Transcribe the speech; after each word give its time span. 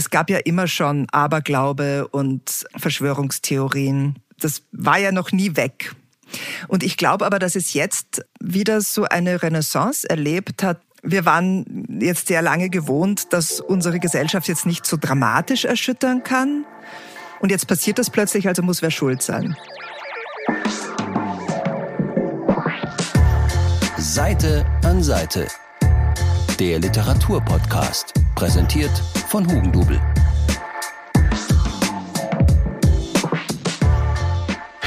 es 0.00 0.08
gab 0.08 0.30
ja 0.30 0.38
immer 0.38 0.66
schon 0.66 1.06
Aberglaube 1.12 2.08
und 2.08 2.64
Verschwörungstheorien. 2.74 4.18
Das 4.38 4.62
war 4.72 4.96
ja 4.96 5.12
noch 5.12 5.30
nie 5.30 5.56
weg. 5.56 5.94
Und 6.68 6.82
ich 6.82 6.96
glaube 6.96 7.26
aber, 7.26 7.38
dass 7.38 7.54
es 7.54 7.74
jetzt 7.74 8.24
wieder 8.40 8.80
so 8.80 9.04
eine 9.04 9.42
Renaissance 9.42 10.08
erlebt 10.08 10.62
hat. 10.62 10.80
Wir 11.02 11.26
waren 11.26 11.98
jetzt 12.00 12.28
sehr 12.28 12.40
lange 12.40 12.70
gewohnt, 12.70 13.34
dass 13.34 13.60
unsere 13.60 14.00
Gesellschaft 14.00 14.48
jetzt 14.48 14.64
nicht 14.64 14.86
so 14.86 14.96
dramatisch 14.98 15.66
erschüttern 15.66 16.22
kann. 16.22 16.64
Und 17.40 17.50
jetzt 17.50 17.66
passiert 17.66 17.98
das 17.98 18.08
plötzlich, 18.08 18.48
also 18.48 18.62
muss 18.62 18.80
wer 18.80 18.90
schuld 18.90 19.20
sein. 19.20 19.54
Seite 23.98 24.64
an 24.82 25.02
Seite. 25.02 25.46
Der 26.60 26.78
Literaturpodcast. 26.78 28.12
Präsentiert 28.34 28.90
von 29.28 29.50
Hugendubel. 29.50 29.98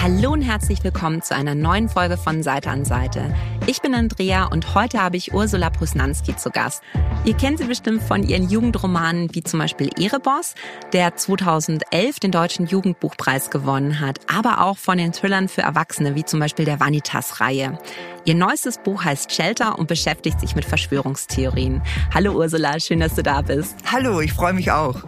Hallo 0.03 0.33
und 0.33 0.41
herzlich 0.41 0.83
willkommen 0.83 1.21
zu 1.21 1.33
einer 1.33 1.55
neuen 1.55 1.87
Folge 1.87 2.17
von 2.17 2.43
Seite 2.43 2.69
an 2.69 2.83
Seite. 2.83 3.33
Ich 3.67 3.81
bin 3.81 3.95
Andrea 3.95 4.47
und 4.47 4.75
heute 4.75 5.01
habe 5.01 5.15
ich 5.15 5.33
Ursula 5.33 5.69
Prusnanski 5.69 6.35
zu 6.35 6.49
Gast. 6.49 6.83
Ihr 7.23 7.35
kennt 7.35 7.59
sie 7.59 7.63
bestimmt 7.63 8.03
von 8.03 8.21
ihren 8.21 8.49
Jugendromanen 8.49 9.33
wie 9.33 9.43
zum 9.43 9.59
Beispiel 9.59 9.89
Ereboss, 9.97 10.55
der 10.91 11.15
2011 11.15 12.19
den 12.19 12.31
Deutschen 12.31 12.67
Jugendbuchpreis 12.67 13.49
gewonnen 13.49 14.01
hat, 14.01 14.19
aber 14.27 14.59
auch 14.59 14.77
von 14.77 14.97
den 14.97 15.13
Thrillern 15.13 15.47
für 15.47 15.61
Erwachsene 15.61 16.15
wie 16.15 16.25
zum 16.25 16.41
Beispiel 16.41 16.65
der 16.65 16.81
Vanitas-Reihe. 16.81 17.79
Ihr 18.25 18.35
neuestes 18.35 18.79
Buch 18.79 19.05
heißt 19.05 19.31
Shelter 19.31 19.79
und 19.79 19.87
beschäftigt 19.87 20.41
sich 20.41 20.53
mit 20.53 20.65
Verschwörungstheorien. 20.65 21.81
Hallo 22.13 22.33
Ursula, 22.33 22.77
schön, 22.81 22.99
dass 22.99 23.15
du 23.15 23.23
da 23.23 23.41
bist. 23.41 23.77
Hallo, 23.89 24.19
ich 24.19 24.33
freue 24.33 24.51
mich 24.51 24.69
auch. 24.69 25.05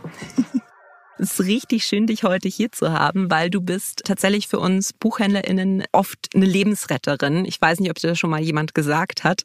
Es 1.17 1.39
ist 1.39 1.47
richtig 1.47 1.85
schön, 1.85 2.07
dich 2.07 2.23
heute 2.23 2.49
hier 2.49 2.73
zu 2.73 2.91
haben, 2.91 3.31
weil 3.31 3.49
du 3.49 3.61
bist 3.61 4.01
tatsächlich 4.03 4.49
für 4.49 4.59
uns 4.59 4.91
BuchhändlerInnen 4.91 5.85
oft 5.93 6.29
eine 6.35 6.45
Lebensretterin. 6.45 7.45
Ich 7.45 7.61
weiß 7.61 7.79
nicht, 7.79 7.89
ob 7.89 7.97
dir 7.97 8.09
das 8.09 8.19
schon 8.19 8.29
mal 8.29 8.41
jemand 8.41 8.73
gesagt 8.73 9.23
hat, 9.23 9.43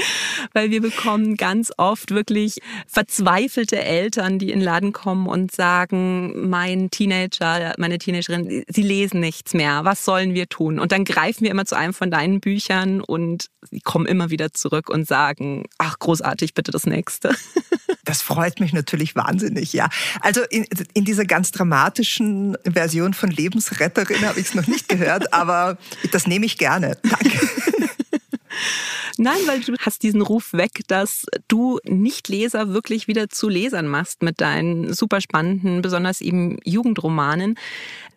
weil 0.54 0.70
wir 0.70 0.80
bekommen 0.80 1.36
ganz 1.36 1.72
oft 1.76 2.10
wirklich 2.12 2.60
verzweifelte 2.86 3.78
Eltern, 3.78 4.38
die 4.38 4.50
in 4.50 4.60
den 4.60 4.64
Laden 4.64 4.92
kommen 4.92 5.26
und 5.26 5.52
sagen, 5.52 6.48
mein 6.48 6.90
Teenager, 6.90 7.74
meine 7.76 7.98
Teenagerin, 7.98 8.64
sie 8.66 8.82
lesen 8.82 9.20
nichts 9.20 9.52
mehr. 9.52 9.84
Was 9.84 10.06
sollen 10.06 10.32
wir 10.32 10.48
tun? 10.48 10.78
Und 10.78 10.90
dann 10.90 11.04
greifen 11.04 11.44
wir 11.44 11.50
immer 11.50 11.66
zu 11.66 11.76
einem 11.76 11.92
von 11.92 12.10
deinen 12.10 12.40
Büchern 12.40 13.02
und 13.02 13.50
sie 13.70 13.80
kommen 13.80 14.06
immer 14.06 14.30
wieder 14.30 14.54
zurück 14.54 14.88
und 14.88 15.06
sagen, 15.06 15.64
ach, 15.76 15.98
großartig, 15.98 16.54
bitte 16.54 16.70
das 16.70 16.86
nächste. 16.86 17.34
Das 18.04 18.22
freut 18.22 18.60
mich 18.60 18.72
natürlich 18.72 19.14
wahnsinnig, 19.14 19.72
ja. 19.72 19.88
Also 20.20 20.40
in, 20.48 20.64
in 20.94 21.04
dieser 21.10 21.24
ganz 21.24 21.50
dramatischen 21.50 22.56
Version 22.64 23.14
von 23.14 23.30
Lebensretterin 23.30 24.24
habe 24.28 24.38
ich 24.38 24.46
es 24.46 24.54
noch 24.54 24.68
nicht 24.68 24.88
gehört, 24.88 25.32
aber 25.32 25.76
das 26.12 26.28
nehme 26.28 26.46
ich 26.46 26.56
gerne. 26.56 26.96
Danke. 27.02 27.40
Nein, 29.18 29.38
weil 29.46 29.60
du 29.60 29.74
hast 29.80 30.04
diesen 30.04 30.22
Ruf 30.22 30.52
weg, 30.52 30.82
dass 30.86 31.26
du 31.48 31.80
Nicht-Leser 31.84 32.68
wirklich 32.68 33.08
wieder 33.08 33.28
zu 33.28 33.48
Lesern 33.48 33.88
machst 33.88 34.22
mit 34.22 34.40
deinen 34.40 34.94
super 34.94 35.20
spannenden, 35.20 35.82
besonders 35.82 36.20
eben 36.20 36.58
Jugendromanen. 36.64 37.56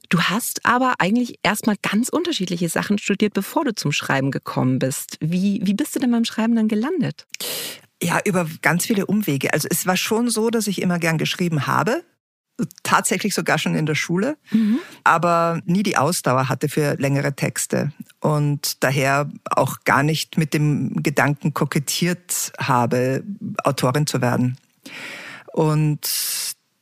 Du 0.09 0.21
hast 0.21 0.63
aber 0.63 0.93
eigentlich 0.99 1.39
erstmal 1.41 1.77
ganz 1.81 2.09
unterschiedliche 2.09 2.69
Sachen 2.69 2.99
studiert, 2.99 3.33
bevor 3.33 3.65
du 3.65 3.73
zum 3.73 3.91
Schreiben 3.91 4.29
gekommen 4.29 4.77
bist. 4.77 5.17
Wie, 5.19 5.61
wie 5.63 5.73
bist 5.73 5.95
du 5.95 5.99
denn 5.99 6.11
beim 6.11 6.25
Schreiben 6.25 6.55
dann 6.55 6.67
gelandet? 6.67 7.25
Ja, 8.01 8.19
über 8.23 8.47
ganz 8.61 8.85
viele 8.85 9.07
Umwege. 9.07 9.51
Also 9.53 9.67
es 9.71 9.87
war 9.87 9.97
schon 9.97 10.29
so, 10.29 10.51
dass 10.51 10.67
ich 10.67 10.81
immer 10.81 10.99
gern 10.99 11.17
geschrieben 11.17 11.65
habe. 11.65 12.03
Tatsächlich 12.83 13.33
sogar 13.33 13.57
schon 13.57 13.75
in 13.75 13.87
der 13.87 13.95
Schule, 13.95 14.37
mhm. 14.51 14.77
aber 15.03 15.59
nie 15.65 15.81
die 15.81 15.97
Ausdauer 15.97 16.49
hatte 16.49 16.69
für 16.69 16.95
längere 16.99 17.35
Texte 17.35 17.91
und 18.19 18.83
daher 18.83 19.27
auch 19.49 19.77
gar 19.85 20.03
nicht 20.03 20.37
mit 20.37 20.53
dem 20.53 21.01
Gedanken 21.01 21.55
kokettiert 21.55 22.51
habe, 22.59 23.23
Autorin 23.63 24.05
zu 24.05 24.21
werden. 24.21 24.57
Und 25.51 26.07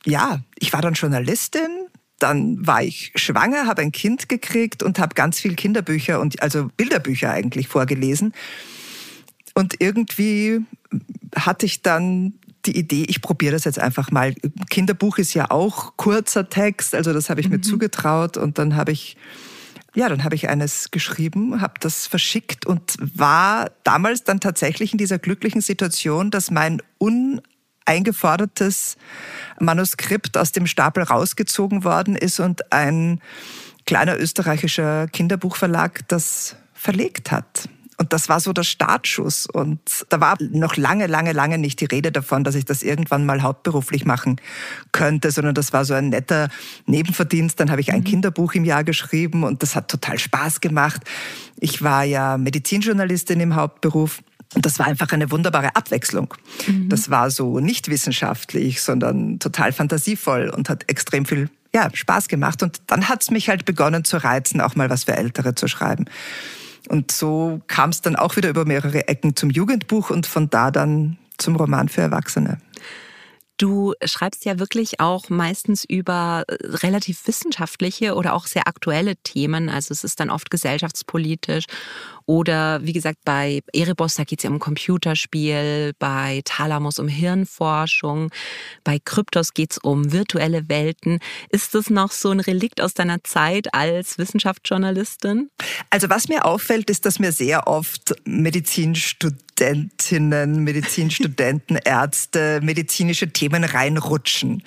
ja, 0.06 0.42
ich 0.60 0.74
war 0.74 0.82
dann 0.82 0.94
Journalistin, 0.94 1.88
dann 2.20 2.66
war 2.66 2.84
ich 2.84 3.12
schwanger, 3.16 3.66
habe 3.66 3.82
ein 3.82 3.92
Kind 3.92 4.30
gekriegt 4.30 4.84
und 4.84 5.00
habe 5.00 5.16
ganz 5.16 5.40
viel 5.40 5.56
Kinderbücher 5.56 6.20
und 6.20 6.42
also 6.42 6.70
Bilderbücher 6.78 7.32
eigentlich 7.32 7.68
vorgelesen. 7.68 8.34
Und 9.54 9.76
irgendwie 9.80 10.60
hatte 11.36 11.66
ich 11.66 11.82
dann 11.82 12.34
die 12.66 12.78
Idee, 12.78 13.06
ich 13.08 13.22
probiere 13.22 13.54
das 13.54 13.64
jetzt 13.66 13.80
einfach 13.80 14.12
mal. 14.12 14.34
Kinderbuch 14.70 15.18
ist 15.18 15.34
ja 15.34 15.50
auch 15.50 15.98
kurzer 15.98 16.50
Text, 16.50 16.96
also 16.96 17.14
das 17.14 17.30
habe 17.30 17.42
ich 17.42 17.48
mhm. 17.48 17.56
mir 17.56 17.62
zugetraut 17.62 18.38
und 18.38 18.58
dann 18.58 18.76
habe 18.76 18.92
ich 18.92 19.18
ja, 19.94 20.08
dann 20.08 20.24
habe 20.24 20.36
ich 20.36 20.48
eines 20.48 20.90
geschrieben, 20.92 21.60
habe 21.60 21.74
das 21.82 22.08
verschickt 22.08 22.66
und 22.66 22.96
war 23.00 23.72
damals 23.84 24.24
dann 24.24 24.40
tatsächlich 24.40 24.94
in 24.94 24.98
dieser 24.98 25.20
glücklichen 25.20 25.60
Situation, 25.60 26.32
dass 26.32 26.50
mein 26.50 26.82
uneingefordertes 26.98 28.96
Manuskript 29.60 30.38
aus 30.38 30.54
dem 30.54 30.66
Stapel 30.66 31.04
rausgezogen 31.04 31.84
worden 31.84 32.16
ist 32.16 32.40
und 32.40 32.72
ein 32.72 33.20
kleiner 33.86 34.18
österreichischer 34.18 35.08
Kinderbuchverlag 35.08 36.08
das 36.08 36.56
verlegt 36.74 37.32
hat. 37.32 37.68
Und 38.02 38.14
das 38.14 38.30
war 38.30 38.40
so 38.40 38.52
der 38.52 38.64
Startschuss. 38.64 39.46
Und 39.46 39.80
da 40.10 40.20
war 40.20 40.36
noch 40.40 40.76
lange, 40.76 41.06
lange, 41.06 41.34
lange 41.34 41.60
nicht 41.60 41.82
die 41.82 41.86
Rede 41.86 42.12
davon, 42.12 42.44
dass 42.44 42.56
ich 42.56 42.66
das 42.66 42.82
irgendwann 42.82 43.28
mal 43.28 43.44
hauptberuflich 43.44 44.06
machen 44.06 44.42
könnte, 44.92 45.30
sondern 45.30 45.54
das 45.54 45.72
war 45.72 45.86
so 45.86 45.94
ein 45.94 46.10
netter 46.10 46.50
Nebenverdienst. 46.88 47.60
Dann 47.60 47.70
habe 47.70 47.80
ich 47.80 47.94
ein 47.94 48.00
mhm. 48.00 48.06
Kinderbuch 48.06 48.56
im 48.56 48.66
Jahr 48.66 48.84
geschrieben 48.84 49.44
und 49.44 49.62
das 49.62 49.76
hat 49.76 49.88
total 49.88 50.18
Spaß 50.18 50.62
gemacht. 50.62 51.04
Ich 51.60 51.84
war 51.84 52.04
ja 52.04 52.40
Medizinjournalistin 52.40 53.40
im 53.40 53.54
Hauptberuf. 53.54 54.24
Und 54.56 54.66
das 54.66 54.80
war 54.80 54.88
einfach 54.88 55.12
eine 55.12 55.30
wunderbare 55.30 55.76
Abwechslung. 55.76 56.34
Mhm. 56.66 56.90
Das 56.90 57.12
war 57.12 57.30
so 57.30 57.60
nicht 57.60 57.88
wissenschaftlich, 57.88 58.82
sondern 58.82 59.38
total 59.38 59.74
fantasievoll 59.74 60.50
und 60.50 60.70
hat 60.70 60.90
extrem 60.90 61.26
viel 61.26 61.52
ja, 61.72 61.88
Spaß 61.94 62.30
gemacht. 62.30 62.64
Und 62.64 62.82
dann 62.88 63.10
hat 63.10 63.22
es 63.22 63.30
mich 63.30 63.48
halt 63.48 63.66
begonnen 63.66 64.04
zu 64.06 64.18
reizen, 64.18 64.60
auch 64.60 64.76
mal 64.76 64.90
was 64.90 65.04
für 65.04 65.16
Ältere 65.16 65.54
zu 65.54 65.68
schreiben. 65.68 66.06
Und 66.90 67.12
so 67.12 67.62
kam 67.68 67.92
es 67.92 68.02
dann 68.02 68.16
auch 68.16 68.36
wieder 68.36 68.50
über 68.50 68.66
mehrere 68.66 69.08
Ecken 69.08 69.36
zum 69.36 69.50
Jugendbuch 69.50 70.10
und 70.10 70.26
von 70.26 70.50
da 70.50 70.72
dann 70.72 71.18
zum 71.38 71.56
Roman 71.56 71.90
für 71.90 72.02
Erwachsene. 72.02 72.60
Du 73.58 73.94
schreibst 74.04 74.44
ja 74.46 74.58
wirklich 74.58 75.00
auch 75.00 75.30
meistens 75.30 75.84
über 75.84 76.46
äh, 76.48 76.56
relativ 76.62 77.28
wissenschaftliche 77.28 78.16
oder 78.16 78.34
auch 78.34 78.48
sehr 78.48 78.68
aktuelle 78.68 79.18
Themen. 79.18 79.70
Also 79.70 79.94
es 79.94 80.04
ist 80.04 80.20
dann 80.20 80.32
oft 80.32 80.50
gesellschaftspolitisch 80.50 81.66
oder 82.26 82.84
wie 82.84 82.94
gesagt, 82.94 83.20
bei 83.26 83.62
Erebos, 83.74 84.16
da 84.16 84.24
geht 84.24 84.40
es 84.40 84.44
ja 84.44 84.50
um 84.50 84.60
Computerspiel, 84.60 85.94
bei 86.00 86.42
Thalamus 86.46 87.00
um 87.00 87.08
Hirnforschung, 87.08 88.32
bei 88.84 89.00
Kryptos 89.04 89.54
geht 89.54 89.72
es 89.72 89.78
um 89.78 90.12
virtuelle 90.12 90.70
Welten. 90.70 91.20
Ist 91.50 91.76
das 91.76 91.90
noch 91.90 92.12
so 92.12 92.32
ein 92.32 92.40
Relikt 92.40 92.82
aus 92.82 92.94
deiner 92.94 93.24
Zeit 93.24 93.74
als 93.74 94.18
Wissenschaftsjournalistin? 94.18 95.50
Also 95.90 96.10
was 96.10 96.28
mir 96.28 96.46
auffällt, 96.46 96.90
ist, 96.90 97.06
dass 97.06 97.20
mir 97.20 97.32
sehr 97.32 97.68
oft 97.68 98.16
Medizinstudentinnen, 98.26 100.64
Medizinstudenten, 100.64 101.78
Ärzte, 101.84 102.60
medizinische 102.62 103.32
Themen 103.32 103.64
reinrutschen. 103.64 104.64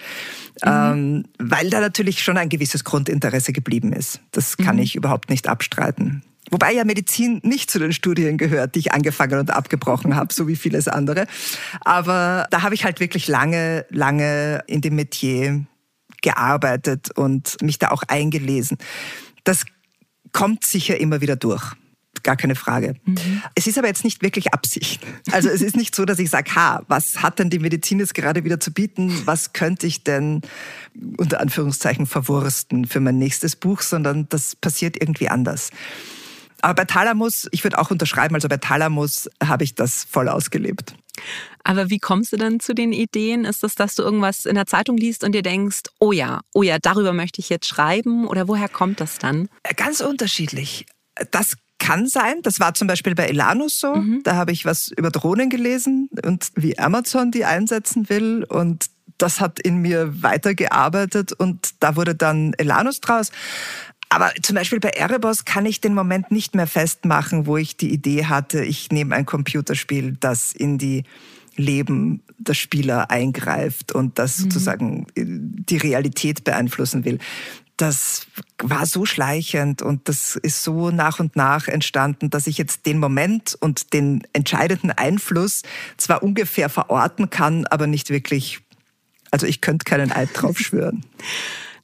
Mhm. 0.63 0.65
Ähm, 0.65 1.25
weil 1.39 1.71
da 1.71 1.81
natürlich 1.81 2.23
schon 2.23 2.39
ein 2.39 2.49
gewisses 2.49 2.85
Grundinteresse 2.85 3.53
geblieben 3.53 3.93
ist. 3.93 4.21
Das 4.31 4.57
kann 4.57 4.77
mhm. 4.77 4.83
ich 4.83 4.95
überhaupt 4.95 5.31
nicht 5.31 5.49
abstreiten. 5.49 6.23
Wobei 6.51 6.73
ja 6.73 6.85
Medizin 6.85 7.41
nicht 7.43 7.71
zu 7.71 7.79
den 7.79 7.93
Studien 7.93 8.37
gehört, 8.37 8.75
die 8.75 8.81
ich 8.81 8.93
angefangen 8.93 9.39
und 9.39 9.51
abgebrochen 9.51 10.15
habe, 10.15 10.33
so 10.33 10.47
wie 10.47 10.57
vieles 10.57 10.89
andere. 10.89 11.27
Aber 11.81 12.47
da 12.51 12.63
habe 12.63 12.75
ich 12.75 12.85
halt 12.85 13.01
wirklich 13.01 13.29
lange, 13.29 13.87
lange 13.91 14.63
in 14.67 14.81
dem 14.81 14.97
Metier 14.97 15.65
gearbeitet 16.23 17.11
und 17.17 17.61
mich 17.63 17.79
da 17.79 17.91
auch 17.91 18.03
eingelesen. 18.09 18.79
Das 19.45 19.65
kommt 20.33 20.65
sicher 20.65 20.99
immer 20.99 21.21
wieder 21.21 21.37
durch. 21.37 21.73
Gar 22.23 22.37
keine 22.37 22.55
Frage. 22.55 22.95
Mhm. 23.05 23.43
Es 23.55 23.67
ist 23.67 23.77
aber 23.77 23.89
jetzt 23.89 24.05
nicht 24.05 24.23
wirklich 24.23 24.55
Absicht. 24.55 25.03
Also 25.31 25.51
es 25.51 25.61
ist 25.61 25.77
nicht 25.77 25.95
so, 25.95 26.07
dass 26.07 26.19
ich 26.19 26.31
sage, 26.31 26.55
ha, 26.55 26.83
was 26.89 27.23
hat 27.23 27.39
denn 27.39 27.51
die 27.51 27.59
Medizin 27.59 27.99
jetzt 27.99 28.15
gerade 28.15 28.45
wieder 28.45 28.59
zu 28.61 28.73
bieten? 28.73 29.13
Was 29.27 29.53
könnte 29.53 29.87
ich 29.87 30.05
denn 30.05 30.41
unter 31.19 31.41
Anführungszeichen 31.41 32.07
verwursten 32.07 32.87
für 32.87 33.01
mein 33.01 33.19
nächstes 33.19 33.57
Buch? 33.57 33.83
Sondern 33.83 34.27
das 34.31 34.57
passiert 34.57 34.97
irgendwie 34.99 35.29
anders. 35.29 35.71
Aber 36.65 36.73
bei 36.73 36.87
Thalamus, 36.87 37.47
ich 37.51 37.63
würde 37.63 37.79
auch 37.79 37.91
unterschreiben, 37.91 38.35
also 38.35 38.49
bei 38.49 38.57
Thalamus 38.57 39.29
habe 39.43 39.65
ich 39.65 39.75
das 39.75 40.05
voll 40.05 40.31
ausgelebt. 40.31 40.95
Aber 41.63 41.91
wie 41.91 41.99
kommst 41.99 42.33
du 42.33 42.39
dann 42.39 42.59
zu 42.59 42.75
den 42.75 42.95
Ideen? 42.95 43.45
Ist 43.45 43.63
das, 43.63 43.75
dass 43.75 43.97
du 43.97 44.03
irgendwas 44.03 44.47
in 44.47 44.55
der 44.55 44.65
Zeitung 44.65 44.97
liest 44.97 45.25
und 45.25 45.33
dir 45.33 45.43
denkst, 45.43 45.83
oh 46.01 46.11
ja, 46.11 46.41
oh 46.55 46.63
ja, 46.63 46.79
darüber 46.79 47.13
möchte 47.13 47.43
ich 47.43 47.51
jetzt 47.51 47.69
schreiben? 47.69 48.27
Oder 48.27 48.49
woher 48.49 48.71
kommt 48.71 49.01
das 49.01 49.19
dann? 49.19 49.51
Ganz 49.77 50.01
unterschiedlich. 50.01 50.87
Das 51.31 51.57
kann 51.79 52.07
sein. 52.07 52.37
Das 52.41 52.61
war 52.61 52.73
zum 52.73 52.89
Beispiel 52.89 53.15
bei 53.15 53.27
Elanus 53.27 53.79
so. 53.79 53.97
Mhm. 53.97 54.23
Da 54.25 54.37
habe 54.37 54.53
ich 54.53 54.65
was 54.65 54.89
über 54.89 55.11
Drohnen 55.11 55.51
gelesen 55.51 56.09
und 56.25 56.49
wie 56.55 56.79
Amazon 56.79 57.31
die 57.31 57.45
einsetzen 57.45 58.09
will. 58.09 58.43
Und 58.43 58.87
das 59.19 59.41
hat 59.41 59.61
in 59.61 59.79
mir 59.79 60.23
weitergearbeitet 60.23 61.33
und 61.33 61.75
da 61.81 61.97
wurde 61.97 62.15
dann 62.15 62.55
Elanus 62.55 63.01
draus. 63.01 63.31
Aber 64.09 64.33
zum 64.43 64.57
Beispiel 64.57 64.81
bei 64.81 64.91
Erebos 64.91 65.45
kann 65.45 65.67
ich 65.67 65.81
den 65.81 65.95
Moment 65.95 66.31
nicht 66.31 66.55
mehr 66.55 66.67
festmachen, 66.67 67.47
wo 67.47 67.57
ich 67.57 67.77
die 67.77 67.93
Idee 67.93 68.27
hatte, 68.27 68.65
ich 68.65 68.91
nehme 68.91 69.15
ein 69.15 69.27
Computerspiel, 69.27 70.17
das 70.21 70.53
in 70.53 70.79
die 70.79 71.05
Leben 71.57 72.23
der 72.39 72.55
Spieler 72.55 73.11
eingreift 73.11 73.93
und 73.93 74.19
das 74.19 74.39
mhm. 74.39 74.43
sozusagen 74.43 75.07
die 75.17 75.77
Realität 75.77 76.45
beeinflussen 76.45 77.05
will. 77.05 77.19
Das 77.77 78.27
war 78.63 78.87
so 78.87 79.05
schleichend 79.05 79.83
und 79.83 80.09
das 80.09 80.37
ist 80.37 80.63
so 80.63 80.91
nach 80.91 81.19
und 81.19 81.35
nach 81.35 81.67
entstanden, 81.67 82.31
dass 82.31 82.47
ich 82.47 82.57
jetzt 82.57 82.87
den 82.87 82.99
Moment 82.99 83.57
und 83.59 83.93
den 83.93 84.23
entscheidenden 84.33 84.93
Einfluss 84.93 85.63
zwar 85.97 86.23
ungefähr 86.23 86.69
verorten 86.69 87.31
kann, 87.31 87.67
aber 87.67 87.89
nicht 87.89 88.11
wirklich, 88.11 88.61
also 89.33 89.47
ich 89.47 89.61
könnte 89.61 89.85
keinen 89.85 90.13
Eid 90.13 90.31
drauf 90.35 90.59
schwören. 90.61 91.05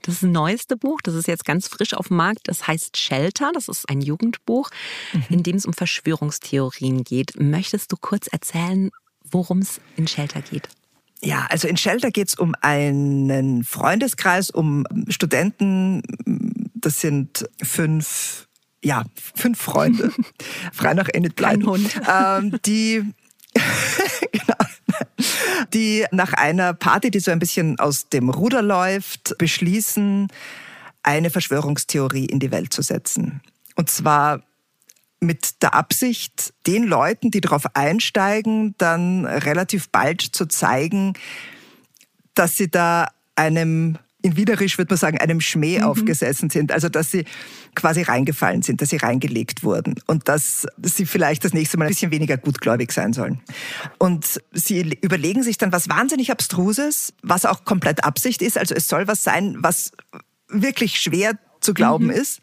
Das 0.02 0.22
neueste 0.22 0.76
Buch, 0.76 1.00
das 1.02 1.14
ist 1.14 1.28
jetzt 1.28 1.44
ganz 1.44 1.68
frisch 1.68 1.94
auf 1.94 2.08
dem 2.08 2.16
Markt, 2.16 2.48
das 2.48 2.66
heißt 2.66 2.96
Shelter. 2.96 3.50
Das 3.52 3.68
ist 3.68 3.88
ein 3.88 4.00
Jugendbuch, 4.00 4.70
mhm. 5.12 5.24
in 5.28 5.42
dem 5.42 5.56
es 5.56 5.66
um 5.66 5.72
Verschwörungstheorien 5.72 7.04
geht. 7.04 7.38
Möchtest 7.38 7.92
du 7.92 7.96
kurz 7.96 8.26
erzählen, 8.28 8.90
worum 9.30 9.58
es 9.58 9.80
in 9.96 10.06
Shelter 10.06 10.40
geht? 10.42 10.68
Ja, 11.22 11.46
also 11.50 11.68
in 11.68 11.76
Shelter 11.76 12.10
geht 12.10 12.28
es 12.28 12.34
um 12.34 12.54
einen 12.62 13.62
Freundeskreis, 13.62 14.50
um 14.50 14.86
Studenten. 15.08 16.02
Das 16.74 17.00
sind 17.00 17.46
fünf, 17.62 18.48
ja, 18.82 19.04
fünf 19.34 19.60
Freunde, 19.60 20.12
frei 20.72 20.94
nach 20.94 21.08
Enid 21.12 21.38
Hund. 21.66 22.00
Ähm, 22.10 22.58
die 22.64 23.04
genau, 24.32 24.54
die 25.72 26.06
nach 26.10 26.32
einer 26.32 26.74
Party, 26.74 27.10
die 27.10 27.20
so 27.20 27.30
ein 27.30 27.38
bisschen 27.38 27.78
aus 27.78 28.08
dem 28.08 28.28
Ruder 28.28 28.62
läuft, 28.62 29.36
beschließen, 29.38 30.28
eine 31.02 31.30
Verschwörungstheorie 31.30 32.26
in 32.26 32.40
die 32.40 32.50
Welt 32.50 32.72
zu 32.72 32.82
setzen. 32.82 33.40
Und 33.76 33.90
zwar 33.90 34.42
mit 35.20 35.62
der 35.62 35.74
Absicht, 35.74 36.54
den 36.66 36.84
Leuten, 36.84 37.30
die 37.30 37.40
darauf 37.40 37.64
einsteigen, 37.74 38.74
dann 38.78 39.26
relativ 39.26 39.90
bald 39.90 40.22
zu 40.22 40.46
zeigen, 40.46 41.14
dass 42.34 42.56
sie 42.56 42.70
da 42.70 43.08
einem 43.36 43.98
in 44.22 44.36
Wienerisch 44.36 44.78
würde 44.78 44.92
man 44.92 44.98
sagen, 44.98 45.18
einem 45.18 45.40
Schmäh 45.40 45.78
mhm. 45.78 45.84
aufgesessen 45.84 46.50
sind. 46.50 46.72
Also, 46.72 46.88
dass 46.88 47.10
sie 47.10 47.24
quasi 47.74 48.02
reingefallen 48.02 48.62
sind, 48.62 48.80
dass 48.82 48.90
sie 48.90 48.96
reingelegt 48.96 49.62
wurden 49.62 49.94
und 50.06 50.28
dass 50.28 50.66
sie 50.82 51.06
vielleicht 51.06 51.44
das 51.44 51.52
nächste 51.52 51.78
Mal 51.78 51.86
ein 51.86 51.90
bisschen 51.90 52.10
weniger 52.10 52.36
gutgläubig 52.36 52.92
sein 52.92 53.12
sollen. 53.12 53.40
Und 53.98 54.40
sie 54.52 54.98
überlegen 55.00 55.42
sich 55.42 55.58
dann 55.58 55.72
was 55.72 55.88
wahnsinnig 55.88 56.30
Abstruses, 56.30 57.12
was 57.22 57.46
auch 57.46 57.64
komplett 57.64 58.04
Absicht 58.04 58.42
ist. 58.42 58.58
Also, 58.58 58.74
es 58.74 58.88
soll 58.88 59.06
was 59.06 59.22
sein, 59.22 59.56
was 59.58 59.92
wirklich 60.48 60.98
schwer 60.98 61.38
zu 61.70 61.74
glauben 61.74 62.06
mhm. 62.06 62.10
ist 62.10 62.40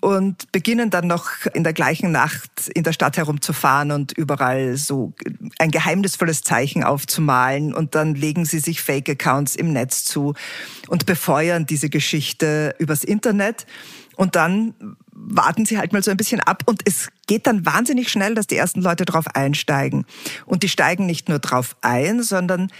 und 0.00 0.52
beginnen 0.52 0.90
dann 0.90 1.06
noch 1.06 1.30
in 1.52 1.64
der 1.64 1.72
gleichen 1.72 2.12
Nacht 2.12 2.68
in 2.74 2.84
der 2.84 2.92
Stadt 2.92 3.16
herumzufahren 3.16 3.90
und 3.90 4.12
überall 4.12 4.76
so 4.76 5.14
ein 5.58 5.70
geheimnisvolles 5.70 6.42
Zeichen 6.42 6.84
aufzumalen 6.84 7.74
und 7.74 7.94
dann 7.94 8.14
legen 8.14 8.44
sie 8.44 8.60
sich 8.60 8.82
Fake-Accounts 8.82 9.56
im 9.56 9.72
Netz 9.72 10.04
zu 10.04 10.34
und 10.88 11.06
befeuern 11.06 11.66
diese 11.66 11.88
Geschichte 11.88 12.74
übers 12.78 13.02
Internet 13.02 13.66
und 14.16 14.36
dann 14.36 14.74
warten 15.12 15.66
sie 15.66 15.78
halt 15.78 15.92
mal 15.92 16.02
so 16.02 16.10
ein 16.10 16.16
bisschen 16.16 16.40
ab 16.40 16.62
und 16.66 16.82
es 16.84 17.08
geht 17.26 17.46
dann 17.46 17.66
wahnsinnig 17.66 18.08
schnell, 18.08 18.34
dass 18.34 18.46
die 18.46 18.56
ersten 18.56 18.82
Leute 18.82 19.06
drauf 19.06 19.26
einsteigen. 19.34 20.04
Und 20.44 20.62
die 20.62 20.68
steigen 20.68 21.06
nicht 21.06 21.28
nur 21.28 21.38
drauf 21.38 21.74
ein, 21.80 22.22
sondern 22.22 22.70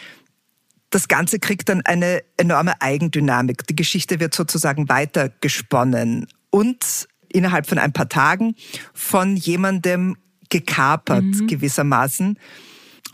das 0.91 1.09
Ganze 1.09 1.39
kriegt 1.39 1.69
dann 1.69 1.83
eine 1.83 2.23
enorme 2.37 2.81
Eigendynamik. 2.81 3.67
Die 3.67 3.77
Geschichte 3.77 4.21
wird 4.21 4.35
sozusagen 4.35 4.89
weitergesponnen 4.89 6.27
und 6.51 7.09
innerhalb 7.29 7.67
von 7.67 7.79
ein 7.79 7.93
paar 7.93 8.09
Tagen 8.09 8.55
von 8.95 9.37
jemandem 9.37 10.17
gekapert 10.49 11.25
mhm. 11.25 11.47
gewissermaßen, 11.49 12.39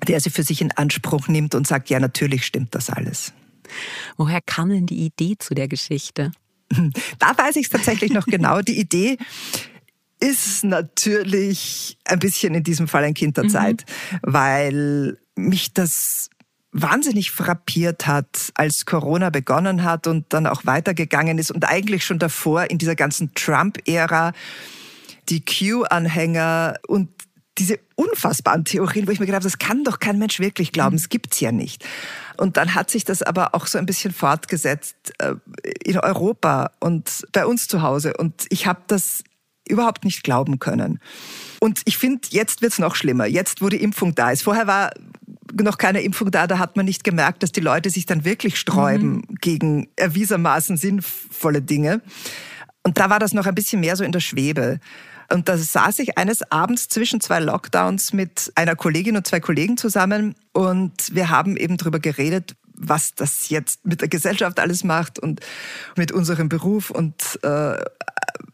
der 0.07 0.21
sie 0.21 0.31
für 0.31 0.43
sich 0.43 0.61
in 0.61 0.71
Anspruch 0.73 1.29
nimmt 1.29 1.55
und 1.55 1.67
sagt, 1.67 1.91
ja, 1.91 1.99
natürlich 1.99 2.45
stimmt 2.45 2.75
das 2.75 2.91
alles. 2.91 3.33
Woher 4.17 4.41
kam 4.41 4.69
denn 4.69 4.87
die 4.87 5.07
Idee 5.07 5.37
zu 5.39 5.55
der 5.55 5.69
Geschichte? 5.69 6.33
Da 7.19 7.37
weiß 7.37 7.57
ich 7.57 7.65
es 7.65 7.71
tatsächlich 7.71 8.13
noch 8.13 8.27
genau. 8.27 8.63
Die 8.63 8.79
Idee 8.79 9.19
ist 10.21 10.65
natürlich 10.65 11.99
ein 12.05 12.19
bisschen 12.19 12.55
in 12.55 12.63
diesem 12.63 12.89
Fall 12.89 13.05
ein 13.05 13.15
Kind 13.15 13.37
der 13.37 13.45
mhm. 13.45 13.51
Zeit, 13.51 13.85
weil 14.23 15.19
mich 15.35 15.75
das 15.75 16.31
wahnsinnig 16.73 17.31
frappiert 17.31 18.07
hat, 18.07 18.51
als 18.55 18.87
Corona 18.87 19.31
begonnen 19.31 19.85
hat 19.85 20.07
und 20.07 20.33
dann 20.33 20.47
auch 20.47 20.65
weitergegangen 20.65 21.39
ist 21.39 21.51
und 21.51 21.69
eigentlich 21.69 22.05
schon 22.05 22.19
davor 22.19 22.71
in 22.71 22.79
dieser 22.79 22.97
ganzen 22.97 23.35
Trump-Ära 23.35 24.33
die 25.29 25.45
Q-Anhänger 25.45 26.79
und 26.89 27.11
diese 27.59 27.79
unfassbaren 27.97 28.65
Theorien, 28.65 29.07
wo 29.07 29.11
ich 29.11 29.21
mir 29.21 29.27
gedacht 29.27 29.43
habe, 29.43 29.51
das 29.51 29.59
kann 29.59 29.85
doch 29.85 29.99
kein 29.99 30.19
Mensch 30.19 30.41
wirklich 30.41 30.73
glauben, 30.73 30.97
es 30.97 31.11
gibt's 31.11 31.39
ja 31.41 31.53
nicht. 31.53 31.85
Und 32.39 32.57
dann 32.57 32.75
hat 32.75 32.91
sich 32.91 33.05
das 33.05 33.23
aber 33.23 33.55
auch 33.55 33.67
so 33.67 33.77
ein 33.77 33.85
bisschen 33.85 34.13
fortgesetzt 34.13 35.13
äh, 35.19 35.35
in 35.85 35.99
Europa 35.99 36.73
und 36.81 37.27
bei 37.33 37.45
uns 37.45 37.69
zu 37.69 37.83
Hause. 37.83 38.15
Und 38.17 38.47
ich 38.49 38.67
habe 38.67 38.81
das 38.87 39.23
überhaupt 39.69 40.05
nicht 40.05 40.25
glauben 40.25 40.59
können. 40.59 40.99
Und 41.61 41.83
ich 41.85 41.99
finde, 41.99 42.27
jetzt 42.31 42.63
wird's 42.63 42.79
noch 42.79 42.95
schlimmer. 42.95 43.27
Jetzt, 43.27 43.61
wo 43.61 43.69
die 43.69 43.83
Impfung 43.83 44.15
da 44.15 44.31
ist. 44.31 44.43
Vorher 44.43 44.67
war 44.67 44.91
noch 45.55 45.79
keine 45.79 46.03
Impfung 46.03 46.31
da, 46.31 46.47
da 46.47 46.59
hat 46.59 46.77
man 46.77 46.87
nicht 46.87 47.05
gemerkt, 47.05 47.43
dass 47.43 47.53
die 47.53 47.61
Leute 47.61 47.91
sich 47.91 48.07
dann 48.07 48.25
wirklich 48.25 48.59
sträuben 48.59 49.13
mhm. 49.15 49.35
gegen 49.41 49.89
erwiesermaßen 49.97 50.77
sinnvolle 50.77 51.63
Dinge. 51.63 52.01
Und 52.83 52.99
da 52.99 53.11
war 53.11 53.19
das 53.19 53.33
noch 53.33 53.47
ein 53.47 53.55
bisschen 53.55 53.81
mehr 53.81 53.97
so 53.97 54.05
in 54.05 54.13
der 54.13 54.21
Schwebe. 54.21 54.81
Und 55.33 55.49
da 55.49 55.57
saß 55.57 56.01
ich 56.01 56.19
eines 56.19 56.43
Abends 56.51 56.89
zwischen 56.89 57.21
zwei 57.21 57.41
Lockdowns 57.41 58.13
mit 58.13 58.53
einer 58.55 58.77
Kollegin 58.77 59.17
und 59.17 59.27
zwei 59.27 59.41
Kollegen 59.41 59.77
zusammen 59.77 60.35
und 60.53 61.15
wir 61.15 61.31
haben 61.31 61.57
eben 61.57 61.79
darüber 61.79 62.01
geredet, 62.01 62.55
was 62.75 63.15
das 63.15 63.49
jetzt 63.49 63.87
mit 63.87 64.01
der 64.01 64.09
Gesellschaft 64.09 64.59
alles 64.61 64.85
macht 64.85 65.19
und 65.19 65.41
mit 65.97 66.13
unserem 66.13 66.49
Beruf. 66.49 66.91
Und 66.91 67.39
äh, 67.43 67.77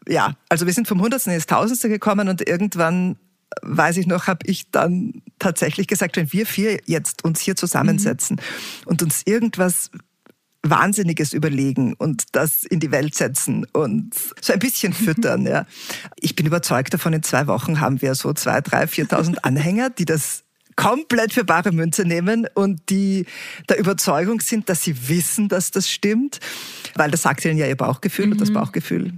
ja, 0.07 0.35
also 0.47 0.65
wir 0.65 0.73
sind 0.73 0.87
vom 0.87 1.01
Hundertsten 1.01 1.33
ins 1.33 1.47
Tausendste 1.47 1.89
gekommen 1.89 2.29
und 2.29 2.47
irgendwann 2.47 3.17
weiß 3.61 3.97
ich 3.97 4.07
noch, 4.07 4.27
habe 4.27 4.45
ich 4.45 4.69
dann 4.71 5.21
tatsächlich 5.39 5.87
gesagt, 5.87 6.17
wenn 6.17 6.31
wir 6.31 6.45
vier 6.45 6.79
jetzt 6.85 7.23
uns 7.23 7.39
hier 7.39 7.55
zusammensetzen 7.55 8.37
mhm. 8.37 8.87
und 8.87 9.03
uns 9.03 9.23
irgendwas 9.25 9.91
Wahnsinniges 10.61 11.33
überlegen 11.33 11.93
und 11.93 12.23
das 12.33 12.63
in 12.63 12.79
die 12.79 12.91
Welt 12.91 13.15
setzen 13.15 13.65
und 13.71 14.13
so 14.41 14.53
ein 14.53 14.59
bisschen 14.59 14.93
füttern. 14.93 15.29
Ja. 15.49 15.65
Ich 16.19 16.35
bin 16.35 16.45
überzeugt 16.45 16.93
davon, 16.93 17.13
in 17.13 17.23
zwei 17.23 17.47
Wochen 17.47 17.79
haben 17.79 18.01
wir 18.01 18.13
so 18.13 18.33
zwei, 18.33 18.61
drei, 18.61 18.85
viertausend 18.87 19.43
Anhänger, 19.45 19.89
die 19.89 20.05
das 20.05 20.43
komplett 20.75 21.33
für 21.33 21.43
bare 21.43 21.71
Münze 21.71 22.05
nehmen 22.05 22.45
und 22.53 22.81
die 22.89 23.25
der 23.67 23.79
Überzeugung 23.79 24.41
sind, 24.41 24.69
dass 24.69 24.83
sie 24.83 25.09
wissen, 25.09 25.49
dass 25.49 25.71
das 25.71 25.89
stimmt, 25.89 26.39
weil 26.95 27.09
das 27.09 27.23
sagt 27.23 27.45
ihnen 27.45 27.57
ja 27.57 27.67
ihr 27.67 27.77
Bauchgefühl 27.77 28.27
mhm. 28.27 28.31
und 28.33 28.41
das 28.41 28.49
mhm. 28.49 28.55
Bauchgefühl 28.55 29.13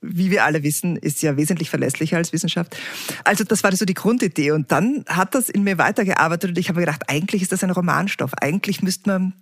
wie 0.00 0.30
wir 0.30 0.44
alle 0.44 0.62
wissen, 0.62 0.96
ist 0.96 1.22
ja 1.22 1.36
wesentlich 1.36 1.70
verlässlicher 1.70 2.16
als 2.16 2.32
Wissenschaft. 2.32 2.76
Also 3.24 3.44
das 3.44 3.64
war 3.64 3.74
so 3.74 3.84
die 3.84 3.94
Grundidee. 3.94 4.52
Und 4.52 4.70
dann 4.70 5.04
hat 5.08 5.34
das 5.34 5.48
in 5.48 5.64
mir 5.64 5.78
weitergearbeitet 5.78 6.50
und 6.50 6.58
ich 6.58 6.68
habe 6.68 6.80
gedacht, 6.80 7.02
eigentlich 7.08 7.42
ist 7.42 7.52
das 7.52 7.64
ein 7.64 7.70
Romanstoff. 7.70 8.32
Eigentlich 8.34 8.82
müsste 8.82 9.08
man 9.08 9.32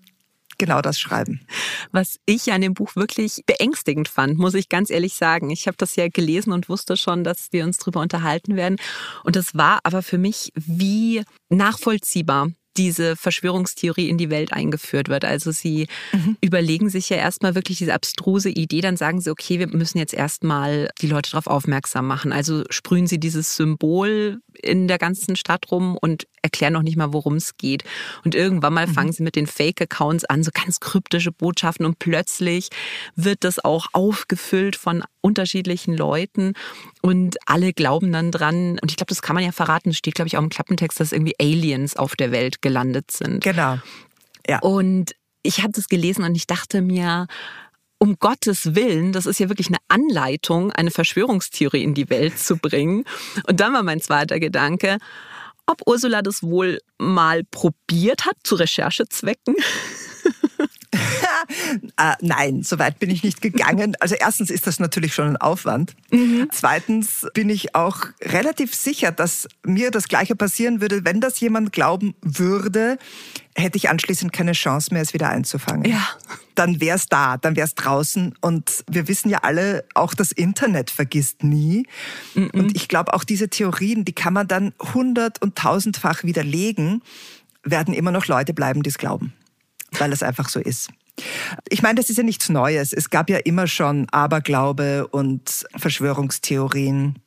genau 0.58 0.82
das 0.82 1.00
schreiben. 1.00 1.40
Was 1.90 2.20
ich 2.26 2.52
an 2.52 2.60
dem 2.60 2.74
Buch 2.74 2.94
wirklich 2.94 3.42
beängstigend 3.46 4.08
fand, 4.08 4.38
muss 4.38 4.54
ich 4.54 4.68
ganz 4.68 4.90
ehrlich 4.90 5.14
sagen. 5.14 5.50
Ich 5.50 5.66
habe 5.66 5.76
das 5.76 5.96
ja 5.96 6.08
gelesen 6.08 6.52
und 6.52 6.68
wusste 6.68 6.96
schon, 6.96 7.24
dass 7.24 7.48
wir 7.50 7.64
uns 7.64 7.78
darüber 7.78 8.00
unterhalten 8.00 8.54
werden. 8.54 8.76
Und 9.24 9.34
das 9.34 9.54
war 9.54 9.80
aber 9.82 10.02
für 10.02 10.18
mich 10.18 10.52
wie 10.54 11.24
nachvollziehbar 11.48 12.50
diese 12.76 13.16
Verschwörungstheorie 13.16 14.08
in 14.08 14.18
die 14.18 14.30
Welt 14.30 14.52
eingeführt 14.52 15.08
wird. 15.08 15.24
Also 15.24 15.50
sie 15.50 15.86
mhm. 16.12 16.36
überlegen 16.40 16.88
sich 16.88 17.08
ja 17.08 17.16
erstmal 17.16 17.54
wirklich 17.54 17.78
diese 17.78 17.94
abstruse 17.94 18.50
Idee, 18.50 18.80
dann 18.80 18.96
sagen 18.96 19.20
sie, 19.20 19.30
okay, 19.30 19.58
wir 19.58 19.68
müssen 19.68 19.98
jetzt 19.98 20.14
erstmal 20.14 20.90
die 21.00 21.08
Leute 21.08 21.30
darauf 21.30 21.46
aufmerksam 21.46 22.06
machen. 22.06 22.32
Also 22.32 22.64
sprühen 22.70 23.06
sie 23.06 23.18
dieses 23.18 23.56
Symbol 23.56 24.40
in 24.62 24.88
der 24.88 24.98
ganzen 24.98 25.36
Stadt 25.36 25.70
rum 25.70 25.96
und 25.96 26.26
erklären 26.42 26.72
noch 26.72 26.82
nicht 26.82 26.96
mal, 26.96 27.12
worum 27.12 27.36
es 27.36 27.56
geht. 27.56 27.84
Und 28.24 28.34
irgendwann 28.34 28.74
mal 28.74 28.86
mhm. 28.86 28.94
fangen 28.94 29.12
sie 29.12 29.22
mit 29.22 29.36
den 29.36 29.46
Fake-Accounts 29.46 30.24
an, 30.24 30.42
so 30.42 30.50
ganz 30.52 30.80
kryptische 30.80 31.32
Botschaften 31.32 31.86
und 31.86 31.98
plötzlich 31.98 32.68
wird 33.16 33.44
das 33.44 33.62
auch 33.64 33.86
aufgefüllt 33.92 34.76
von 34.76 35.04
unterschiedlichen 35.20 35.96
Leuten 35.96 36.54
und 37.02 37.36
alle 37.46 37.72
glauben 37.72 38.12
dann 38.12 38.30
dran. 38.30 38.78
Und 38.80 38.90
ich 38.90 38.96
glaube, 38.96 39.10
das 39.10 39.22
kann 39.22 39.34
man 39.34 39.44
ja 39.44 39.52
verraten, 39.52 39.92
steht, 39.92 40.14
glaube 40.14 40.28
ich, 40.28 40.36
auch 40.36 40.42
im 40.42 40.48
Klappentext, 40.48 41.00
dass 41.00 41.12
irgendwie 41.12 41.34
Aliens 41.40 41.96
auf 41.96 42.16
der 42.16 42.32
Welt 42.32 42.62
gelandet 42.62 43.10
sind. 43.10 43.44
Genau. 43.44 43.78
Ja. 44.48 44.58
Und 44.60 45.14
ich 45.42 45.62
habe 45.62 45.72
das 45.72 45.88
gelesen 45.88 46.24
und 46.24 46.34
ich 46.34 46.46
dachte 46.46 46.82
mir, 46.82 47.26
um 48.02 48.18
Gottes 48.18 48.74
Willen, 48.74 49.12
das 49.12 49.26
ist 49.26 49.38
ja 49.38 49.48
wirklich 49.48 49.68
eine 49.68 49.76
Anleitung, 49.88 50.72
eine 50.72 50.90
Verschwörungstheorie 50.90 51.84
in 51.84 51.94
die 51.94 52.08
Welt 52.08 52.38
zu 52.38 52.56
bringen. 52.56 53.04
Und 53.46 53.60
dann 53.60 53.74
war 53.74 53.82
mein 53.82 54.00
zweiter 54.00 54.40
Gedanke, 54.40 54.98
ob 55.66 55.82
Ursula 55.86 56.22
das 56.22 56.42
wohl 56.42 56.80
mal 56.98 57.44
probiert 57.44 58.24
hat 58.24 58.36
zu 58.42 58.54
Recherchezwecken. 58.54 59.54
Äh, 61.96 62.14
nein, 62.20 62.62
so 62.62 62.78
weit 62.78 62.98
bin 62.98 63.10
ich 63.10 63.22
nicht 63.22 63.40
gegangen. 63.42 63.96
Also 64.00 64.14
erstens 64.14 64.50
ist 64.50 64.66
das 64.66 64.80
natürlich 64.80 65.14
schon 65.14 65.28
ein 65.28 65.36
Aufwand. 65.36 65.94
Mhm. 66.10 66.48
Zweitens 66.52 67.26
bin 67.34 67.48
ich 67.48 67.74
auch 67.74 68.06
relativ 68.22 68.74
sicher, 68.74 69.12
dass 69.12 69.48
mir 69.64 69.90
das 69.90 70.08
Gleiche 70.08 70.36
passieren 70.36 70.80
würde, 70.80 71.04
wenn 71.04 71.20
das 71.20 71.40
jemand 71.40 71.72
glauben 71.72 72.14
würde, 72.22 72.98
hätte 73.54 73.76
ich 73.76 73.88
anschließend 73.88 74.32
keine 74.32 74.52
Chance 74.52 74.92
mehr, 74.92 75.02
es 75.02 75.12
wieder 75.12 75.28
einzufangen. 75.28 75.90
Ja. 75.90 76.08
Dann 76.54 76.80
wäre 76.80 76.96
es 76.96 77.06
da, 77.06 77.36
dann 77.36 77.56
wäre 77.56 77.66
es 77.66 77.74
draußen. 77.74 78.34
Und 78.40 78.84
wir 78.88 79.08
wissen 79.08 79.28
ja 79.28 79.38
alle, 79.42 79.84
auch 79.94 80.14
das 80.14 80.32
Internet 80.32 80.90
vergisst 80.90 81.42
nie. 81.42 81.86
Mm 82.34 82.40
-mm. 82.40 82.58
Und 82.58 82.76
ich 82.76 82.88
glaube, 82.88 83.14
auch 83.14 83.24
diese 83.24 83.48
Theorien, 83.48 84.04
die 84.04 84.12
kann 84.12 84.32
man 84.32 84.48
dann 84.48 84.72
hundert- 84.94 85.42
und 85.42 85.56
tausendfach 85.56 86.22
widerlegen, 86.22 87.02
werden 87.62 87.92
immer 87.94 88.10
noch 88.10 88.26
Leute 88.26 88.54
bleiben, 88.54 88.82
die 88.82 88.90
es 88.90 88.98
glauben. 88.98 89.32
Weil 90.00 90.12
es 90.12 90.22
einfach 90.22 90.48
so 90.48 90.58
ist. 90.58 90.88
Ich 91.68 91.82
meine, 91.82 91.96
das 91.96 92.10
ist 92.10 92.16
ja 92.16 92.22
nichts 92.22 92.48
Neues. 92.48 92.92
Es 92.92 93.10
gab 93.10 93.30
ja 93.30 93.38
immer 93.38 93.66
schon 93.66 94.08
Aberglaube 94.10 95.06
und 95.08 95.66
Verschwörungstheorien 95.76 97.18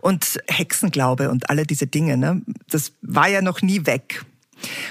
und 0.00 0.38
Hexenglaube 0.48 1.30
und 1.30 1.48
alle 1.50 1.64
diese 1.64 1.86
Dinge. 1.86 2.16
Ne? 2.16 2.42
Das 2.68 2.92
war 3.02 3.28
ja 3.28 3.42
noch 3.42 3.62
nie 3.62 3.86
weg. 3.86 4.24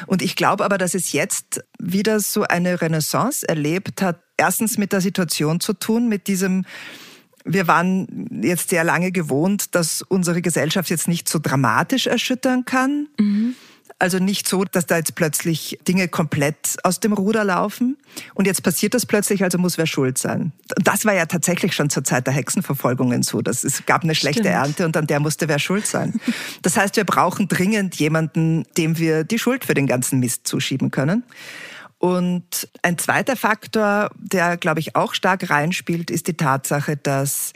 Und 0.06 0.22
ich 0.22 0.36
glaube 0.36 0.64
aber, 0.64 0.78
dass 0.78 0.94
es 0.94 1.12
jetzt 1.12 1.64
wieder 1.80 2.20
so 2.20 2.44
eine 2.44 2.82
Renaissance 2.82 3.48
erlebt 3.48 4.02
hat. 4.02 4.22
Erstens 4.38 4.78
mit 4.78 4.94
der 4.94 5.02
Situation 5.02 5.60
zu 5.60 5.74
tun, 5.74 6.08
mit 6.08 6.28
diesem, 6.28 6.66
wir 7.46 7.68
waren 7.68 8.42
jetzt 8.44 8.70
sehr 8.70 8.84
lange 8.84 9.12
gewohnt, 9.12 9.74
dass 9.74 10.02
unsere 10.02 10.42
Gesellschaft 10.42 10.90
jetzt 10.90 11.08
nicht 11.08 11.28
so 11.28 11.40
dramatisch 11.40 12.08
erschüttern 12.08 12.66
kann. 12.66 13.08
Mhm. 13.20 13.56
Also 13.98 14.20
nicht 14.20 14.48
so, 14.48 14.66
dass 14.66 14.86
da 14.86 14.98
jetzt 14.98 15.16
plötzlich 15.16 15.80
Dinge 15.88 16.10
komplett 16.10 16.76
aus 16.84 17.00
dem 17.00 17.14
Ruder 17.14 17.46
laufen. 17.46 17.98
Und 18.34 18.46
jetzt 18.46 18.62
passiert 18.62 18.94
das 18.94 19.06
plötzlich, 19.06 19.42
also 19.42 19.58
muss 19.58 19.78
wer 19.78 19.88
schuld 19.88 20.18
sein. 20.18 20.52
Das 20.84 21.06
war 21.06 21.14
ja 21.14 21.26
tatsächlich 21.26 21.74
schon 21.74 21.90
zur 21.90 22.04
Zeit 22.04 22.28
der 22.28 22.34
Hexenverfolgungen 22.34 23.24
so. 23.24 23.42
Dass 23.42 23.64
es 23.64 23.86
gab 23.86 24.04
eine 24.04 24.14
schlechte 24.14 24.42
Stimmt. 24.42 24.56
Ernte 24.56 24.86
und 24.86 24.98
an 24.98 25.08
der 25.08 25.22
musste 25.22 25.48
wer 25.48 25.60
schuld 25.60 25.88
sein. 25.88 26.20
Das 26.62 26.76
heißt, 26.76 26.98
wir 26.98 27.06
brauchen 27.06 27.48
dringend 27.48 27.96
jemanden, 27.96 28.66
dem 28.78 28.98
wir 28.98 29.24
die 29.24 29.40
Schuld 29.40 29.64
für 29.64 29.74
den 29.74 29.88
ganzen 29.88 30.20
Mist 30.20 30.46
zuschieben 30.46 30.92
können. 30.92 31.24
Und 31.98 32.68
ein 32.82 32.98
zweiter 32.98 33.38
Faktor, 33.38 34.12
der, 34.18 34.58
glaube 34.58 34.82
ich, 34.82 34.96
auch 34.98 35.14
stark 35.14 35.50
reinspielt, 35.50 36.12
ist 36.12 36.28
die 36.28 36.36
Tatsache, 36.36 36.98
dass 36.98 37.54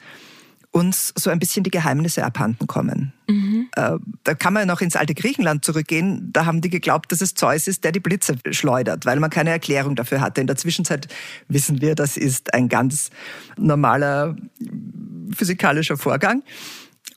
uns 0.72 1.14
so 1.18 1.30
ein 1.30 1.40
bisschen 1.40 1.64
die 1.64 1.72
Geheimnisse 1.72 2.24
abhanden 2.24 2.68
kommen. 2.68 3.14
Mhm. 3.28 3.70
Äh, 3.76 3.98
da 4.24 4.36
kann 4.36 4.54
man 4.54 4.68
noch 4.68 4.82
ins 4.82 4.96
alte 4.96 5.16
Griechenland 5.16 5.66
zurückgehen. 5.66 6.30
Da 6.32 6.46
haben 6.46 6.62
die 6.62 6.70
geglaubt, 6.70 7.12
dass 7.12 7.22
es 7.22 7.34
Zeus 7.34 7.68
ist, 7.68 7.84
der 7.84 7.92
die 7.92 8.00
Blitze 8.00 8.38
schleudert, 8.52 9.06
weil 9.06 9.20
man 9.20 9.32
keine 9.32 9.50
Erklärung 9.50 9.96
dafür 9.96 10.22
hatte. 10.22 10.42
In 10.42 10.48
der 10.48 10.58
Zwischenzeit 10.58 11.08
wissen 11.48 11.82
wir, 11.82 11.96
das 11.96 12.18
ist 12.18 12.54
ein 12.54 12.70
ganz 12.70 13.10
normaler 13.58 14.36
physikalischer 15.36 15.98
Vorgang. 15.98 16.44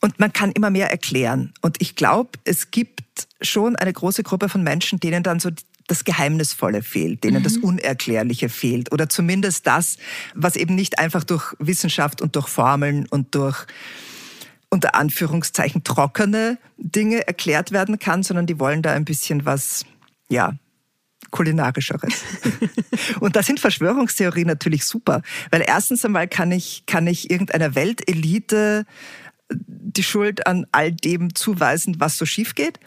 Und 0.01 0.19
man 0.19 0.33
kann 0.33 0.51
immer 0.53 0.71
mehr 0.71 0.91
erklären. 0.91 1.53
Und 1.61 1.81
ich 1.81 1.95
glaube, 1.95 2.31
es 2.45 2.71
gibt 2.71 3.29
schon 3.41 3.77
eine 3.77 3.93
große 3.93 4.23
Gruppe 4.23 4.49
von 4.49 4.63
Menschen, 4.63 4.99
denen 4.99 5.23
dann 5.23 5.39
so 5.39 5.51
das 5.87 6.05
Geheimnisvolle 6.05 6.83
fehlt, 6.83 7.25
denen 7.25 7.41
mhm. 7.41 7.45
das 7.45 7.57
Unerklärliche 7.57 8.49
fehlt 8.49 8.93
oder 8.93 9.09
zumindest 9.09 9.67
das, 9.67 9.99
was 10.35 10.57
eben 10.57 10.75
nicht 10.75 10.99
einfach 10.99 11.25
durch 11.25 11.55
Wissenschaft 11.59 12.21
und 12.23 12.37
durch 12.37 12.49
Formeln 12.49 13.07
und 13.09 13.35
durch 13.35 13.67
unter 14.71 14.95
Anführungszeichen 14.95 15.85
trockene 15.85 16.59
Dinge 16.79 17.27
erklärt 17.27 17.73
werden 17.73 17.99
kann, 17.99 18.23
sondern 18.23 18.47
die 18.47 18.59
wollen 18.59 18.81
da 18.81 18.93
ein 18.93 19.05
bisschen 19.05 19.45
was, 19.45 19.85
ja, 20.31 20.55
kulinarischeres. 21.31 22.23
und 23.21 23.37
da 23.37 23.43
sind 23.43 23.61
Verschwörungstheorien 23.61 24.47
natürlich 24.47 24.85
super, 24.85 25.23
weil 25.51 25.62
erstens 25.67 26.05
einmal 26.05 26.29
kann 26.29 26.53
ich, 26.53 26.85
kann 26.87 27.07
ich 27.07 27.31
irgendeiner 27.31 27.75
Weltelite 27.75 28.87
die 29.51 30.03
Schuld 30.03 30.47
an 30.47 30.67
all 30.73 30.93
dem 30.93 31.35
zuweisen, 31.35 31.97
was 31.99 32.17
so 32.17 32.25
schief 32.25 32.55
geht 32.55 32.79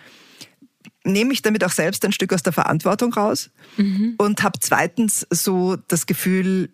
nehme 1.05 1.33
ich 1.33 1.41
damit 1.41 1.63
auch 1.63 1.71
selbst 1.71 2.03
ein 2.03 2.11
Stück 2.11 2.33
aus 2.33 2.43
der 2.43 2.53
Verantwortung 2.53 3.13
raus 3.13 3.51
mhm. 3.77 4.15
und 4.17 4.43
habe 4.43 4.59
zweitens 4.59 5.25
so 5.29 5.75
das 5.75 6.05
Gefühl, 6.05 6.71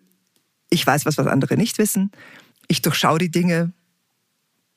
ich 0.70 0.86
weiß 0.86 1.04
was, 1.04 1.18
was 1.18 1.26
andere 1.26 1.56
nicht 1.56 1.78
wissen. 1.78 2.10
Ich 2.66 2.82
durchschaue 2.82 3.18
die 3.18 3.30
Dinge 3.30 3.72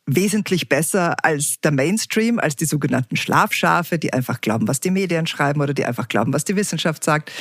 wesentlich 0.06 0.70
besser 0.70 1.24
als 1.26 1.60
der 1.62 1.72
Mainstream, 1.72 2.40
als 2.40 2.56
die 2.56 2.66
sogenannten 2.66 3.16
Schlafschafe, 3.16 3.98
die 3.98 4.14
einfach 4.14 4.42
glauben, 4.42 4.68
was 4.68 4.80
die 4.80 4.92
Medien 4.92 5.26
schreiben 5.26 5.62
oder 5.62 5.74
die 5.74 5.86
einfach 5.86 6.08
glauben, 6.08 6.34
was 6.34 6.44
die 6.44 6.56
Wissenschaft 6.56 7.04
sagt. 7.04 7.32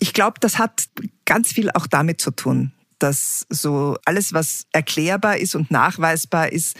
Ich 0.00 0.12
glaube, 0.12 0.40
das 0.40 0.58
hat 0.58 0.88
ganz 1.24 1.52
viel 1.52 1.70
auch 1.70 1.86
damit 1.86 2.20
zu 2.20 2.32
tun, 2.32 2.72
dass 2.98 3.46
so 3.48 3.96
alles, 4.04 4.32
was 4.32 4.66
erklärbar 4.72 5.36
ist 5.36 5.54
und 5.54 5.70
nachweisbar 5.70 6.50
ist, 6.50 6.76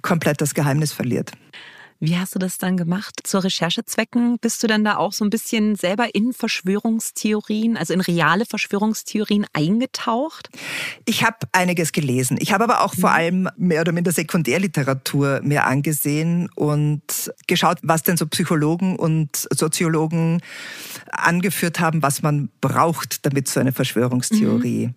komplett 0.00 0.40
das 0.40 0.54
Geheimnis 0.54 0.92
verliert. 0.92 1.32
Wie 2.04 2.18
hast 2.18 2.34
du 2.34 2.40
das 2.40 2.58
dann 2.58 2.76
gemacht? 2.76 3.20
Zur 3.22 3.44
Recherchezwecken 3.44 4.36
bist 4.40 4.60
du 4.60 4.66
dann 4.66 4.82
da 4.82 4.96
auch 4.96 5.12
so 5.12 5.24
ein 5.24 5.30
bisschen 5.30 5.76
selber 5.76 6.16
in 6.16 6.32
Verschwörungstheorien, 6.32 7.76
also 7.76 7.94
in 7.94 8.00
reale 8.00 8.44
Verschwörungstheorien 8.44 9.46
eingetaucht? 9.52 10.48
Ich 11.04 11.22
habe 11.22 11.36
einiges 11.52 11.92
gelesen. 11.92 12.38
Ich 12.40 12.52
habe 12.52 12.64
aber 12.64 12.80
auch 12.80 12.96
vor 12.96 13.10
mhm. 13.10 13.16
allem 13.16 13.48
mehr 13.56 13.82
oder 13.82 13.92
minder 13.92 14.10
Sekundärliteratur 14.10 15.42
mir 15.44 15.64
angesehen 15.64 16.50
und 16.56 17.32
geschaut, 17.46 17.78
was 17.84 18.02
denn 18.02 18.16
so 18.16 18.26
Psychologen 18.26 18.96
und 18.96 19.46
Soziologen 19.52 20.42
angeführt 21.12 21.78
haben, 21.78 22.02
was 22.02 22.20
man 22.20 22.50
braucht, 22.60 23.24
damit 23.24 23.46
so 23.46 23.60
eine 23.60 23.70
Verschwörungstheorie 23.70 24.88
mhm. 24.88 24.94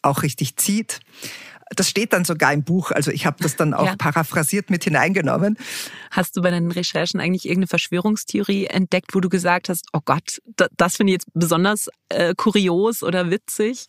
auch 0.00 0.22
richtig 0.22 0.56
zieht. 0.56 1.00
Das 1.76 1.88
steht 1.88 2.12
dann 2.12 2.24
sogar 2.24 2.52
im 2.52 2.64
Buch. 2.64 2.90
Also 2.90 3.10
ich 3.10 3.26
habe 3.26 3.36
das 3.42 3.56
dann 3.56 3.74
auch 3.74 3.86
ja. 3.86 3.96
paraphrasiert 3.96 4.70
mit 4.70 4.84
hineingenommen. 4.84 5.56
Hast 6.10 6.36
du 6.36 6.42
bei 6.42 6.50
deinen 6.50 6.70
Recherchen 6.70 7.20
eigentlich 7.20 7.46
irgendeine 7.46 7.68
Verschwörungstheorie 7.68 8.66
entdeckt, 8.66 9.14
wo 9.14 9.20
du 9.20 9.28
gesagt 9.28 9.68
hast, 9.68 9.88
oh 9.92 10.00
Gott, 10.04 10.40
das 10.76 10.96
finde 10.96 11.12
ich 11.12 11.14
jetzt 11.14 11.28
besonders 11.34 11.88
äh, 12.08 12.34
kurios 12.36 13.02
oder 13.02 13.30
witzig? 13.30 13.88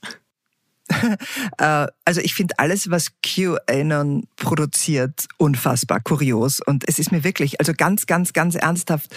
Äh, 1.58 1.88
also 2.06 2.20
ich 2.22 2.34
finde 2.34 2.56
alles, 2.58 2.90
was 2.90 3.12
QAnon 3.22 4.28
produziert, 4.36 5.28
unfassbar 5.38 6.02
kurios. 6.02 6.60
Und 6.60 6.84
es 6.88 7.00
ist 7.00 7.12
mir 7.12 7.24
wirklich, 7.24 7.60
also 7.60 7.74
ganz, 7.76 8.06
ganz, 8.06 8.34
ganz 8.34 8.56
ernsthaft 8.56 9.16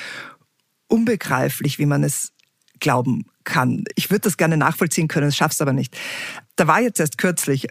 unbegreiflich, 0.88 1.78
wie 1.78 1.86
man 1.86 2.04
es 2.04 2.32
glauben 2.80 3.26
kann. 3.44 3.84
Ich 3.94 4.10
würde 4.10 4.22
das 4.22 4.36
gerne 4.36 4.56
nachvollziehen 4.56 5.08
können, 5.08 5.28
es 5.28 5.36
schaff's 5.36 5.60
aber 5.60 5.72
nicht. 5.72 5.96
Da 6.56 6.66
war 6.66 6.80
jetzt 6.80 7.00
erst 7.00 7.18
kürzlich 7.18 7.68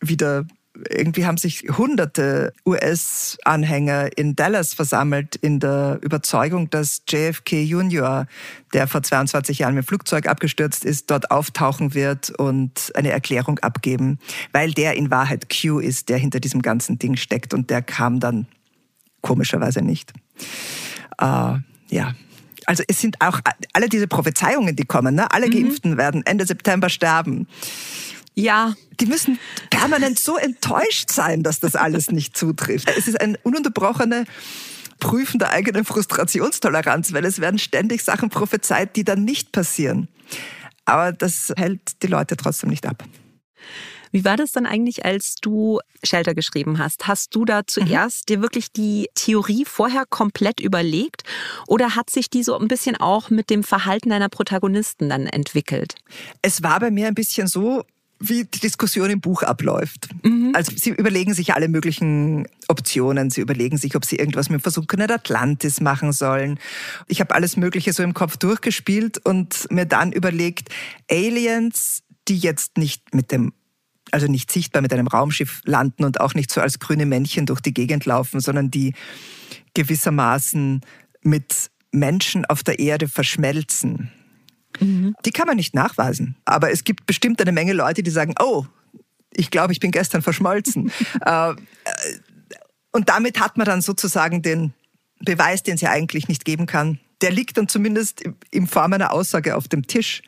wieder 0.00 0.46
irgendwie 0.90 1.24
haben 1.24 1.36
sich 1.36 1.64
hunderte 1.76 2.52
US-Anhänger 2.66 4.16
in 4.18 4.34
Dallas 4.34 4.74
versammelt 4.74 5.36
in 5.36 5.60
der 5.60 5.98
Überzeugung, 6.02 6.68
dass 6.70 7.02
JFK 7.08 7.62
Junior, 7.62 8.26
der 8.72 8.88
vor 8.88 9.02
22 9.02 9.60
Jahren 9.60 9.74
mit 9.74 9.84
dem 9.84 9.88
Flugzeug 9.88 10.26
abgestürzt 10.26 10.84
ist, 10.84 11.10
dort 11.10 11.30
auftauchen 11.30 11.94
wird 11.94 12.30
und 12.30 12.90
eine 12.94 13.10
Erklärung 13.10 13.60
abgeben, 13.60 14.18
weil 14.52 14.72
der 14.72 14.96
in 14.96 15.10
Wahrheit 15.10 15.46
Q 15.48 15.78
ist, 15.78 16.08
der 16.08 16.18
hinter 16.18 16.40
diesem 16.40 16.60
ganzen 16.60 16.98
Ding 16.98 17.16
steckt 17.16 17.54
und 17.54 17.70
der 17.70 17.80
kam 17.80 18.18
dann 18.18 18.46
komischerweise 19.20 19.80
nicht. 19.80 20.12
Äh, 21.18 21.58
ja, 21.90 22.14
also 22.66 22.82
es 22.88 23.00
sind 23.00 23.20
auch 23.20 23.40
alle 23.72 23.88
diese 23.88 24.08
Prophezeiungen, 24.08 24.74
die 24.74 24.84
kommen, 24.84 25.14
ne? 25.14 25.30
alle 25.30 25.46
mhm. 25.46 25.52
Geimpften 25.52 25.96
werden 25.96 26.24
Ende 26.24 26.46
September 26.46 26.88
sterben. 26.88 27.46
Ja. 28.34 28.74
Die 29.00 29.06
müssen 29.06 29.38
permanent 29.70 30.18
so 30.18 30.36
enttäuscht 30.36 31.10
sein, 31.10 31.42
dass 31.42 31.60
das 31.60 31.76
alles 31.76 32.10
nicht 32.10 32.36
zutrifft. 32.36 32.90
Es 32.96 33.08
ist 33.08 33.20
ein 33.20 33.36
ununterbrochene 33.42 34.24
Prüfen 35.00 35.38
der 35.38 35.50
eigenen 35.50 35.84
Frustrationstoleranz, 35.84 37.12
weil 37.12 37.24
es 37.24 37.40
werden 37.40 37.58
ständig 37.58 38.02
Sachen 38.04 38.30
prophezeit, 38.30 38.96
die 38.96 39.04
dann 39.04 39.24
nicht 39.24 39.52
passieren. 39.52 40.08
Aber 40.84 41.12
das 41.12 41.52
hält 41.56 42.02
die 42.02 42.06
Leute 42.06 42.36
trotzdem 42.36 42.70
nicht 42.70 42.86
ab. 42.86 43.04
Wie 44.14 44.24
war 44.24 44.36
das 44.36 44.52
dann 44.52 44.64
eigentlich, 44.64 45.04
als 45.04 45.34
du 45.40 45.80
Shelter 46.04 46.34
geschrieben 46.34 46.78
hast? 46.78 47.08
Hast 47.08 47.34
du 47.34 47.44
da 47.44 47.66
zuerst 47.66 48.30
mhm. 48.30 48.34
dir 48.34 48.42
wirklich 48.42 48.70
die 48.70 49.08
Theorie 49.16 49.64
vorher 49.64 50.04
komplett 50.08 50.60
überlegt 50.60 51.24
oder 51.66 51.96
hat 51.96 52.10
sich 52.10 52.30
die 52.30 52.44
so 52.44 52.56
ein 52.56 52.68
bisschen 52.68 52.96
auch 52.96 53.30
mit 53.30 53.50
dem 53.50 53.64
Verhalten 53.64 54.10
deiner 54.10 54.28
Protagonisten 54.28 55.08
dann 55.08 55.26
entwickelt? 55.26 55.96
Es 56.42 56.62
war 56.62 56.78
bei 56.78 56.92
mir 56.92 57.08
ein 57.08 57.16
bisschen 57.16 57.48
so, 57.48 57.82
wie 58.28 58.44
die 58.44 58.60
Diskussion 58.60 59.10
im 59.10 59.20
Buch 59.20 59.42
abläuft. 59.42 60.08
Mhm. 60.22 60.52
Also 60.54 60.72
sie 60.76 60.90
überlegen 60.90 61.34
sich 61.34 61.54
alle 61.54 61.68
möglichen 61.68 62.46
Optionen. 62.68 63.30
Sie 63.30 63.40
überlegen 63.40 63.76
sich, 63.76 63.96
ob 63.96 64.04
sie 64.04 64.16
irgendwas 64.16 64.48
mit 64.48 64.60
dem 64.60 64.62
versunkenen 64.62 65.10
Atlantis 65.10 65.80
machen 65.80 66.12
sollen. 66.12 66.58
Ich 67.06 67.20
habe 67.20 67.34
alles 67.34 67.56
Mögliche 67.56 67.92
so 67.92 68.02
im 68.02 68.14
Kopf 68.14 68.36
durchgespielt 68.36 69.18
und 69.24 69.70
mir 69.70 69.86
dann 69.86 70.12
überlegt, 70.12 70.68
Aliens, 71.10 72.02
die 72.28 72.38
jetzt 72.38 72.78
nicht 72.78 73.14
mit 73.14 73.32
dem 73.32 73.52
also 74.10 74.28
nicht 74.28 74.52
sichtbar 74.52 74.80
mit 74.80 74.92
einem 74.92 75.08
Raumschiff 75.08 75.60
landen 75.64 76.04
und 76.04 76.20
auch 76.20 76.34
nicht 76.34 76.52
so 76.52 76.60
als 76.60 76.78
grüne 76.78 77.04
Männchen 77.04 77.46
durch 77.46 77.60
die 77.60 77.74
Gegend 77.74 78.04
laufen, 78.04 78.38
sondern 78.38 78.70
die 78.70 78.94
gewissermaßen 79.72 80.82
mit 81.22 81.70
Menschen 81.90 82.44
auf 82.44 82.62
der 82.62 82.78
Erde 82.78 83.08
verschmelzen 83.08 84.12
Mhm. 84.80 85.14
Die 85.24 85.30
kann 85.30 85.46
man 85.46 85.56
nicht 85.56 85.74
nachweisen. 85.74 86.36
Aber 86.44 86.70
es 86.70 86.84
gibt 86.84 87.06
bestimmt 87.06 87.40
eine 87.40 87.52
Menge 87.52 87.72
Leute, 87.72 88.02
die 88.02 88.10
sagen, 88.10 88.34
oh, 88.40 88.66
ich 89.32 89.50
glaube, 89.50 89.72
ich 89.72 89.80
bin 89.80 89.90
gestern 89.90 90.22
verschmolzen. 90.22 90.90
Äh, 91.24 91.50
äh, 91.50 91.54
und 92.92 93.08
damit 93.08 93.40
hat 93.40 93.56
man 93.56 93.66
dann 93.66 93.82
sozusagen 93.82 94.42
den 94.42 94.72
Beweis, 95.20 95.62
den 95.62 95.74
es 95.74 95.80
ja 95.80 95.90
eigentlich 95.90 96.28
nicht 96.28 96.44
geben 96.44 96.66
kann. 96.66 97.00
Der 97.22 97.32
liegt 97.32 97.56
dann 97.56 97.66
zumindest 97.66 98.22
in 98.50 98.66
Form 98.66 98.92
einer 98.92 99.12
Aussage 99.12 99.56
auf 99.56 99.66
dem 99.66 99.86
Tisch. 99.86 100.22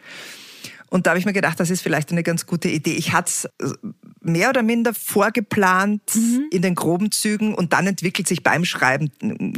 Und 0.89 1.07
da 1.07 1.11
habe 1.11 1.19
ich 1.19 1.27
mir 1.27 1.33
gedacht, 1.33 1.61
das 1.61 1.71
ist 1.71 1.83
vielleicht 1.83 2.11
eine 2.11 2.23
ganz 2.23 2.47
gute 2.47 2.69
Idee. 2.69 2.95
Ich 2.95 3.13
hatte 3.13 3.31
es 3.31 3.45
äh, 3.45 3.77
mehr 4.21 4.49
oder 4.49 4.63
minder 4.63 4.95
vorgeplant 4.95 6.03
mhm. 6.15 6.47
in 6.51 6.63
den 6.63 6.75
groben 6.75 7.13
Zügen 7.13 7.55
und 7.55 7.73
dann 7.73 7.87
entwickelt 7.87 8.27
sich 8.27 8.43
beim 8.43 8.65
Schreiben, 8.65 9.11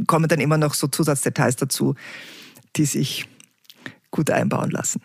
kommen 0.06 0.28
dann 0.28 0.40
immer 0.40 0.58
noch 0.58 0.74
so 0.74 0.88
Zusatzdetails 0.88 1.56
dazu, 1.56 1.94
die 2.76 2.84
sich 2.84 3.26
gut 4.10 4.30
einbauen 4.30 4.70
lassen. 4.70 5.00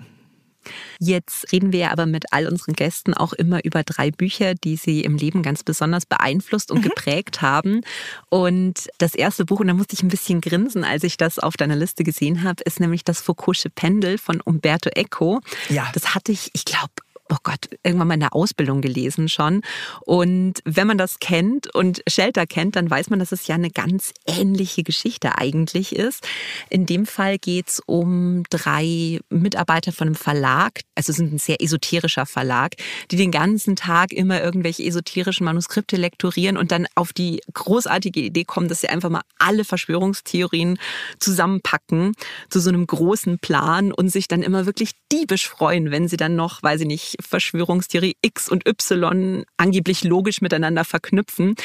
Jetzt 0.99 1.51
reden 1.51 1.73
wir 1.73 1.79
ja 1.79 1.91
aber 1.91 2.05
mit 2.05 2.31
all 2.31 2.47
unseren 2.47 2.73
Gästen 2.73 3.13
auch 3.13 3.33
immer 3.33 3.63
über 3.65 3.83
drei 3.83 4.11
Bücher, 4.11 4.55
die 4.55 4.75
sie 4.77 5.01
im 5.01 5.17
Leben 5.17 5.43
ganz 5.43 5.63
besonders 5.63 6.05
beeinflusst 6.05 6.71
und 6.71 6.79
mhm. 6.79 6.83
geprägt 6.83 7.41
haben. 7.41 7.81
Und 8.29 8.87
das 8.97 9.15
erste 9.15 9.45
Buch, 9.45 9.59
und 9.59 9.67
da 9.67 9.73
musste 9.73 9.93
ich 9.93 10.03
ein 10.03 10.09
bisschen 10.09 10.41
grinsen, 10.41 10.83
als 10.83 11.03
ich 11.03 11.17
das 11.17 11.39
auf 11.39 11.57
deiner 11.57 11.75
Liste 11.75 12.03
gesehen 12.03 12.43
habe, 12.43 12.63
ist 12.63 12.79
nämlich 12.79 13.03
das 13.03 13.21
Foucault'sche 13.21 13.69
Pendel 13.73 14.17
von 14.17 14.41
Umberto 14.41 14.89
Eco. 14.89 15.41
Ja. 15.69 15.89
Das 15.93 16.15
hatte 16.15 16.31
ich, 16.31 16.49
ich 16.53 16.65
glaube, 16.65 16.93
oh 17.29 17.37
Gott, 17.43 17.69
irgendwann 17.83 18.07
mal 18.07 18.13
in 18.15 18.19
der 18.19 18.35
Ausbildung 18.35 18.81
gelesen 18.81 19.29
schon. 19.29 19.61
Und 20.01 20.59
wenn 20.65 20.87
man 20.87 20.97
das 20.97 21.19
kennt 21.19 21.73
und 21.73 22.01
Shelter 22.07 22.45
kennt, 22.45 22.75
dann 22.75 22.89
weiß 22.89 23.09
man, 23.09 23.19
dass 23.19 23.31
es 23.31 23.47
ja 23.47 23.55
eine 23.55 23.69
ganz 23.69 24.11
ähnliche 24.27 24.83
Geschichte 24.83 25.37
eigentlich 25.37 25.95
ist. 25.95 26.27
In 26.69 26.85
dem 26.85 27.05
Fall 27.05 27.37
geht 27.37 27.69
es 27.69 27.81
um 27.85 28.43
drei 28.49 29.19
Mitarbeiter 29.29 29.91
von 29.91 30.07
einem 30.07 30.15
Verlag, 30.15 30.81
also 30.95 31.11
es 31.11 31.19
ist 31.19 31.19
ein 31.19 31.37
sehr 31.37 31.61
esoterischer 31.61 32.25
Verlag, 32.25 32.75
die 33.09 33.15
den 33.15 33.31
ganzen 33.31 33.75
Tag 33.75 34.11
immer 34.11 34.41
irgendwelche 34.41 34.83
esoterischen 34.83 35.45
Manuskripte 35.45 35.97
lektorieren 35.97 36.57
und 36.57 36.71
dann 36.71 36.87
auf 36.95 37.13
die 37.13 37.41
großartige 37.53 38.19
Idee 38.19 38.43
kommen, 38.43 38.67
dass 38.67 38.81
sie 38.81 38.89
einfach 38.89 39.09
mal 39.09 39.21
alle 39.37 39.65
Verschwörungstheorien 39.65 40.77
zusammenpacken 41.19 42.13
zu 42.49 42.59
so 42.59 42.69
einem 42.69 42.85
großen 42.85 43.39
Plan 43.39 43.91
und 43.91 44.09
sich 44.09 44.27
dann 44.27 44.43
immer 44.43 44.65
wirklich 44.65 44.91
diebisch 45.11 45.47
freuen, 45.47 45.91
wenn 45.91 46.07
sie 46.07 46.17
dann 46.17 46.35
noch, 46.35 46.61
weiß 46.61 46.81
ich 46.81 46.87
nicht, 46.87 47.12
Verschwörungstheorie 47.19 48.15
X 48.21 48.49
und 48.49 48.67
Y 48.67 49.45
angeblich 49.57 50.03
logisch 50.03 50.41
miteinander 50.41 50.85
verknüpfen 50.85 51.55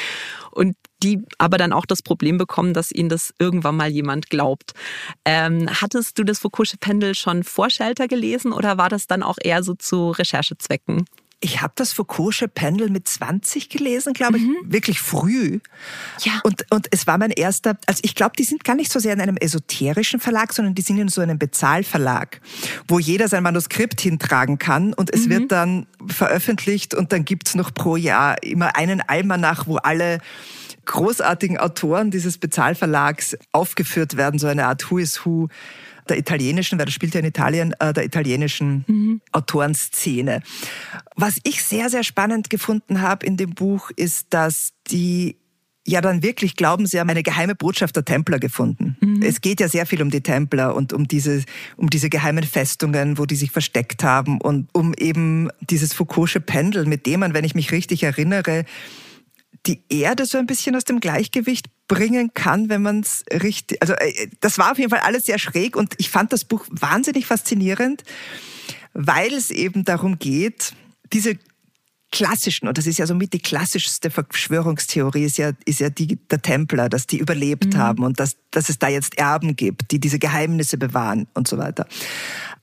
und 0.51 0.75
die 1.01 1.21
aber 1.37 1.57
dann 1.57 1.73
auch 1.73 1.85
das 1.85 2.01
Problem 2.01 2.37
bekommen, 2.37 2.73
dass 2.73 2.91
ihnen 2.91 3.09
das 3.09 3.33
irgendwann 3.39 3.77
mal 3.77 3.89
jemand 3.89 4.29
glaubt. 4.29 4.73
Ähm, 5.25 5.69
hattest 5.81 6.19
du 6.19 6.23
das 6.23 6.41
Foucault'sche 6.41 6.77
Pendel 6.79 7.15
schon 7.15 7.43
vor 7.43 7.69
Shelter 7.69 8.07
gelesen 8.07 8.51
oder 8.51 8.77
war 8.77 8.89
das 8.89 9.07
dann 9.07 9.23
auch 9.23 9.37
eher 9.41 9.63
so 9.63 9.75
zu 9.75 10.11
Recherchezwecken? 10.11 11.05
Ich 11.41 11.61
habe 11.61 11.73
das 11.75 11.93
Foucault'sche 11.93 12.47
Pendel 12.47 12.89
mit 12.89 13.07
20 13.07 13.69
gelesen, 13.69 14.13
glaube 14.13 14.37
ich, 14.37 14.43
mhm. 14.43 14.57
wirklich 14.63 14.99
früh. 14.99 15.59
Ja. 16.21 16.41
Und, 16.43 16.65
und 16.69 16.87
es 16.91 17.07
war 17.07 17.17
mein 17.17 17.31
erster, 17.31 17.77
also 17.85 18.01
ich 18.03 18.13
glaube, 18.13 18.33
die 18.37 18.43
sind 18.43 18.63
gar 18.65 18.75
nicht 18.75 18.91
so 18.91 18.99
sehr 18.99 19.13
in 19.13 19.21
einem 19.21 19.37
esoterischen 19.37 20.19
Verlag, 20.19 20.51
sondern 20.51 20.75
die 20.75 20.81
sind 20.81 20.97
in 20.97 21.07
so 21.07 21.21
einem 21.21 21.39
Bezahlverlag, 21.39 22.41
wo 22.87 22.99
jeder 22.99 23.29
sein 23.29 23.43
Manuskript 23.43 24.01
hintragen 24.01 24.59
kann 24.59 24.93
und 24.93 25.13
es 25.13 25.25
mhm. 25.25 25.29
wird 25.29 25.51
dann 25.51 25.87
veröffentlicht 26.07 26.93
und 26.93 27.13
dann 27.13 27.23
gibt's 27.23 27.55
noch 27.55 27.73
pro 27.73 27.95
Jahr 27.95 28.41
immer 28.43 28.75
einen 28.75 29.01
Almanach, 29.01 29.65
wo 29.67 29.77
alle 29.77 30.19
großartigen 30.85 31.57
Autoren 31.57 32.11
dieses 32.11 32.37
Bezahlverlags 32.37 33.37
aufgeführt 33.51 34.17
werden, 34.17 34.39
so 34.39 34.47
eine 34.47 34.65
Art 34.65 34.89
Who 34.89 34.97
is 34.97 35.25
Who 35.25 35.47
der 36.09 36.17
italienischen, 36.17 36.79
weil 36.79 36.85
das 36.85 36.95
spielt 36.95 37.13
ja 37.13 37.19
in 37.19 37.25
Italien, 37.25 37.73
äh, 37.79 37.93
der 37.93 38.03
italienischen 38.03 38.83
mhm. 38.87 38.98
Autorenszene. 39.31 40.41
Was 41.15 41.39
ich 41.43 41.63
sehr, 41.63 41.89
sehr 41.89 42.03
spannend 42.03 42.49
gefunden 42.49 43.01
habe 43.01 43.25
in 43.25 43.37
dem 43.37 43.51
Buch, 43.51 43.91
ist, 43.95 44.27
dass 44.31 44.73
die 44.89 45.37
ja 45.89 46.01
dann 46.01 46.21
wirklich 46.23 46.55
glauben, 46.55 46.85
sie 46.85 46.99
haben 46.99 47.09
eine 47.09 47.23
geheime 47.23 47.55
Botschaft 47.55 47.95
der 47.95 48.05
Templer 48.05 48.39
gefunden. 48.39 48.97
Mhm. 49.01 49.21
Es 49.23 49.41
geht 49.41 49.59
ja 49.59 49.67
sehr 49.67 49.85
viel 49.85 50.01
um 50.01 50.09
die 50.09 50.21
Templer 50.21 50.75
und 50.75 50.93
um 50.93 51.07
diese, 51.07 51.43
um 51.77 51.89
diese 51.89 52.09
geheimen 52.09 52.43
Festungen, 52.43 53.17
wo 53.17 53.25
die 53.25 53.35
sich 53.35 53.51
versteckt 53.51 54.03
haben 54.03 54.39
und 54.39 54.69
um 54.73 54.93
eben 54.93 55.49
dieses 55.61 55.95
Foucault'sche 55.95 56.41
Pendel, 56.41 56.85
mit 56.85 57.05
dem 57.05 57.21
man, 57.21 57.33
wenn 57.33 57.43
ich 57.43 57.55
mich 57.55 57.71
richtig 57.71 58.03
erinnere, 58.03 58.65
die 59.65 59.81
Erde 59.89 60.25
so 60.25 60.37
ein 60.37 60.45
bisschen 60.45 60.75
aus 60.75 60.85
dem 60.85 60.99
Gleichgewicht 60.99 61.67
bringen 61.87 62.33
kann, 62.33 62.69
wenn 62.69 62.81
man 62.81 63.01
es 63.01 63.25
richtig. 63.31 63.81
Also 63.81 63.93
äh, 63.93 64.29
das 64.39 64.57
war 64.57 64.71
auf 64.71 64.77
jeden 64.77 64.89
Fall 64.89 64.99
alles 64.99 65.25
sehr 65.25 65.39
schräg 65.39 65.75
und 65.75 65.95
ich 65.97 66.09
fand 66.09 66.31
das 66.31 66.45
Buch 66.45 66.65
wahnsinnig 66.69 67.25
faszinierend, 67.25 68.03
weil 68.93 69.33
es 69.33 69.49
eben 69.49 69.85
darum 69.85 70.19
geht, 70.19 70.73
diese 71.11 71.37
klassischen, 72.11 72.67
und 72.67 72.77
das 72.77 72.87
ist 72.87 72.97
ja 72.97 73.05
somit 73.05 73.33
die 73.33 73.39
klassischste 73.39 74.09
Verschwörungstheorie, 74.09 75.25
ist 75.25 75.37
ja, 75.37 75.51
ist 75.65 75.79
ja 75.79 75.89
die 75.89 76.17
der 76.27 76.41
Templer, 76.41 76.89
dass 76.89 77.07
die 77.07 77.19
überlebt 77.19 77.73
mhm. 77.73 77.77
haben 77.77 78.03
und 78.03 78.19
dass, 78.19 78.37
dass 78.51 78.69
es 78.69 78.79
da 78.79 78.87
jetzt 78.87 79.17
Erben 79.17 79.55
gibt, 79.55 79.91
die 79.91 79.99
diese 79.99 80.19
Geheimnisse 80.19 80.77
bewahren 80.77 81.27
und 81.33 81.47
so 81.47 81.57
weiter. 81.57 81.87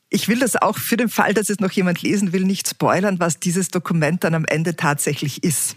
Ich 0.09 0.29
will 0.29 0.39
das 0.39 0.57
auch 0.57 0.79
für 0.79 0.97
den 0.97 1.09
Fall, 1.09 1.35
dass 1.35 1.51
es 1.51 1.61
noch 1.61 1.73
jemand 1.73 2.03
lesen 2.03 2.33
will, 2.33 2.45
nicht 2.45 2.69
spoilern, 2.69 3.19
was 3.19 3.41
dieses 3.41 3.69
Dokument 3.69 4.23
dann 4.25 4.35
am 4.35 4.45
Ende 4.45 4.77
tatsächlich 4.77 5.43
ist. 5.43 5.77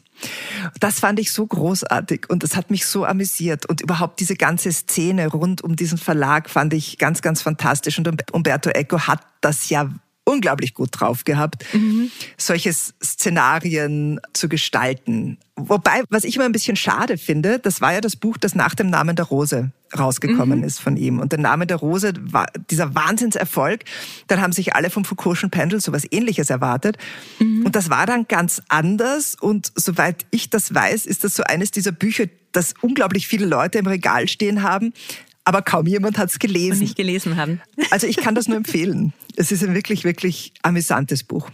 Das 0.79 0.99
fand 0.99 1.19
ich 1.19 1.31
so 1.31 1.47
großartig 1.47 2.29
und 2.29 2.43
das 2.43 2.55
hat 2.55 2.69
mich 2.69 2.85
so 2.85 3.05
amüsiert. 3.05 3.65
Und 3.65 3.81
überhaupt 3.81 4.19
diese 4.19 4.35
ganze 4.35 4.71
Szene 4.71 5.27
rund 5.27 5.63
um 5.63 5.75
diesen 5.75 5.97
Verlag 5.97 6.49
fand 6.49 6.73
ich 6.73 6.97
ganz, 6.97 7.21
ganz 7.21 7.41
fantastisch. 7.41 7.97
Und 7.97 8.31
Umberto 8.31 8.69
Eco 8.69 8.99
hat 9.07 9.21
das 9.41 9.69
ja 9.69 9.89
unglaublich 10.29 10.73
gut 10.73 10.89
drauf 10.91 11.23
gehabt, 11.23 11.65
mhm. 11.73 12.11
solche 12.37 12.71
Szenarien 12.71 14.19
zu 14.33 14.49
gestalten. 14.49 15.37
Wobei, 15.55 16.03
was 16.09 16.23
ich 16.23 16.35
immer 16.35 16.45
ein 16.45 16.51
bisschen 16.51 16.75
schade 16.75 17.17
finde, 17.17 17.59
das 17.59 17.81
war 17.81 17.93
ja 17.93 18.01
das 18.01 18.15
Buch, 18.15 18.37
das 18.37 18.55
nach 18.55 18.75
dem 18.75 18.89
Namen 18.89 19.15
der 19.15 19.25
Rose 19.25 19.71
rausgekommen 19.97 20.59
mhm. 20.59 20.65
ist 20.65 20.79
von 20.79 20.97
ihm. 20.97 21.19
Und 21.19 21.31
der 21.31 21.39
Name 21.39 21.65
der 21.65 21.77
Rose 21.77 22.13
war 22.21 22.45
dieser 22.69 22.95
Wahnsinnserfolg. 22.95 23.83
Dann 24.27 24.41
haben 24.41 24.53
sich 24.53 24.75
alle 24.75 24.89
vom 24.89 25.03
Foucault'schen 25.03 25.49
Pendel 25.49 25.81
sowas 25.81 26.03
ähnliches 26.11 26.49
erwartet. 26.49 26.97
Mhm. 27.39 27.65
Und 27.65 27.75
das 27.75 27.89
war 27.89 28.05
dann 28.05 28.27
ganz 28.27 28.61
anders. 28.69 29.35
Und 29.39 29.71
soweit 29.75 30.25
ich 30.31 30.49
das 30.49 30.73
weiß, 30.73 31.05
ist 31.05 31.23
das 31.23 31.35
so 31.35 31.43
eines 31.43 31.71
dieser 31.71 31.91
Bücher, 31.91 32.25
das 32.51 32.73
unglaublich 32.81 33.27
viele 33.27 33.45
Leute 33.45 33.79
im 33.79 33.87
Regal 33.87 34.27
stehen 34.27 34.63
haben, 34.63 34.93
aber 35.49 35.63
kaum 35.63 35.87
jemand 35.87 36.19
hat 36.19 36.29
es 36.29 36.37
gelesen. 36.37 36.73
Und 36.73 36.79
nicht 36.81 36.95
gelesen 36.95 37.35
haben. 37.35 37.59
Also 37.89 38.05
ich 38.05 38.17
kann 38.17 38.35
das 38.35 38.47
nur 38.47 38.55
empfehlen. 38.55 39.13
Es 39.35 39.51
ist 39.51 39.63
ein 39.63 39.73
wirklich, 39.73 40.03
wirklich 40.03 40.53
amüsantes 40.61 41.23
Buch. 41.23 41.49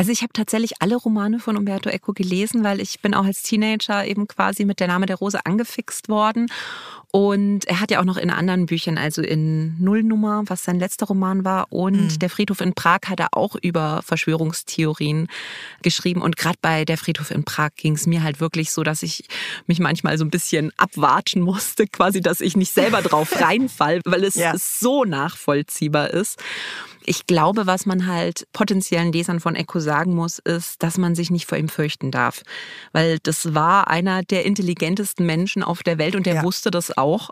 Also 0.00 0.12
ich 0.12 0.22
habe 0.22 0.32
tatsächlich 0.32 0.80
alle 0.80 0.94
Romane 0.94 1.40
von 1.40 1.56
Umberto 1.56 1.90
Eco 1.90 2.12
gelesen, 2.12 2.62
weil 2.62 2.80
ich 2.80 3.00
bin 3.00 3.14
auch 3.14 3.24
als 3.24 3.42
Teenager 3.42 4.06
eben 4.06 4.28
quasi 4.28 4.64
mit 4.64 4.78
der 4.78 4.86
Name 4.86 5.06
der 5.06 5.16
Rose 5.16 5.44
angefixt 5.44 6.08
worden. 6.08 6.46
Und 7.10 7.64
er 7.64 7.80
hat 7.80 7.90
ja 7.90 7.98
auch 7.98 8.04
noch 8.04 8.16
in 8.16 8.30
anderen 8.30 8.66
Büchern, 8.66 8.96
also 8.96 9.22
in 9.22 9.74
Nullnummer, 9.82 10.44
was 10.46 10.62
sein 10.62 10.78
letzter 10.78 11.06
Roman 11.06 11.44
war, 11.44 11.72
und 11.72 12.12
mhm. 12.12 12.18
Der 12.20 12.30
Friedhof 12.30 12.60
in 12.60 12.74
Prag 12.74 13.00
hat 13.06 13.18
er 13.18 13.28
auch 13.32 13.56
über 13.60 14.02
Verschwörungstheorien 14.04 15.26
geschrieben. 15.82 16.22
Und 16.22 16.36
gerade 16.36 16.58
bei 16.62 16.84
Der 16.84 16.96
Friedhof 16.96 17.32
in 17.32 17.42
Prag 17.44 17.70
ging 17.76 17.94
es 17.94 18.06
mir 18.06 18.22
halt 18.22 18.38
wirklich 18.38 18.70
so, 18.70 18.84
dass 18.84 19.02
ich 19.02 19.24
mich 19.66 19.80
manchmal 19.80 20.16
so 20.16 20.24
ein 20.24 20.30
bisschen 20.30 20.70
abwatschen 20.76 21.42
musste, 21.42 21.88
quasi, 21.88 22.20
dass 22.20 22.40
ich 22.40 22.56
nicht 22.56 22.72
selber 22.72 23.02
drauf 23.02 23.32
reinfall, 23.40 24.00
weil 24.04 24.22
es 24.22 24.36
ja. 24.36 24.52
so 24.56 25.04
nachvollziehbar 25.04 26.10
ist. 26.10 26.38
Ich 27.08 27.26
glaube, 27.26 27.66
was 27.66 27.86
man 27.86 28.06
halt 28.06 28.46
potenziellen 28.52 29.12
Lesern 29.12 29.40
von 29.40 29.54
Echo 29.54 29.80
sagen 29.80 30.14
muss, 30.14 30.38
ist, 30.38 30.82
dass 30.82 30.98
man 30.98 31.14
sich 31.14 31.30
nicht 31.30 31.46
vor 31.46 31.56
ihm 31.56 31.70
fürchten 31.70 32.10
darf. 32.10 32.42
Weil 32.92 33.18
das 33.22 33.54
war 33.54 33.88
einer 33.88 34.22
der 34.22 34.44
intelligentesten 34.44 35.24
Menschen 35.24 35.62
auf 35.62 35.82
der 35.82 35.96
Welt 35.96 36.14
und 36.16 36.26
der 36.26 36.34
ja. 36.34 36.42
wusste 36.42 36.70
das 36.70 36.98
auch. 36.98 37.30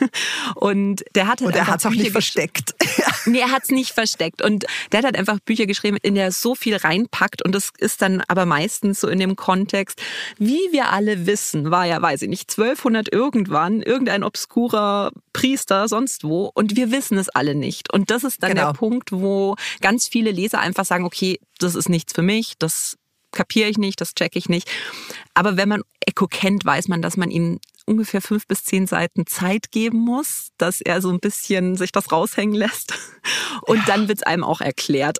und 0.56 1.04
der 1.14 1.26
hat 1.26 1.40
halt 1.40 1.48
Und 1.48 1.56
er 1.56 1.66
hat 1.68 1.80
es 1.80 1.86
auch 1.86 1.90
nicht 1.90 2.10
versteckt. 2.10 2.74
nee, 3.24 3.38
er 3.38 3.50
hat 3.50 3.62
es 3.62 3.70
nicht 3.70 3.92
versteckt. 3.92 4.42
Und 4.42 4.66
der 4.92 4.98
hat 4.98 5.04
halt 5.06 5.18
einfach 5.18 5.40
Bücher 5.40 5.64
geschrieben, 5.64 5.96
in 6.02 6.14
der 6.14 6.24
er 6.24 6.32
so 6.32 6.54
viel 6.54 6.76
reinpackt. 6.76 7.42
Und 7.42 7.54
das 7.54 7.70
ist 7.78 8.02
dann 8.02 8.22
aber 8.28 8.44
meistens 8.44 9.00
so 9.00 9.08
in 9.08 9.18
dem 9.18 9.36
Kontext, 9.36 10.02
wie 10.36 10.60
wir 10.70 10.90
alle 10.90 11.26
wissen, 11.26 11.70
war 11.70 11.86
ja, 11.86 12.00
weiß 12.02 12.20
ich 12.20 12.28
nicht, 12.28 12.50
1200 12.50 13.10
irgendwann, 13.10 13.80
irgendein 13.80 14.22
obskurer 14.22 15.12
Priester 15.32 15.88
sonst 15.88 16.24
wo. 16.24 16.50
Und 16.52 16.76
wir 16.76 16.90
wissen 16.90 17.16
es 17.16 17.30
alle 17.30 17.54
nicht. 17.54 17.90
Und 17.90 18.10
das 18.10 18.22
ist 18.22 18.42
dann 18.42 18.50
genau. 18.50 18.66
der 18.66 18.72
Punkt, 18.74 19.13
wo 19.20 19.56
ganz 19.80 20.08
viele 20.08 20.30
Leser 20.30 20.60
einfach 20.60 20.84
sagen, 20.84 21.04
okay, 21.04 21.38
das 21.58 21.74
ist 21.74 21.88
nichts 21.88 22.12
für 22.12 22.22
mich, 22.22 22.54
das 22.58 22.96
kapiere 23.32 23.68
ich 23.68 23.78
nicht, 23.78 24.00
das 24.00 24.14
checke 24.14 24.38
ich 24.38 24.48
nicht. 24.48 24.70
Aber 25.34 25.56
wenn 25.56 25.68
man 25.68 25.82
Echo 26.00 26.26
kennt, 26.26 26.64
weiß 26.64 26.88
man, 26.88 27.02
dass 27.02 27.16
man 27.16 27.30
ihm 27.30 27.58
ungefähr 27.86 28.22
fünf 28.22 28.46
bis 28.46 28.64
zehn 28.64 28.86
Seiten 28.86 29.26
Zeit 29.26 29.70
geben 29.70 29.98
muss, 29.98 30.48
dass 30.56 30.80
er 30.80 31.02
so 31.02 31.10
ein 31.10 31.20
bisschen 31.20 31.76
sich 31.76 31.92
das 31.92 32.10
raushängen 32.10 32.54
lässt. 32.54 32.94
Und 33.62 33.78
ja. 33.78 33.84
dann 33.86 34.08
wird 34.08 34.18
es 34.18 34.22
einem 34.22 34.44
auch 34.44 34.60
erklärt. 34.60 35.18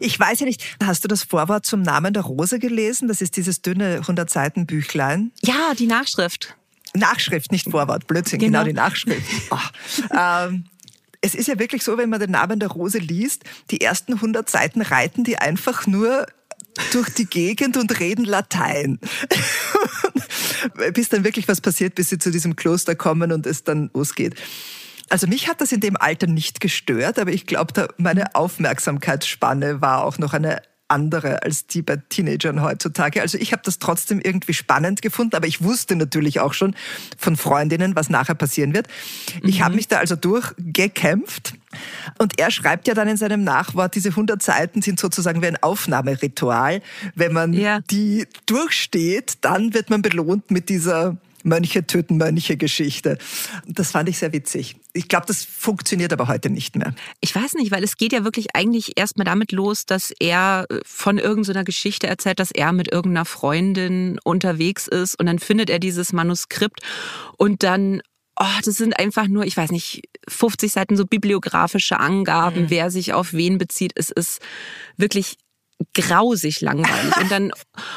Ich 0.00 0.18
weiß 0.18 0.40
ja 0.40 0.46
nicht, 0.46 0.62
hast 0.82 1.02
du 1.02 1.08
das 1.08 1.24
Vorwort 1.24 1.66
zum 1.66 1.82
Namen 1.82 2.14
der 2.14 2.22
Rose 2.22 2.60
gelesen? 2.60 3.08
Das 3.08 3.20
ist 3.20 3.36
dieses 3.36 3.62
dünne 3.62 3.96
100 3.96 4.30
Seiten 4.30 4.66
Büchlein. 4.66 5.32
Ja, 5.42 5.74
die 5.76 5.86
Nachschrift. 5.86 6.54
Nachschrift, 6.94 7.50
nicht 7.50 7.68
Vorwort, 7.68 8.06
Blödsinn, 8.06 8.38
genau, 8.38 8.60
genau 8.60 8.68
die 8.68 8.72
Nachschrift. 8.74 9.26
Oh. 9.50 9.58
Ähm, 10.16 10.66
Es 11.26 11.34
ist 11.34 11.48
ja 11.48 11.58
wirklich 11.58 11.82
so, 11.82 11.98
wenn 11.98 12.08
man 12.08 12.20
den 12.20 12.30
Namen 12.30 12.60
der 12.60 12.68
Rose 12.68 12.98
liest, 12.98 13.42
die 13.72 13.80
ersten 13.80 14.14
100 14.14 14.48
Seiten 14.48 14.80
reiten 14.80 15.24
die 15.24 15.38
einfach 15.38 15.88
nur 15.88 16.24
durch 16.92 17.10
die 17.10 17.26
Gegend 17.26 17.76
und 17.76 17.98
reden 17.98 18.24
Latein. 18.24 19.00
bis 20.94 21.08
dann 21.08 21.24
wirklich 21.24 21.48
was 21.48 21.60
passiert, 21.60 21.96
bis 21.96 22.10
sie 22.10 22.18
zu 22.18 22.30
diesem 22.30 22.54
Kloster 22.54 22.94
kommen 22.94 23.32
und 23.32 23.44
es 23.44 23.64
dann 23.64 23.90
losgeht. 23.92 24.36
Also 25.08 25.26
mich 25.26 25.48
hat 25.48 25.60
das 25.60 25.72
in 25.72 25.80
dem 25.80 25.96
Alter 25.96 26.28
nicht 26.28 26.60
gestört, 26.60 27.18
aber 27.18 27.32
ich 27.32 27.46
glaube, 27.46 27.88
meine 27.96 28.36
Aufmerksamkeitsspanne 28.36 29.80
war 29.80 30.04
auch 30.04 30.18
noch 30.18 30.32
eine 30.32 30.62
andere 30.88 31.42
als 31.42 31.66
die 31.66 31.82
bei 31.82 31.96
Teenagern 31.96 32.62
heutzutage. 32.62 33.20
Also 33.20 33.38
ich 33.38 33.52
habe 33.52 33.62
das 33.64 33.78
trotzdem 33.78 34.20
irgendwie 34.20 34.54
spannend 34.54 35.02
gefunden, 35.02 35.34
aber 35.36 35.46
ich 35.46 35.62
wusste 35.62 35.96
natürlich 35.96 36.40
auch 36.40 36.54
schon 36.54 36.74
von 37.18 37.36
Freundinnen, 37.36 37.96
was 37.96 38.08
nachher 38.08 38.34
passieren 38.34 38.74
wird. 38.74 38.88
Mhm. 39.42 39.48
Ich 39.48 39.62
habe 39.62 39.74
mich 39.74 39.88
da 39.88 39.98
also 39.98 40.16
durchgekämpft. 40.16 41.54
Und 42.18 42.38
er 42.38 42.50
schreibt 42.50 42.88
ja 42.88 42.94
dann 42.94 43.08
in 43.08 43.16
seinem 43.16 43.44
Nachwort, 43.44 43.94
diese 43.94 44.10
100 44.10 44.42
Seiten 44.42 44.80
sind 44.80 44.98
sozusagen 44.98 45.42
wie 45.42 45.46
ein 45.46 45.62
Aufnahmeritual. 45.62 46.80
Wenn 47.14 47.32
man 47.32 47.52
ja. 47.52 47.80
die 47.90 48.26
durchsteht, 48.46 49.38
dann 49.42 49.74
wird 49.74 49.90
man 49.90 50.02
belohnt 50.02 50.50
mit 50.50 50.68
dieser 50.68 51.16
Mönche 51.46 51.86
töten 51.86 52.16
Mönche 52.16 52.56
Geschichte. 52.56 53.18
Das 53.66 53.92
fand 53.92 54.08
ich 54.08 54.18
sehr 54.18 54.32
witzig. 54.32 54.76
Ich 54.92 55.08
glaube, 55.08 55.26
das 55.26 55.44
funktioniert 55.44 56.12
aber 56.12 56.28
heute 56.28 56.50
nicht 56.50 56.76
mehr. 56.76 56.94
Ich 57.20 57.34
weiß 57.34 57.54
nicht, 57.54 57.70
weil 57.70 57.84
es 57.84 57.96
geht 57.96 58.12
ja 58.12 58.24
wirklich 58.24 58.54
eigentlich 58.54 58.98
erstmal 58.98 59.24
damit 59.24 59.52
los, 59.52 59.86
dass 59.86 60.12
er 60.18 60.66
äh, 60.68 60.80
von 60.84 61.18
irgendeiner 61.18 61.64
Geschichte 61.64 62.06
erzählt, 62.06 62.40
dass 62.40 62.50
er 62.50 62.72
mit 62.72 62.92
irgendeiner 62.92 63.24
Freundin 63.24 64.18
unterwegs 64.24 64.88
ist 64.88 65.18
und 65.18 65.26
dann 65.26 65.38
findet 65.38 65.70
er 65.70 65.78
dieses 65.78 66.12
Manuskript 66.12 66.80
und 67.36 67.62
dann 67.62 68.02
Oh, 68.38 68.60
das 68.62 68.76
sind 68.76 68.98
einfach 68.98 69.28
nur, 69.28 69.46
ich 69.46 69.56
weiß 69.56 69.70
nicht, 69.70 70.02
50 70.28 70.70
Seiten 70.70 70.94
so 70.98 71.06
bibliografische 71.06 71.98
Angaben, 71.98 72.64
mhm. 72.64 72.70
wer 72.70 72.90
sich 72.90 73.14
auf 73.14 73.32
wen 73.32 73.56
bezieht. 73.56 73.92
Es 73.94 74.10
ist 74.10 74.42
wirklich 74.98 75.38
grausig 75.94 76.60
langweilig. 76.60 77.16
Und 77.20 77.30
dann, 77.30 77.52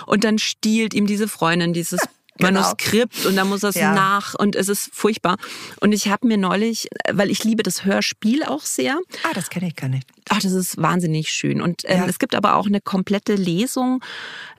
und 0.06 0.24
dann 0.24 0.38
stiehlt 0.40 0.94
ihm 0.94 1.08
diese 1.08 1.28
Freundin 1.28 1.74
dieses 1.74 2.02
genau. 2.40 2.62
Manuskript 2.62 3.26
und 3.26 3.36
dann 3.36 3.48
muss 3.48 3.62
das 3.62 3.76
ja. 3.76 3.94
nach 3.94 4.36
und 4.36 4.56
es 4.56 4.70
ist 4.70 4.90
furchtbar. 4.94 5.38
Und 5.80 5.92
ich 5.92 6.08
habe 6.08 6.28
mir 6.28 6.38
neulich, 6.38 6.90
weil 7.12 7.30
ich 7.30 7.44
liebe 7.44 7.64
das 7.64 7.86
Hörspiel 7.86 8.44
auch 8.44 8.62
sehr. 8.62 9.00
Ah, 9.24 9.34
das 9.34 9.50
kenne 9.50 9.68
ich 9.68 9.76
gar 9.76 9.90
nicht. 9.90 10.08
Ach, 10.30 10.42
das 10.42 10.52
ist 10.52 10.78
wahnsinnig 10.78 11.32
schön. 11.32 11.62
Und 11.62 11.82
ähm, 11.86 12.02
ja. 12.02 12.06
es 12.08 12.20
gibt 12.20 12.36
aber 12.36 12.56
auch 12.56 12.68
eine 12.68 12.82
komplette 12.82 13.36
Lesung 13.36 14.02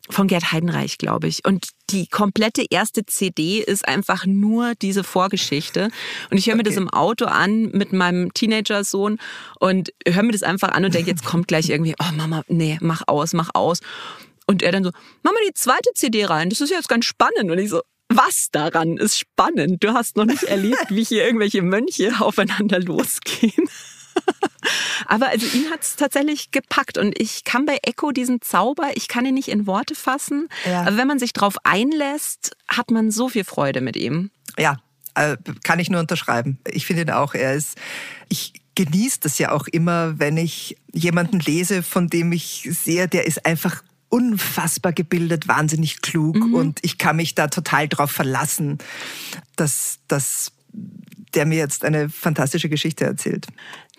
von 0.09 0.27
Gerd 0.27 0.53
Heidenreich, 0.53 0.99
glaube 0.99 1.29
ich. 1.29 1.45
Und 1.45 1.69
die 1.91 2.07
komplette 2.07 2.65
erste 2.69 3.07
CD 3.07 3.61
ist 3.61 3.87
einfach 3.87 4.27
nur 4.27 4.75
diese 4.83 5.05
Vorgeschichte. 5.05 5.91
Und 6.31 6.37
ich 6.37 6.47
höre 6.47 6.55
mir 6.55 6.61
okay. 6.61 6.71
das 6.71 6.77
im 6.77 6.89
Auto 6.89 7.27
an 7.27 7.71
mit 7.73 7.93
meinem 7.93 8.33
Teenager-Sohn 8.35 9.19
und 9.59 9.93
höre 10.07 10.23
mir 10.23 10.33
das 10.33 10.43
einfach 10.43 10.71
an 10.71 10.85
und 10.85 10.95
denke, 10.95 11.11
jetzt 11.11 11.25
kommt 11.25 11.49
gleich 11.49 11.71
irgendwie, 11.71 11.95
oh 12.01 12.13
Mama, 12.17 12.43
nee, 12.49 12.79
mach 12.81 13.03
aus, 13.07 13.33
mach 13.33 13.51
aus. 13.55 13.81
Und 14.51 14.65
er 14.65 14.73
dann 14.73 14.83
so, 14.83 14.91
mach 15.23 15.31
mal 15.31 15.39
die 15.47 15.55
zweite 15.55 15.91
CD 15.95 16.25
rein, 16.25 16.51
das 16.51 16.61
ist 16.61 16.71
jetzt 16.71 16.89
ganz 16.89 17.05
spannend. 17.05 17.53
Und 17.53 17.59
ich 17.59 17.71
so, 17.71 17.83
was 18.09 18.49
daran 18.51 18.97
ist 18.97 19.17
spannend? 19.17 19.85
Du 19.85 19.95
hast 19.95 20.17
noch 20.17 20.25
nicht 20.25 20.43
erlebt, 20.43 20.87
wie 20.89 21.05
hier 21.05 21.25
irgendwelche 21.25 21.63
Mönche 21.63 22.15
aufeinander 22.19 22.81
losgehen. 22.81 23.69
Aber 25.07 25.29
also 25.29 25.47
ihn 25.57 25.71
hat 25.71 25.83
es 25.83 25.95
tatsächlich 25.95 26.51
gepackt 26.51 26.99
und 26.99 27.17
ich 27.17 27.45
kann 27.45 27.65
bei 27.65 27.79
Echo 27.85 28.11
diesen 28.11 28.43
Zauber, 28.43 28.91
ich 28.95 29.07
kann 29.07 29.25
ihn 29.25 29.35
nicht 29.35 29.47
in 29.47 29.69
Worte 29.69 29.95
fassen. 29.95 30.49
Ja. 30.67 30.81
Aber 30.83 30.97
wenn 30.97 31.07
man 31.07 31.21
sich 31.21 31.33
drauf 31.33 31.55
einlässt, 31.63 32.57
hat 32.67 32.91
man 32.91 33.13
so 33.13 33.29
viel 33.29 33.45
Freude 33.45 33.81
mit 33.81 33.97
ihm. 33.97 34.33
Ja, 34.59 34.79
äh, 35.15 35.37
kann 35.63 35.79
ich 35.79 35.91
nur 35.91 36.01
unterschreiben. 36.01 36.59
Ich 36.69 36.87
finde 36.87 37.03
ihn 37.03 37.11
auch, 37.11 37.35
er 37.35 37.55
ist, 37.55 37.79
ich 38.29 38.53
genieße 38.75 39.21
das 39.21 39.39
ja 39.39 39.53
auch 39.53 39.69
immer, 39.69 40.19
wenn 40.19 40.37
ich 40.37 40.77
jemanden 40.93 41.39
lese, 41.39 41.85
von 41.85 42.09
dem 42.09 42.33
ich 42.33 42.69
sehe, 42.73 43.07
der 43.07 43.29
ist 43.29 43.47
einfach 43.47 43.85
unfassbar 44.11 44.93
gebildet, 44.93 45.49
wahnsinnig 45.49 46.03
klug 46.03 46.37
mhm. 46.37 46.55
und 46.55 46.79
ich 46.83 46.99
kann 46.99 47.17
mich 47.17 47.35
da 47.35 47.49
total 47.49 47.89
drauf 47.89 48.11
verlassen, 48.11 48.79
dass, 49.57 50.01
dass 50.09 50.53
der 51.35 51.47
mir 51.47 51.59
jetzt 51.59 51.85
eine 51.85 52.09
fantastische 52.09 52.69
Geschichte 52.69 53.05
erzählt. 53.05 53.47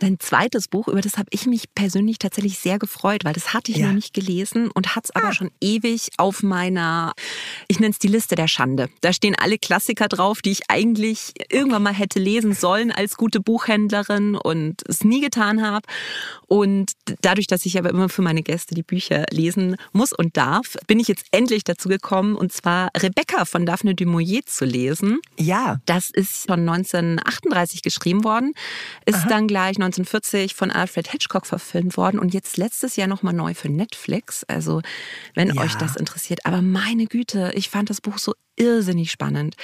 Dein 0.02 0.20
zweites 0.20 0.68
Buch, 0.68 0.88
über 0.88 1.02
das 1.02 1.20
habe 1.20 1.28
ich 1.30 1.46
mich 1.46 1.76
persönlich 1.76 2.18
tatsächlich 2.18 2.58
sehr 2.58 2.80
gefreut, 2.80 3.24
weil 3.24 3.34
das 3.34 3.54
hatte 3.54 3.72
ich 3.72 3.78
ja. 3.78 3.86
noch 3.86 3.94
nicht 3.94 4.16
gelesen 4.16 4.72
und 4.72 4.96
hat 4.96 5.06
es 5.06 5.12
aber 5.12 5.28
ah. 5.28 5.34
schon 5.34 5.52
ewig 5.62 6.10
auf 6.18 6.42
meiner, 6.42 7.14
ich 7.68 7.80
nenne 7.80 7.92
es 7.92 8.00
die 8.00 8.08
Liste 8.08 8.34
der 8.34 8.48
Schande. 8.48 8.90
Da 9.02 9.14
stehen 9.14 9.36
alle 9.36 9.60
Klassiker 9.60 10.08
drauf, 10.08 10.42
die 10.42 10.50
ich 10.50 10.62
eigentlich 10.70 11.34
irgendwann 11.52 11.84
mal 11.84 11.94
hätte 11.94 12.18
lesen 12.18 12.56
sollen 12.56 12.92
als 12.92 13.16
gute 13.16 13.42
Buchhändlerin 13.42 14.36
und 14.36 14.82
es 14.88 15.04
nie 15.04 15.22
getan 15.22 15.62
habe. 15.62 15.88
Und 16.48 16.94
dadurch, 17.22 17.46
dass 17.46 17.68
ich 17.68 17.78
aber 17.78 17.92
immer 17.92 18.10
für 18.10 18.24
meine 18.24 18.42
Gäste 18.42 18.74
die 18.74 18.84
Bücher 18.84 19.26
lesen 19.30 19.76
muss 19.94 20.14
und 20.14 20.36
darf, 20.36 20.78
bin 20.88 21.00
ich 21.00 21.10
jetzt 21.10 21.28
endlich 21.32 21.64
dazu 21.64 21.90
gekommen, 21.90 22.36
und 22.36 22.52
zwar 22.52 22.90
Rebecca 22.98 23.46
von 23.46 23.68
Daphne 23.68 23.94
du 23.94 24.08
Maurier 24.08 24.42
zu 24.48 24.66
lesen. 24.66 25.20
Ja. 25.38 25.80
Das 25.86 26.10
ist 26.10 26.48
von 26.48 26.68
1938 26.68 27.84
geschrieben 27.84 28.24
worden, 28.24 28.54
ist 29.06 29.16
Aha. 29.20 29.30
dann 29.30 29.48
gleich 29.48 29.78
1940 29.92 30.56
von 30.56 30.72
Alfred 30.72 31.10
Hitchcock 31.10 31.46
verfilmt 31.46 31.98
worden 31.98 32.20
und 32.20 32.34
jetzt 32.34 32.58
letztes 32.58 32.96
Jahr 32.96 33.08
nochmal 33.08 33.34
neu 33.34 33.54
für 33.54 33.70
Netflix. 33.70 34.44
Also, 34.46 34.82
wenn 35.36 35.54
ja. 35.54 35.62
euch 35.62 35.76
das 35.76 35.96
interessiert. 35.96 36.46
Aber 36.46 36.62
meine 36.62 37.06
Güte, 37.06 37.52
ich 37.56 37.70
fand 37.70 37.90
das 37.90 38.02
Buch 38.02 38.18
so 38.18 38.34
irrsinnig 38.56 39.12
spannend. 39.12 39.56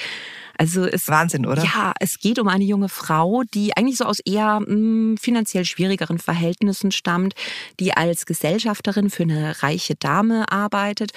Also 0.57 0.85
es, 0.85 1.07
Wahnsinn, 1.07 1.45
oder? 1.45 1.63
Ja, 1.63 1.93
es 1.99 2.19
geht 2.19 2.39
um 2.39 2.47
eine 2.47 2.63
junge 2.63 2.89
Frau, 2.89 3.43
die 3.53 3.77
eigentlich 3.77 3.97
so 3.97 4.05
aus 4.05 4.19
eher 4.19 4.59
mh, 4.59 4.67
hm, 4.67 5.17
finanziell 5.17 5.65
schwierigeren 5.65 6.17
Verhältnissen 6.17 6.91
stammt, 6.91 7.35
die 7.79 7.93
als 7.93 8.25
Gesellschafterin 8.25 9.09
für 9.09 9.23
eine 9.23 9.61
reiche 9.61 9.95
Dame 9.95 10.51
arbeitet 10.51 11.11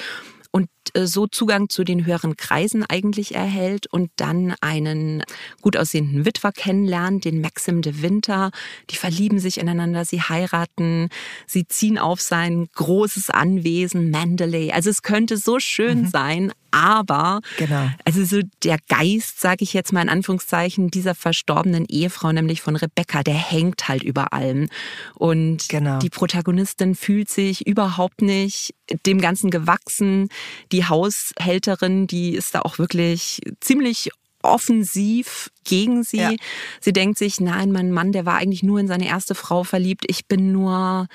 und 0.50 0.68
äh, 0.94 1.06
so 1.06 1.26
Zugang 1.26 1.68
zu 1.68 1.84
den 1.84 2.06
höheren 2.06 2.36
Kreisen 2.36 2.84
eigentlich 2.84 3.34
erhält 3.34 3.86
und 3.86 4.10
dann 4.16 4.54
einen 4.60 5.22
gut 5.60 5.76
aussehenden 5.76 6.24
Witwer 6.24 6.52
kennenlernt, 6.52 7.24
den 7.24 7.40
Maxim 7.40 7.82
de 7.82 8.02
Winter. 8.02 8.50
Die 8.90 8.96
verlieben 8.96 9.38
sich 9.38 9.58
ineinander, 9.58 10.04
sie 10.04 10.22
heiraten, 10.22 11.08
sie 11.46 11.66
ziehen 11.66 11.98
auf 11.98 12.20
sein 12.20 12.68
großes 12.74 13.30
Anwesen 13.30 14.10
Mandalay. 14.10 14.72
Also 14.72 14.90
es 14.90 15.02
könnte 15.02 15.36
so 15.36 15.58
schön 15.60 16.02
mhm. 16.02 16.08
sein, 16.08 16.52
aber 16.70 17.40
genau. 17.56 17.90
also 18.04 18.24
so 18.24 18.40
der 18.62 18.78
Geist, 18.88 19.40
sage 19.40 19.64
ich 19.64 19.72
jetzt 19.72 19.92
mal 19.92 20.02
in 20.02 20.08
Anführungszeichen, 20.08 20.90
dieser 20.90 21.14
verstorbenen 21.14 21.84
Ehefrau, 21.86 22.32
nämlich 22.32 22.62
von 22.62 22.76
Rebecca, 22.76 23.22
der 23.22 23.34
hängt 23.34 23.88
halt 23.88 24.02
über 24.02 24.32
allem. 24.32 24.68
Und 25.14 25.68
genau. 25.68 25.98
die 25.98 26.10
Protagonistin 26.10 26.94
fühlt 26.94 27.28
sich 27.28 27.66
überhaupt 27.66 28.22
nicht 28.22 28.74
dem 29.06 29.20
Ganzen 29.20 29.50
gewachsen. 29.50 30.28
Die 30.72 30.79
Haushälterin, 30.86 32.06
die 32.06 32.34
ist 32.34 32.54
da 32.54 32.62
auch 32.62 32.78
wirklich 32.78 33.40
ziemlich 33.60 34.10
offensiv 34.42 35.50
gegen 35.64 36.02
sie. 36.02 36.18
Ja. 36.18 36.32
Sie 36.80 36.92
denkt 36.92 37.18
sich, 37.18 37.40
nein, 37.40 37.70
mein 37.70 37.92
Mann, 37.92 38.12
der 38.12 38.24
war 38.24 38.36
eigentlich 38.36 38.62
nur 38.62 38.80
in 38.80 38.88
seine 38.88 39.06
erste 39.06 39.34
Frau 39.34 39.62
verliebt. 39.62 40.04
Ich 40.08 40.26
bin 40.26 40.52
nur, 40.52 41.06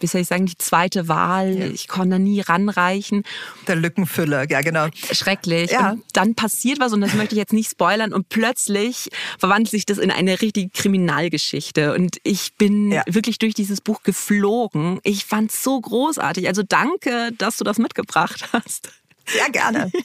wie 0.00 0.06
soll 0.06 0.22
ich 0.22 0.26
sagen, 0.26 0.46
die 0.46 0.58
zweite 0.58 1.08
Wahl. 1.08 1.56
Ja. 1.56 1.66
Ich 1.66 1.86
konnte 1.88 2.18
nie 2.18 2.40
ranreichen. 2.40 3.22
Der 3.68 3.76
Lückenfüller, 3.76 4.50
ja 4.50 4.60
genau. 4.60 4.88
Schrecklich. 5.12 5.70
Ja. 5.70 5.92
Und 5.92 6.04
dann 6.12 6.34
passiert 6.34 6.80
was 6.80 6.92
und 6.92 7.00
das 7.00 7.14
möchte 7.14 7.34
ich 7.34 7.38
jetzt 7.38 7.52
nicht 7.52 7.70
spoilern 7.70 8.12
und 8.12 8.28
plötzlich 8.28 9.08
verwandelt 9.38 9.70
sich 9.70 9.86
das 9.86 9.98
in 9.98 10.10
eine 10.10 10.40
richtige 10.42 10.68
Kriminalgeschichte 10.70 11.94
und 11.94 12.16
ich 12.24 12.54
bin 12.56 12.90
ja. 12.90 13.02
wirklich 13.06 13.38
durch 13.38 13.54
dieses 13.54 13.80
Buch 13.80 14.02
geflogen. 14.02 14.98
Ich 15.04 15.24
fand 15.24 15.52
es 15.52 15.62
so 15.62 15.80
großartig. 15.80 16.48
Also 16.48 16.62
danke, 16.62 17.30
dass 17.38 17.56
du 17.56 17.64
das 17.64 17.78
mitgebracht 17.78 18.48
hast. 18.52 18.90
Sehr 19.26 19.50
gerne. 19.50 19.90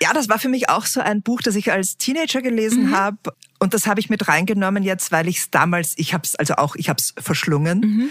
Ja, 0.00 0.12
das 0.12 0.28
war 0.28 0.38
für 0.38 0.48
mich 0.48 0.68
auch 0.68 0.86
so 0.86 1.00
ein 1.00 1.22
Buch, 1.22 1.42
das 1.42 1.56
ich 1.56 1.72
als 1.72 1.96
Teenager 1.96 2.40
gelesen 2.42 2.86
mhm. 2.86 2.96
habe. 2.96 3.18
Und 3.58 3.74
das 3.74 3.86
habe 3.86 4.00
ich 4.00 4.08
mit 4.08 4.28
reingenommen 4.28 4.82
jetzt, 4.82 5.10
weil 5.10 5.28
ich 5.28 5.38
es 5.38 5.50
damals, 5.50 5.94
ich 5.96 6.14
habe 6.14 6.22
es 6.24 6.36
also 6.36 6.54
auch, 6.54 6.76
ich 6.76 6.88
habe 6.88 7.00
es 7.00 7.14
verschlungen. 7.18 7.80
Mhm. 7.80 8.10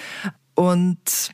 Und 0.55 1.31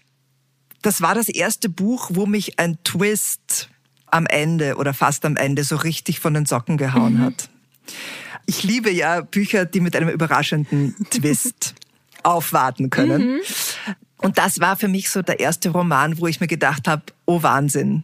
das 0.82 1.02
war 1.02 1.16
das 1.16 1.30
erste 1.30 1.70
Buch, 1.70 2.12
wo 2.14 2.26
mich 2.26 2.60
ein 2.60 2.78
Twist 2.84 3.70
am 4.08 4.28
Ende 4.28 4.76
oder 4.76 4.94
fast 4.94 5.26
am 5.26 5.38
Ende 5.38 5.64
so 5.64 5.76
richtig 5.76 6.20
von 6.20 6.34
den 6.34 6.46
Socken 6.46 6.78
gehauen 6.78 7.16
mhm. 7.16 7.22
hat. 7.22 7.50
Ich 8.46 8.64
liebe 8.64 8.92
ja 8.92 9.22
Bücher, 9.22 9.66
die 9.66 9.80
mit 9.80 9.96
einem 9.96 10.10
überraschenden 10.10 10.96
Twist 11.10 11.74
aufwarten 12.22 12.90
können. 12.90 13.36
Mhm. 13.36 13.40
Und 14.18 14.38
das 14.38 14.60
war 14.60 14.76
für 14.76 14.88
mich 14.88 15.10
so 15.10 15.22
der 15.22 15.40
erste 15.40 15.70
Roman, 15.70 16.20
wo 16.20 16.28
ich 16.28 16.40
mir 16.40 16.48
gedacht 16.48 16.88
habe, 16.88 17.04
oh 17.26 17.44
Wahnsinn, 17.44 18.04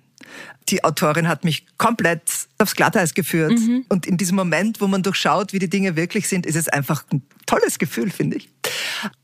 die 0.69 0.83
Autorin 0.83 1.27
hat 1.27 1.43
mich 1.43 1.65
komplett 1.77 2.21
aufs 2.57 2.75
Glatteis 2.75 3.13
geführt. 3.13 3.51
Mhm. 3.51 3.85
Und 3.89 4.05
in 4.05 4.17
diesem 4.17 4.35
Moment, 4.35 4.81
wo 4.81 4.87
man 4.87 5.03
durchschaut, 5.03 5.53
wie 5.53 5.59
die 5.59 5.69
Dinge 5.69 5.95
wirklich 5.95 6.27
sind, 6.27 6.45
ist 6.45 6.55
es 6.55 6.67
einfach 6.67 7.03
ein 7.11 7.21
tolles 7.45 7.79
Gefühl, 7.79 8.11
finde 8.11 8.37
ich. 8.37 8.49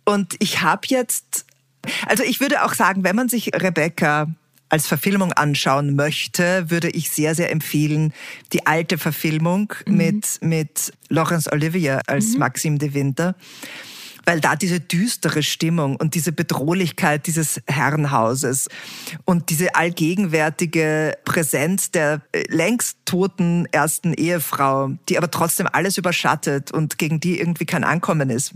Und 0.05 0.35
ich 0.39 0.61
habe 0.61 0.81
jetzt, 0.87 1.45
also 2.07 2.23
ich 2.23 2.39
würde 2.39 2.63
auch 2.63 2.73
sagen, 2.73 3.03
wenn 3.03 3.15
man 3.15 3.29
sich 3.29 3.51
Rebecca 3.53 4.27
als 4.69 4.87
Verfilmung 4.87 5.31
anschauen 5.33 5.95
möchte, 5.95 6.69
würde 6.69 6.89
ich 6.89 7.11
sehr, 7.11 7.35
sehr 7.35 7.51
empfehlen, 7.51 8.13
die 8.51 8.65
alte 8.65 8.97
Verfilmung 8.97 9.73
mhm. 9.85 9.97
mit, 9.97 10.39
mit 10.41 10.93
Laurence 11.09 11.51
Olivier 11.51 12.01
als 12.07 12.33
mhm. 12.33 12.39
Maxim 12.39 12.79
de 12.79 12.93
Winter. 12.93 13.35
Weil 14.25 14.41
da 14.41 14.55
diese 14.55 14.79
düstere 14.79 15.43
Stimmung 15.43 15.95
und 15.95 16.15
diese 16.15 16.31
Bedrohlichkeit 16.31 17.27
dieses 17.27 17.61
Herrenhauses 17.67 18.67
und 19.23 19.49
diese 19.49 19.75
allgegenwärtige 19.75 21.17
Präsenz 21.25 21.91
der 21.91 22.21
äh, 22.31 22.43
längst 22.49 22.97
toten 23.05 23.67
ersten 23.71 24.13
Ehefrau, 24.13 24.91
die 25.09 25.17
aber 25.17 25.29
trotzdem 25.29 25.67
alles 25.71 25.97
überschattet 25.97 26.71
und 26.71 26.97
gegen 26.97 27.19
die 27.19 27.39
irgendwie 27.39 27.65
kein 27.65 27.83
Ankommen 27.83 28.29
ist, 28.29 28.53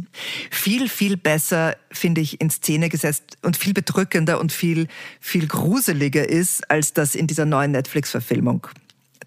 viel, 0.50 0.90
viel 0.90 1.18
besser, 1.18 1.76
finde 1.92 2.22
ich, 2.22 2.42
in 2.42 2.50
Szene 2.50 2.90
gesetzt 2.90 3.38
und 3.44 3.58
viel 3.58 3.74
bedrückender 3.74 4.40
und 4.40 4.52
viel, 4.52 4.88
viel 5.20 5.48
gruseliger 5.48 6.28
ist, 6.28 6.70
als 6.70 6.94
das 6.94 7.16
in 7.16 7.28
dieser 7.28 7.46
neuen 7.46 7.72
Netflix-Verfilmung. 7.72 8.68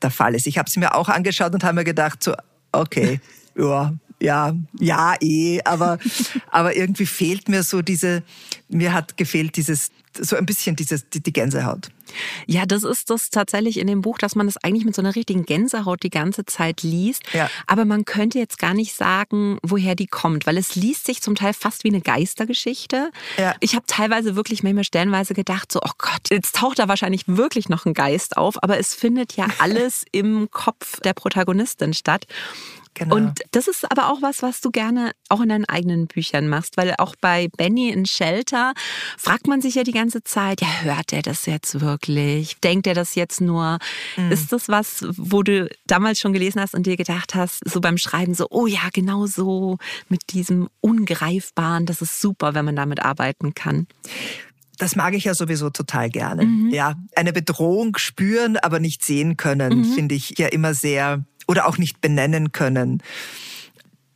Der 0.01 0.11
Fall 0.11 0.35
ist. 0.35 0.49
Ich 0.49 0.59
habe 0.59 0.69
sie 0.69 0.81
mir 0.81 0.97
auch 0.97 1.09
angeschaut 1.09 1.55
und 1.55 1.63
habe 1.63 1.77
mir 1.77 1.85
gedacht, 1.85 2.25
so, 2.25 2.35
okay, 2.73 3.21
ja, 3.57 3.93
ja, 4.23 4.55
ja, 4.79 5.15
eh, 5.21 5.61
aber, 5.65 5.99
aber 6.51 6.77
irgendwie 6.77 7.07
fehlt 7.07 7.49
mir 7.49 7.63
so 7.63 7.83
diese, 7.83 8.23
mir 8.69 8.93
hat 8.93 9.17
gefehlt 9.17 9.57
dieses, 9.57 9.91
so 10.19 10.37
ein 10.37 10.47
bisschen 10.47 10.77
dieses, 10.77 11.09
die, 11.09 11.23
die 11.23 11.33
Gänsehaut. 11.33 11.89
Ja, 12.47 12.67
das 12.67 12.85
ist 12.85 13.09
das 13.09 13.31
tatsächlich 13.31 13.79
in 13.79 13.87
dem 13.87 14.03
Buch, 14.03 14.19
dass 14.19 14.35
man 14.35 14.47
das 14.47 14.59
eigentlich 14.59 14.85
mit 14.85 14.95
so 14.95 15.01
einer 15.01 15.17
richtigen 15.17 15.45
Gänsehaut 15.45 16.03
die 16.03 16.11
ganze 16.11 16.45
Zeit 16.45 16.83
liest. 16.83 17.23
Ja. 17.33 17.49
Aber 17.67 17.85
man 17.85 18.05
könnte 18.05 18.39
jetzt 18.39 18.59
gar 18.59 18.75
nicht 18.75 18.95
sagen, 18.95 19.59
woher 19.63 19.95
die 19.95 20.07
kommt, 20.07 20.47
weil 20.47 20.59
es 20.59 20.75
liest 20.75 21.07
sich 21.07 21.23
zum 21.23 21.35
Teil 21.35 21.55
fast 21.55 21.85
wie 21.85 21.89
eine 21.89 22.03
Geistergeschichte. 22.03 23.11
Ja. 23.39 23.55
Ich 23.61 23.75
habe 23.75 23.87
teilweise 23.87 24.37
wirklich 24.37 24.63
manchmal 24.63 24.85
stellenweise 24.85 25.33
gedacht, 25.35 25.73
so, 25.73 25.81
oh 25.83 25.93
Gott, 25.97 26.31
jetzt 26.31 26.55
taucht 26.55 26.79
da 26.79 26.87
wahrscheinlich 26.87 27.25
wirklich 27.27 27.71
noch 27.71 27.87
ein 27.87 27.95
Geist 27.95 28.37
auf, 28.37 28.63
aber 28.63 28.79
es 28.79 28.95
findet 28.95 29.35
ja 29.37 29.47
alles 29.59 30.05
im 30.13 30.51
Kopf 30.51 31.01
der 31.01 31.15
Protagonistin 31.15 31.95
statt. 31.95 32.27
Genau. 32.95 33.17
Und 33.17 33.41
das 33.53 33.69
ist 33.69 33.91
aber 33.91 34.11
auch 34.11 34.21
was, 34.21 34.43
was 34.43 34.61
du 34.61 34.71
gerne 34.71 35.13
auch 35.29 35.41
in 35.41 35.49
deinen 35.49 35.65
eigenen 35.65 36.07
Büchern 36.07 36.49
machst, 36.49 36.77
weil 36.77 36.95
auch 36.99 37.17
bei 37.21 37.49
Benny 37.57 37.89
in 37.89 38.05
Shelter 38.05 38.75
fragt 39.17 39.47
man 39.47 39.63
sich 39.63 39.77
ja 39.77 39.83
die 39.83 39.93
ganze 39.93 40.23
Zeit, 40.23 40.61
ja, 40.61 40.69
hört 40.83 41.13
er 41.13 41.23
das 41.23 41.47
jetzt 41.47 41.81
wirklich? 41.81 42.59
Denkt 42.61 42.87
er 42.87 42.95
das 42.95 43.15
jetzt 43.15 43.41
nur? 43.41 43.79
Mhm. 44.17 44.31
Ist 44.31 44.53
das 44.53 44.69
was, 44.69 45.05
wo 45.09 45.43
du 45.43 45.71
damals 45.87 46.21
schon 46.21 46.35
gelesen 46.35 46.61
hast 46.61 46.75
und 46.75 46.87
dir 46.87 46.97
gedacht 46.97 47.35
hast, 47.35 47.61
so 47.69 47.81
beim 47.81 47.97
Schreiben 47.97 48.35
so, 48.35 48.47
oh 48.51 48.67
ja, 48.67 48.91
genau 48.93 49.27
so 49.27 49.79
mit 50.09 50.33
diesem 50.33 50.69
Ungreifbaren, 50.81 51.87
das 51.87 52.03
ist 52.03 52.21
super, 52.21 52.55
wenn 52.55 52.67
man 52.67 52.77
damit 52.77 53.01
arbeiten 53.01 53.55
kann? 53.55 53.87
Das 54.79 54.97
mag 54.97 55.15
ich 55.15 55.25
ja 55.25 55.35
sowieso 55.35 55.71
total 55.71 56.11
gerne. 56.11 56.45
Mhm. 56.45 56.71
Ja, 56.71 56.95
eine 57.15 57.33
Bedrohung 57.33 57.97
spüren, 57.99 58.57
aber 58.57 58.81
nicht 58.81 59.05
sehen 59.05 59.37
können, 59.37 59.79
mhm. 59.79 59.95
finde 59.95 60.15
ich 60.15 60.39
ja 60.39 60.49
immer 60.49 60.75
sehr 60.75 61.25
oder 61.47 61.67
auch 61.67 61.79
nicht 61.79 62.01
benennen 62.01 62.53
können. 62.53 63.03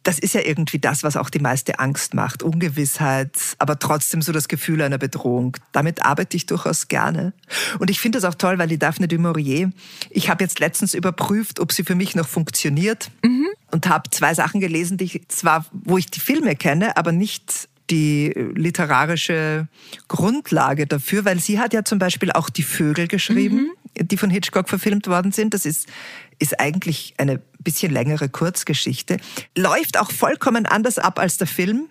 Das 0.02 0.20
ist 0.20 0.34
ja 0.34 0.40
irgendwie 0.40 0.78
das, 0.78 1.02
was 1.02 1.16
auch 1.16 1.30
die 1.30 1.40
meiste 1.40 1.80
Angst 1.80 2.14
macht. 2.14 2.44
Ungewissheit, 2.44 3.32
aber 3.58 3.80
trotzdem 3.80 4.22
so 4.22 4.30
das 4.30 4.46
Gefühl 4.46 4.80
einer 4.82 4.98
Bedrohung. 4.98 5.56
Damit 5.72 6.04
arbeite 6.04 6.36
ich 6.36 6.46
durchaus 6.46 6.86
gerne. 6.86 7.32
Und 7.80 7.90
ich 7.90 7.98
finde 7.98 8.20
das 8.20 8.24
auch 8.24 8.36
toll, 8.36 8.56
weil 8.58 8.68
die 8.68 8.78
Daphne 8.78 9.08
du 9.08 9.18
Maurier, 9.18 9.72
ich 10.10 10.30
habe 10.30 10.44
jetzt 10.44 10.60
letztens 10.60 10.94
überprüft, 10.94 11.58
ob 11.58 11.72
sie 11.72 11.82
für 11.82 11.96
mich 11.96 12.14
noch 12.14 12.28
funktioniert 12.28 13.10
mhm. 13.24 13.48
und 13.72 13.88
habe 13.88 14.08
zwei 14.10 14.32
Sachen 14.32 14.60
gelesen, 14.60 14.96
die 14.96 15.06
ich 15.06 15.22
zwar, 15.26 15.66
wo 15.72 15.98
ich 15.98 16.06
die 16.06 16.20
Filme 16.20 16.54
kenne, 16.54 16.96
aber 16.96 17.10
nicht 17.10 17.68
die 17.90 18.32
literarische 18.54 19.68
Grundlage 20.08 20.86
dafür, 20.86 21.24
weil 21.24 21.38
sie 21.38 21.58
hat 21.58 21.72
ja 21.72 21.84
zum 21.84 21.98
Beispiel 21.98 22.32
auch 22.32 22.50
die 22.50 22.62
Vögel 22.62 23.08
geschrieben, 23.08 23.56
mhm. 23.56 23.70
Die 23.98 24.16
von 24.16 24.30
Hitchcock 24.30 24.68
verfilmt 24.68 25.06
worden 25.06 25.32
sind. 25.32 25.54
Das 25.54 25.66
ist 25.66 25.88
ist 26.38 26.60
eigentlich 26.60 27.14
eine 27.16 27.40
bisschen 27.60 27.92
längere 27.92 28.28
Kurzgeschichte. 28.28 29.16
Läuft 29.56 29.98
auch 29.98 30.10
vollkommen 30.10 30.66
anders 30.66 30.98
ab 30.98 31.18
als 31.18 31.38
der 31.38 31.46
Film, 31.46 31.88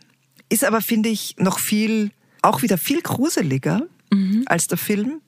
ist 0.49 0.63
aber, 0.63 0.81
finde 0.81 1.09
ich, 1.09 1.35
noch 1.37 1.59
viel, 1.59 2.11
auch 2.41 2.61
wieder 2.61 2.77
viel 2.77 3.01
gruseliger 3.01 3.81
mhm. 4.11 4.43
als 4.45 4.67
der 4.67 4.77
Film. 4.77 5.21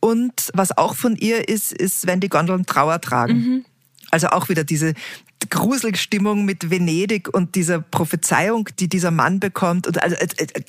Und 0.00 0.50
was 0.52 0.76
auch 0.76 0.96
von 0.96 1.16
ihr 1.16 1.48
ist, 1.48 1.72
ist, 1.72 2.06
wenn 2.06 2.20
die 2.20 2.28
Gondeln 2.28 2.66
Trauer 2.66 3.00
tragen. 3.00 3.34
Mhm. 3.34 3.64
Also 4.10 4.28
auch 4.28 4.48
wieder 4.48 4.64
diese 4.64 4.94
Gruselstimmung 5.48 6.44
mit 6.44 6.70
Venedig 6.70 7.32
und 7.32 7.54
dieser 7.54 7.80
Prophezeiung, 7.80 8.68
die 8.78 8.88
dieser 8.88 9.10
Mann 9.10 9.40
bekommt. 9.40 9.86
Und 9.86 10.02
also, 10.02 10.16
äh, 10.16 10.26
äh, 10.36 10.62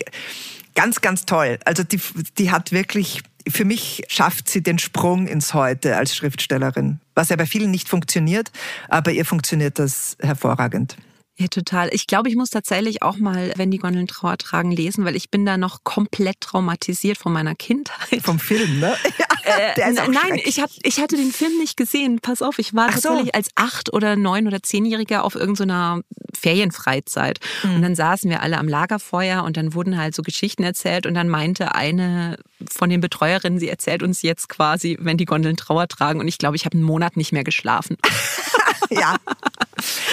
ganz, 0.75 1.01
ganz 1.01 1.25
toll. 1.25 1.59
Also 1.65 1.83
die, 1.83 1.99
die 2.37 2.51
hat 2.51 2.71
wirklich 2.71 3.23
für 3.47 3.65
mich 3.65 4.03
schafft 4.07 4.49
sie 4.49 4.61
den 4.61 4.79
Sprung 4.79 5.27
ins 5.27 5.53
Heute 5.53 5.97
als 5.97 6.15
Schriftstellerin, 6.15 6.99
was 7.15 7.29
ja 7.29 7.35
bei 7.35 7.45
vielen 7.45 7.71
nicht 7.71 7.89
funktioniert, 7.89 8.51
aber 8.87 9.11
ihr 9.11 9.25
funktioniert 9.25 9.79
das 9.79 10.17
hervorragend. 10.21 10.97
Ja, 11.41 11.47
total. 11.47 11.89
Ich 11.91 12.05
glaube, 12.05 12.29
ich 12.29 12.35
muss 12.35 12.51
tatsächlich 12.51 13.01
auch 13.01 13.17
mal, 13.17 13.51
wenn 13.55 13.71
die 13.71 13.79
Gondeln 13.79 14.05
Trauer 14.05 14.37
tragen, 14.37 14.71
lesen, 14.71 15.05
weil 15.05 15.15
ich 15.15 15.31
bin 15.31 15.43
da 15.43 15.57
noch 15.57 15.83
komplett 15.83 16.39
traumatisiert 16.39 17.17
von 17.17 17.33
meiner 17.33 17.55
Kindheit. 17.55 18.21
Vom 18.21 18.39
Film, 18.39 18.79
ne? 18.79 18.95
Ja, 19.43 19.55
äh, 19.87 19.93
nein, 19.93 20.39
ich, 20.45 20.59
hab, 20.59 20.69
ich 20.83 20.99
hatte 20.99 21.15
den 21.15 21.31
Film 21.31 21.57
nicht 21.57 21.75
gesehen. 21.75 22.19
Pass 22.21 22.43
auf, 22.43 22.59
ich 22.59 22.75
war 22.75 22.89
Ach 22.89 22.93
tatsächlich 22.93 23.25
so. 23.25 23.31
als 23.33 23.49
acht 23.55 23.91
oder 23.91 24.15
neun 24.15 24.45
oder 24.45 24.61
zehnjähriger 24.61 25.23
auf 25.23 25.33
irgendeiner 25.33 26.01
Ferienfreizeit. 26.39 27.39
Mhm. 27.63 27.75
Und 27.75 27.81
dann 27.81 27.95
saßen 27.95 28.29
wir 28.29 28.43
alle 28.43 28.59
am 28.59 28.67
Lagerfeuer 28.67 29.43
und 29.43 29.57
dann 29.57 29.73
wurden 29.73 29.97
halt 29.97 30.13
so 30.13 30.21
Geschichten 30.21 30.61
erzählt 30.61 31.07
und 31.07 31.15
dann 31.15 31.27
meinte 31.27 31.73
eine 31.73 32.37
von 32.69 32.91
den 32.91 33.01
Betreuerinnen, 33.01 33.57
sie 33.57 33.67
erzählt 33.67 34.03
uns 34.03 34.21
jetzt 34.21 34.47
quasi, 34.47 34.95
wenn 35.01 35.17
die 35.17 35.25
Gondeln 35.25 35.57
Trauer 35.57 35.87
tragen. 35.87 36.19
Und 36.19 36.27
ich 36.27 36.37
glaube, 36.37 36.55
ich 36.55 36.65
habe 36.65 36.75
einen 36.75 36.83
Monat 36.83 37.17
nicht 37.17 37.31
mehr 37.31 37.43
geschlafen. 37.43 37.97
ja. 38.91 39.15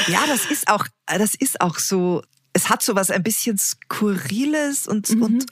Ja, 0.07 0.21
das 0.27 0.47
ist 0.47 0.69
auch, 0.69 0.87
das 1.07 1.35
ist 1.35 1.61
auch 1.61 1.79
so, 1.79 2.23
es 2.53 2.69
hat 2.69 2.83
so 2.83 2.95
was 2.95 3.11
ein 3.11 3.23
bisschen 3.23 3.59
Skurriles 3.59 4.89
und, 4.89 5.11
mhm. 5.11 5.23
und, 5.23 5.47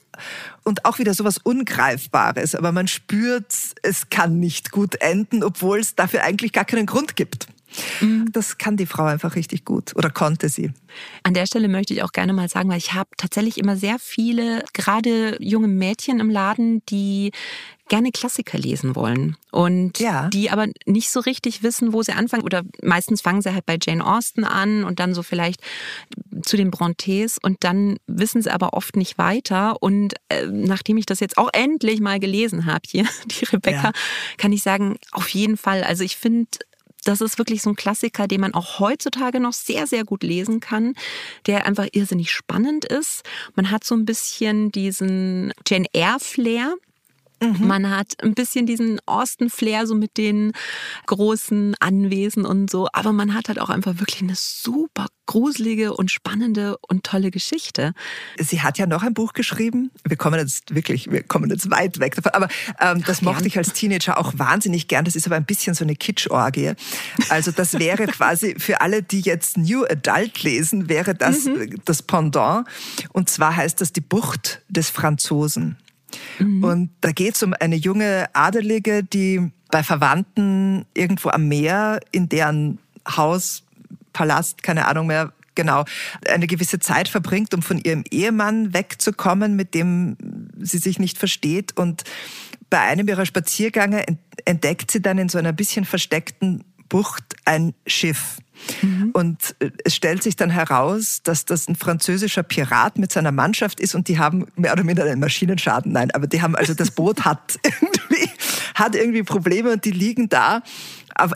und 0.64 0.84
auch 0.84 0.98
wieder 0.98 1.14
so 1.14 1.24
was 1.24 1.38
Ungreifbares. 1.38 2.54
Aber 2.54 2.72
man 2.72 2.88
spürt, 2.88 3.54
es 3.82 4.10
kann 4.10 4.40
nicht 4.40 4.72
gut 4.72 4.96
enden, 4.96 5.44
obwohl 5.44 5.78
es 5.78 5.94
dafür 5.94 6.22
eigentlich 6.22 6.52
gar 6.52 6.64
keinen 6.64 6.86
Grund 6.86 7.16
gibt. 7.16 7.48
Mhm. 8.00 8.30
Das 8.32 8.58
kann 8.58 8.76
die 8.76 8.86
Frau 8.86 9.04
einfach 9.04 9.34
richtig 9.34 9.64
gut 9.64 9.94
oder 9.96 10.10
konnte 10.10 10.48
sie. 10.48 10.72
An 11.22 11.34
der 11.34 11.46
Stelle 11.46 11.68
möchte 11.68 11.94
ich 11.94 12.02
auch 12.02 12.12
gerne 12.12 12.32
mal 12.32 12.48
sagen, 12.48 12.70
weil 12.70 12.78
ich 12.78 12.94
habe 12.94 13.10
tatsächlich 13.16 13.58
immer 13.58 13.76
sehr 13.76 13.98
viele, 13.98 14.64
gerade 14.72 15.36
junge 15.40 15.68
Mädchen 15.68 16.20
im 16.20 16.30
Laden, 16.30 16.82
die 16.86 17.32
gerne 17.88 18.10
Klassiker 18.10 18.58
lesen 18.58 18.96
wollen 18.96 19.36
und 19.52 19.98
ja. 19.98 20.28
die 20.28 20.50
aber 20.50 20.66
nicht 20.86 21.10
so 21.10 21.20
richtig 21.20 21.62
wissen, 21.62 21.92
wo 21.92 22.02
sie 22.02 22.12
anfangen 22.12 22.42
oder 22.42 22.62
meistens 22.82 23.20
fangen 23.20 23.42
sie 23.42 23.52
halt 23.52 23.66
bei 23.66 23.78
Jane 23.80 24.04
Austen 24.04 24.44
an 24.44 24.84
und 24.84 24.98
dann 24.98 25.14
so 25.14 25.22
vielleicht 25.22 25.60
zu 26.42 26.56
den 26.56 26.70
Brontes 26.70 27.38
und 27.40 27.62
dann 27.64 27.98
wissen 28.06 28.42
sie 28.42 28.52
aber 28.52 28.74
oft 28.74 28.96
nicht 28.96 29.18
weiter 29.18 29.82
und 29.82 30.14
äh, 30.28 30.46
nachdem 30.46 30.96
ich 30.96 31.06
das 31.06 31.20
jetzt 31.20 31.38
auch 31.38 31.50
endlich 31.52 32.00
mal 32.00 32.18
gelesen 32.18 32.66
habe 32.66 32.82
hier, 32.86 33.06
die 33.26 33.44
Rebecca, 33.44 33.88
ja. 33.88 33.92
kann 34.36 34.52
ich 34.52 34.62
sagen, 34.62 34.96
auf 35.12 35.28
jeden 35.28 35.56
Fall, 35.56 35.84
also 35.84 36.02
ich 36.02 36.16
finde 36.16 36.48
das 37.06 37.20
ist 37.20 37.38
wirklich 37.38 37.62
so 37.62 37.70
ein 37.70 37.76
Klassiker, 37.76 38.26
den 38.26 38.40
man 38.40 38.54
auch 38.54 38.80
heutzutage 38.80 39.40
noch 39.40 39.52
sehr, 39.52 39.86
sehr 39.86 40.04
gut 40.04 40.22
lesen 40.22 40.60
kann, 40.60 40.94
der 41.46 41.66
einfach 41.66 41.86
irrsinnig 41.92 42.32
spannend 42.32 42.84
ist. 42.84 43.22
Man 43.54 43.70
hat 43.70 43.84
so 43.84 43.94
ein 43.94 44.04
bisschen 44.04 44.72
diesen 44.72 45.52
Jane 45.66 45.86
Eyre-Flair. 45.92 46.74
Mhm. 47.42 47.66
Man 47.66 47.90
hat 47.90 48.14
ein 48.22 48.34
bisschen 48.34 48.66
diesen 48.66 49.00
Austin-Flair, 49.06 49.86
so 49.86 49.94
mit 49.94 50.16
den 50.16 50.52
großen 51.06 51.74
Anwesen 51.80 52.46
und 52.46 52.70
so. 52.70 52.88
Aber 52.92 53.12
man 53.12 53.34
hat 53.34 53.48
halt 53.48 53.60
auch 53.60 53.68
einfach 53.68 53.98
wirklich 53.98 54.22
eine 54.22 54.34
super 54.36 55.06
gruselige 55.26 55.94
und 55.94 56.10
spannende 56.10 56.78
und 56.88 57.04
tolle 57.04 57.30
Geschichte. 57.30 57.92
Sie 58.38 58.62
hat 58.62 58.78
ja 58.78 58.86
noch 58.86 59.02
ein 59.02 59.12
Buch 59.12 59.32
geschrieben. 59.32 59.90
Wir 60.04 60.16
kommen 60.16 60.38
jetzt 60.38 60.74
wirklich, 60.74 61.10
wir 61.10 61.22
kommen 61.22 61.50
jetzt 61.50 61.70
weit 61.70 61.98
weg 61.98 62.14
davon. 62.14 62.32
Aber 62.32 62.48
ähm, 62.80 63.02
das 63.04 63.18
Ach, 63.18 63.22
mochte 63.22 63.40
gern. 63.40 63.48
ich 63.48 63.58
als 63.58 63.72
Teenager 63.72 64.18
auch 64.18 64.32
wahnsinnig 64.36 64.88
gern. 64.88 65.04
Das 65.04 65.16
ist 65.16 65.26
aber 65.26 65.36
ein 65.36 65.44
bisschen 65.44 65.74
so 65.74 65.84
eine 65.84 65.96
Kitschorgie. 65.96 66.72
Also 67.28 67.50
das 67.50 67.78
wäre 67.78 68.06
quasi 68.06 68.54
für 68.58 68.80
alle, 68.80 69.02
die 69.02 69.20
jetzt 69.20 69.58
New 69.58 69.84
Adult 69.84 70.42
lesen, 70.42 70.88
wäre 70.88 71.14
das 71.14 71.44
mhm. 71.44 71.80
das 71.84 72.02
Pendant. 72.02 72.66
Und 73.12 73.28
zwar 73.28 73.56
heißt 73.56 73.80
das 73.80 73.92
die 73.92 74.00
Bucht 74.00 74.62
des 74.68 74.90
Franzosen. 74.90 75.76
Mhm. 76.38 76.64
Und 76.64 76.90
da 77.00 77.12
geht 77.12 77.36
es 77.36 77.42
um 77.42 77.54
eine 77.58 77.76
junge 77.76 78.28
Adelige, 78.32 79.02
die 79.02 79.50
bei 79.70 79.82
Verwandten 79.82 80.86
irgendwo 80.94 81.30
am 81.30 81.48
Meer 81.48 82.00
in 82.12 82.28
deren 82.28 82.78
Haus, 83.08 83.64
Palast, 84.12 84.62
keine 84.62 84.86
Ahnung 84.86 85.06
mehr, 85.06 85.32
genau, 85.54 85.84
eine 86.28 86.46
gewisse 86.46 86.78
Zeit 86.78 87.08
verbringt, 87.08 87.52
um 87.54 87.62
von 87.62 87.78
ihrem 87.78 88.04
Ehemann 88.10 88.72
wegzukommen, 88.72 89.56
mit 89.56 89.74
dem 89.74 90.16
sie 90.60 90.78
sich 90.78 90.98
nicht 90.98 91.18
versteht. 91.18 91.76
Und 91.76 92.04
bei 92.70 92.80
einem 92.80 93.08
ihrer 93.08 93.26
Spaziergänge 93.26 94.04
entdeckt 94.44 94.90
sie 94.90 95.02
dann 95.02 95.18
in 95.18 95.28
so 95.28 95.38
einer 95.38 95.52
bisschen 95.52 95.84
versteckten 95.84 96.64
Bucht 96.88 97.24
ein 97.44 97.74
Schiff. 97.86 98.38
Mhm. 98.82 99.10
Und 99.12 99.56
äh, 99.58 99.70
es 99.84 99.94
stellt 99.94 100.22
sich 100.22 100.36
dann 100.36 100.50
heraus, 100.50 101.20
dass 101.22 101.44
das 101.44 101.68
ein 101.68 101.76
französischer 101.76 102.42
Pirat 102.42 102.98
mit 102.98 103.12
seiner 103.12 103.32
Mannschaft 103.32 103.80
ist 103.80 103.94
und 103.94 104.08
die 104.08 104.18
haben 104.18 104.46
mehr 104.56 104.72
oder 104.72 104.84
minder 104.84 105.04
einen 105.04 105.20
Maschinenschaden. 105.20 105.92
Nein, 105.92 106.10
aber 106.12 106.26
die 106.26 106.42
haben 106.42 106.56
also 106.56 106.74
das 106.74 106.90
Boot 106.90 107.24
hat 107.24 107.58
irgendwie, 107.62 108.30
hat 108.74 108.94
irgendwie 108.94 109.22
Probleme 109.22 109.72
und 109.72 109.84
die 109.84 109.92
liegen 109.92 110.28
da 110.28 110.62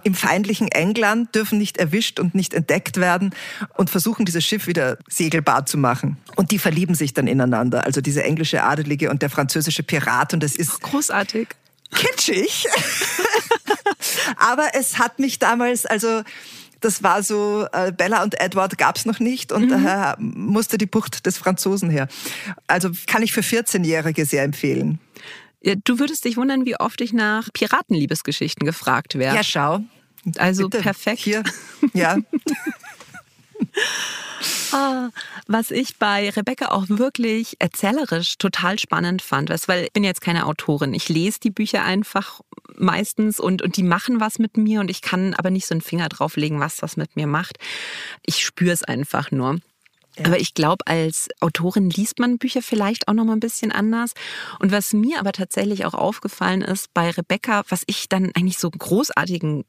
im 0.05 0.15
feindlichen 0.15 0.69
England, 0.69 1.35
dürfen 1.35 1.59
nicht 1.59 1.79
erwischt 1.79 2.21
und 2.21 2.35
nicht 2.35 2.55
entdeckt 2.55 2.99
werden 2.99 3.35
und 3.77 3.91
versuchen, 3.91 4.27
dieses 4.27 4.45
Schiff 4.45 4.67
wieder 4.67 4.99
segelbar 5.09 5.67
zu 5.67 5.79
machen. 5.79 6.19
Und 6.37 6.51
die 6.51 6.59
verlieben 6.59 6.95
sich 6.95 7.15
dann 7.15 7.27
ineinander. 7.27 7.85
Also 7.87 8.01
diese 8.01 8.23
englische 8.23 8.63
Adelige 8.63 9.11
und 9.11 9.23
der 9.23 9.31
französische 9.31 9.83
Pirat. 9.83 10.35
Und 10.35 10.43
das 10.43 10.55
ist 10.55 10.81
großartig. 10.83 11.49
Kitschig. 11.95 12.67
aber 14.37 14.69
es 14.75 14.99
hat 14.99 15.19
mich 15.19 15.39
damals, 15.39 15.87
also 15.87 16.23
das 16.81 17.03
war 17.03 17.23
so, 17.23 17.67
äh, 17.73 17.93
Bella 17.93 18.23
und 18.23 18.41
Edward 18.41 18.79
gab's 18.79 19.05
noch 19.05 19.21
nicht 19.21 19.53
und 19.53 19.65
mhm. 19.65 19.69
daher 19.69 20.17
musste 20.19 20.79
die 20.79 20.87
Bucht 20.87 21.27
des 21.27 21.37
Franzosen 21.37 21.91
her. 21.91 22.09
Also 22.67 22.91
kann 23.07 23.23
ich 23.23 23.33
für 23.33 23.43
14-Jährige 23.43 24.25
sehr 24.25 24.45
empfehlen. 24.45 24.99
Ja, 25.63 25.75
du 25.77 25.99
würdest 25.99 26.25
dich 26.25 26.37
wundern, 26.37 26.65
wie 26.65 26.77
oft 26.77 27.01
ich 27.03 27.13
nach 27.13 27.53
Piratenliebesgeschichten 27.53 28.65
gefragt 28.65 29.19
werde. 29.19 29.37
Ja, 29.37 29.43
schau. 29.45 29.81
Also 30.39 30.69
Bitte. 30.69 30.83
perfekt. 30.83 31.21
Hier. 31.21 31.43
Ja. 31.93 32.17
Ah, 34.73 35.11
was 35.47 35.71
ich 35.71 35.99
bei 35.99 36.31
Rebecca 36.31 36.69
auch 36.69 36.85
wirklich 36.89 37.57
erzählerisch 37.59 38.39
total 38.39 38.79
spannend 38.79 39.23
fand, 39.23 39.51
weil 39.67 39.85
ich 39.85 39.93
bin 39.93 40.05
jetzt 40.05 40.21
keine 40.21 40.47
Autorin. 40.47 40.95
Ich 40.95 41.09
lese 41.09 41.41
die 41.41 41.51
Bücher 41.51 41.85
einfach 41.85 42.41
meistens 42.77 43.41
und, 43.41 43.63
und 43.63 43.77
die 43.77 43.83
machen 43.83 44.21
was 44.21 44.39
mit 44.39 44.57
mir 44.57 44.81
und 44.81 44.91
ich 44.91 45.03
kann 45.03 45.35
aber 45.35 45.51
nicht 45.51 45.67
so 45.67 45.75
einen 45.75 45.81
Finger 45.81 46.09
drauflegen, 46.09 46.61
was 46.61 46.77
das 46.77 46.97
mit 46.97 47.17
mir 47.17 47.27
macht. 47.27 47.59
Ich 48.25 48.45
spüre 48.45 48.73
es 48.73 48.85
einfach 48.85 49.31
nur. 49.31 49.59
Ja. 50.17 50.27
Aber 50.27 50.39
ich 50.39 50.55
glaube, 50.55 50.87
als 50.87 51.29
Autorin 51.41 51.91
liest 51.91 52.19
man 52.19 52.39
Bücher 52.39 52.63
vielleicht 52.63 53.09
auch 53.09 53.13
noch 53.13 53.25
mal 53.25 53.35
ein 53.35 53.41
bisschen 53.41 53.73
anders. 53.73 54.13
Und 54.59 54.73
was 54.73 54.93
mir 54.93 55.21
aber 55.21 55.33
tatsächlich 55.33 55.85
auch 55.85 55.95
aufgefallen 55.95 56.63
ist 56.63 56.93
bei 56.95 57.11
Rebecca, 57.11 57.63
was 57.69 57.83
ich 57.87 58.09
dann 58.09 58.33
eigentlich 58.35 58.59
so 58.59 58.71
großartigen 58.71 59.65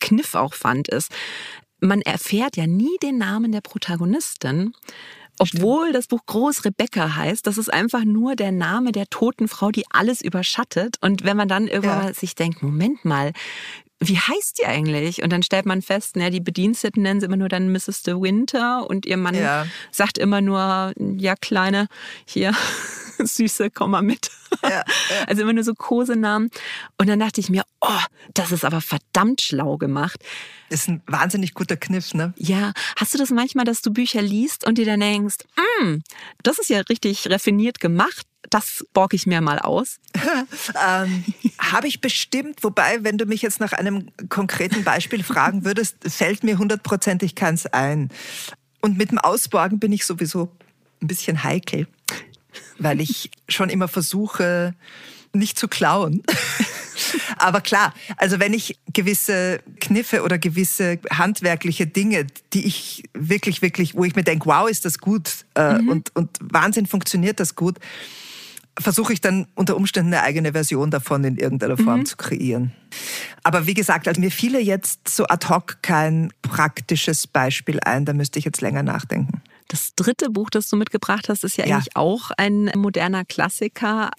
Kniff 0.00 0.34
auch 0.34 0.54
fand, 0.54 0.88
ist, 0.88 1.12
man 1.84 2.00
erfährt 2.00 2.56
ja 2.56 2.66
nie 2.66 2.96
den 3.02 3.18
Namen 3.18 3.52
der 3.52 3.60
Protagonistin. 3.60 4.72
Obwohl 5.38 5.92
das 5.92 6.06
Buch 6.06 6.20
Groß 6.26 6.64
Rebecca 6.64 7.16
heißt, 7.16 7.46
das 7.46 7.58
ist 7.58 7.72
einfach 7.72 8.04
nur 8.04 8.36
der 8.36 8.52
Name 8.52 8.92
der 8.92 9.06
toten 9.06 9.48
Frau, 9.48 9.72
die 9.72 9.84
alles 9.90 10.20
überschattet. 10.20 10.96
Und 11.00 11.24
wenn 11.24 11.36
man 11.36 11.48
dann 11.48 11.66
irgendwann 11.66 12.06
ja. 12.06 12.14
sich 12.14 12.36
denkt, 12.36 12.62
Moment 12.62 13.04
mal, 13.04 13.32
wie 14.00 14.18
heißt 14.18 14.58
die 14.58 14.66
eigentlich? 14.66 15.22
Und 15.22 15.30
dann 15.30 15.42
stellt 15.42 15.66
man 15.66 15.82
fest, 15.82 16.16
ne, 16.16 16.30
die 16.30 16.40
Bediensteten 16.40 17.02
nennen 17.02 17.20
sie 17.20 17.26
immer 17.26 17.36
nur 17.36 17.48
dann 17.48 17.70
Mrs. 17.72 18.02
De 18.02 18.20
Winter 18.20 18.88
und 18.88 19.06
ihr 19.06 19.16
Mann 19.16 19.34
ja. 19.34 19.66
sagt 19.90 20.18
immer 20.18 20.40
nur, 20.40 20.92
ja, 21.16 21.34
Kleine, 21.36 21.86
hier, 22.26 22.52
Süße, 23.18 23.70
komm 23.70 23.92
mal 23.92 24.02
mit. 24.02 24.30
Ja, 24.62 24.70
ja. 24.70 24.84
Also 25.26 25.42
immer 25.42 25.52
nur 25.52 25.64
so 25.64 25.74
Kosenamen. 25.74 26.50
Und 26.98 27.08
dann 27.08 27.18
dachte 27.18 27.40
ich 27.40 27.50
mir, 27.50 27.64
oh, 27.80 28.00
das 28.34 28.52
ist 28.52 28.64
aber 28.64 28.80
verdammt 28.80 29.40
schlau 29.40 29.78
gemacht. 29.78 30.22
Ist 30.68 30.88
ein 30.88 31.02
wahnsinnig 31.06 31.54
guter 31.54 31.76
Kniff, 31.76 32.14
ne? 32.14 32.34
Ja. 32.36 32.72
Hast 32.96 33.14
du 33.14 33.18
das 33.18 33.30
manchmal, 33.30 33.64
dass 33.64 33.82
du 33.82 33.92
Bücher 33.92 34.22
liest 34.22 34.66
und 34.66 34.78
dir 34.78 34.86
dann 34.86 35.00
denkst, 35.00 35.36
mm, 35.80 35.98
das 36.42 36.58
ist 36.58 36.70
ja 36.70 36.80
richtig 36.80 37.30
raffiniert 37.30 37.80
gemacht 37.80 38.26
das 38.54 38.86
borg 38.92 39.14
ich 39.14 39.26
mir 39.26 39.40
mal 39.40 39.58
aus. 39.58 39.98
ähm, 40.88 41.24
Habe 41.58 41.88
ich 41.88 42.00
bestimmt, 42.00 42.62
wobei, 42.62 43.02
wenn 43.02 43.18
du 43.18 43.26
mich 43.26 43.42
jetzt 43.42 43.58
nach 43.58 43.72
einem 43.72 44.10
konkreten 44.28 44.84
Beispiel 44.84 45.24
fragen 45.24 45.64
würdest, 45.64 45.96
fällt 46.06 46.44
mir 46.44 46.56
hundertprozentig 46.56 47.34
keins 47.34 47.66
ein. 47.66 48.10
Und 48.80 48.96
mit 48.96 49.10
dem 49.10 49.18
Ausborgen 49.18 49.80
bin 49.80 49.92
ich 49.92 50.06
sowieso 50.06 50.52
ein 51.02 51.08
bisschen 51.08 51.42
heikel, 51.42 51.88
weil 52.78 53.00
ich 53.00 53.32
schon 53.48 53.70
immer 53.70 53.88
versuche, 53.88 54.74
nicht 55.32 55.58
zu 55.58 55.66
klauen. 55.66 56.22
Aber 57.38 57.60
klar, 57.60 57.92
also 58.18 58.38
wenn 58.38 58.54
ich 58.54 58.78
gewisse 58.92 59.58
Kniffe 59.80 60.22
oder 60.22 60.38
gewisse 60.38 61.00
handwerkliche 61.10 61.88
Dinge, 61.88 62.28
die 62.52 62.66
ich 62.66 63.02
wirklich, 63.14 63.62
wirklich, 63.62 63.96
wo 63.96 64.04
ich 64.04 64.14
mir 64.14 64.22
denke, 64.22 64.46
wow, 64.46 64.70
ist 64.70 64.84
das 64.84 64.98
gut 64.98 65.44
äh, 65.56 65.78
mhm. 65.78 65.88
und, 65.88 66.14
und 66.14 66.38
Wahnsinn 66.40 66.86
funktioniert 66.86 67.40
das 67.40 67.56
gut, 67.56 67.80
versuche 68.78 69.12
ich 69.12 69.20
dann 69.20 69.46
unter 69.54 69.76
Umständen 69.76 70.12
eine 70.12 70.22
eigene 70.22 70.52
Version 70.52 70.90
davon 70.90 71.24
in 71.24 71.36
irgendeiner 71.36 71.76
Form 71.76 72.00
mhm. 72.00 72.06
zu 72.06 72.16
kreieren. 72.16 72.72
Aber 73.42 73.66
wie 73.66 73.74
gesagt, 73.74 74.08
also 74.08 74.20
mir 74.20 74.30
fiele 74.30 74.60
jetzt 74.60 75.08
so 75.08 75.26
ad 75.26 75.48
hoc 75.48 75.78
kein 75.82 76.32
praktisches 76.42 77.26
Beispiel 77.26 77.80
ein, 77.80 78.04
da 78.04 78.12
müsste 78.12 78.38
ich 78.38 78.44
jetzt 78.44 78.60
länger 78.60 78.82
nachdenken. 78.82 79.42
Das 79.68 79.94
dritte 79.96 80.30
Buch, 80.30 80.50
das 80.50 80.68
du 80.68 80.76
mitgebracht 80.76 81.28
hast, 81.28 81.42
ist 81.42 81.56
ja, 81.56 81.66
ja, 81.66 81.76
eigentlich 81.76 81.96
auch 81.96 82.30
ein 82.36 82.70
moderner 82.76 83.24
Klassiker, 83.24 84.10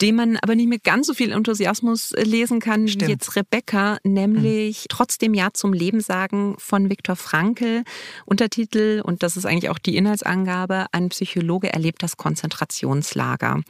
den 0.00 0.16
man 0.16 0.36
aber 0.38 0.54
nicht 0.54 0.68
mit 0.68 0.84
ganz 0.84 1.06
so 1.06 1.14
viel 1.14 1.32
Enthusiasmus 1.32 2.12
lesen 2.16 2.60
kann 2.60 2.88
Stimmt. 2.88 3.06
wie 3.06 3.12
jetzt 3.12 3.36
Rebecca, 3.36 3.98
nämlich 4.02 4.84
mhm. 4.84 4.88
Trotzdem 4.88 5.34
Ja 5.34 5.50
zum 5.52 5.72
Leben 5.72 6.00
sagen 6.00 6.56
von 6.58 6.90
Viktor 6.90 7.16
Frankl. 7.16 7.84
Untertitel, 8.24 9.02
und 9.04 9.22
das 9.22 9.36
ist 9.36 9.46
eigentlich 9.46 9.70
auch 9.70 9.78
die 9.78 9.96
Inhaltsangabe, 9.96 10.86
ein 10.92 11.10
Psychologe 11.10 11.72
erlebt 11.72 12.02
das 12.02 12.16
Konzentrationslager. 12.16 13.62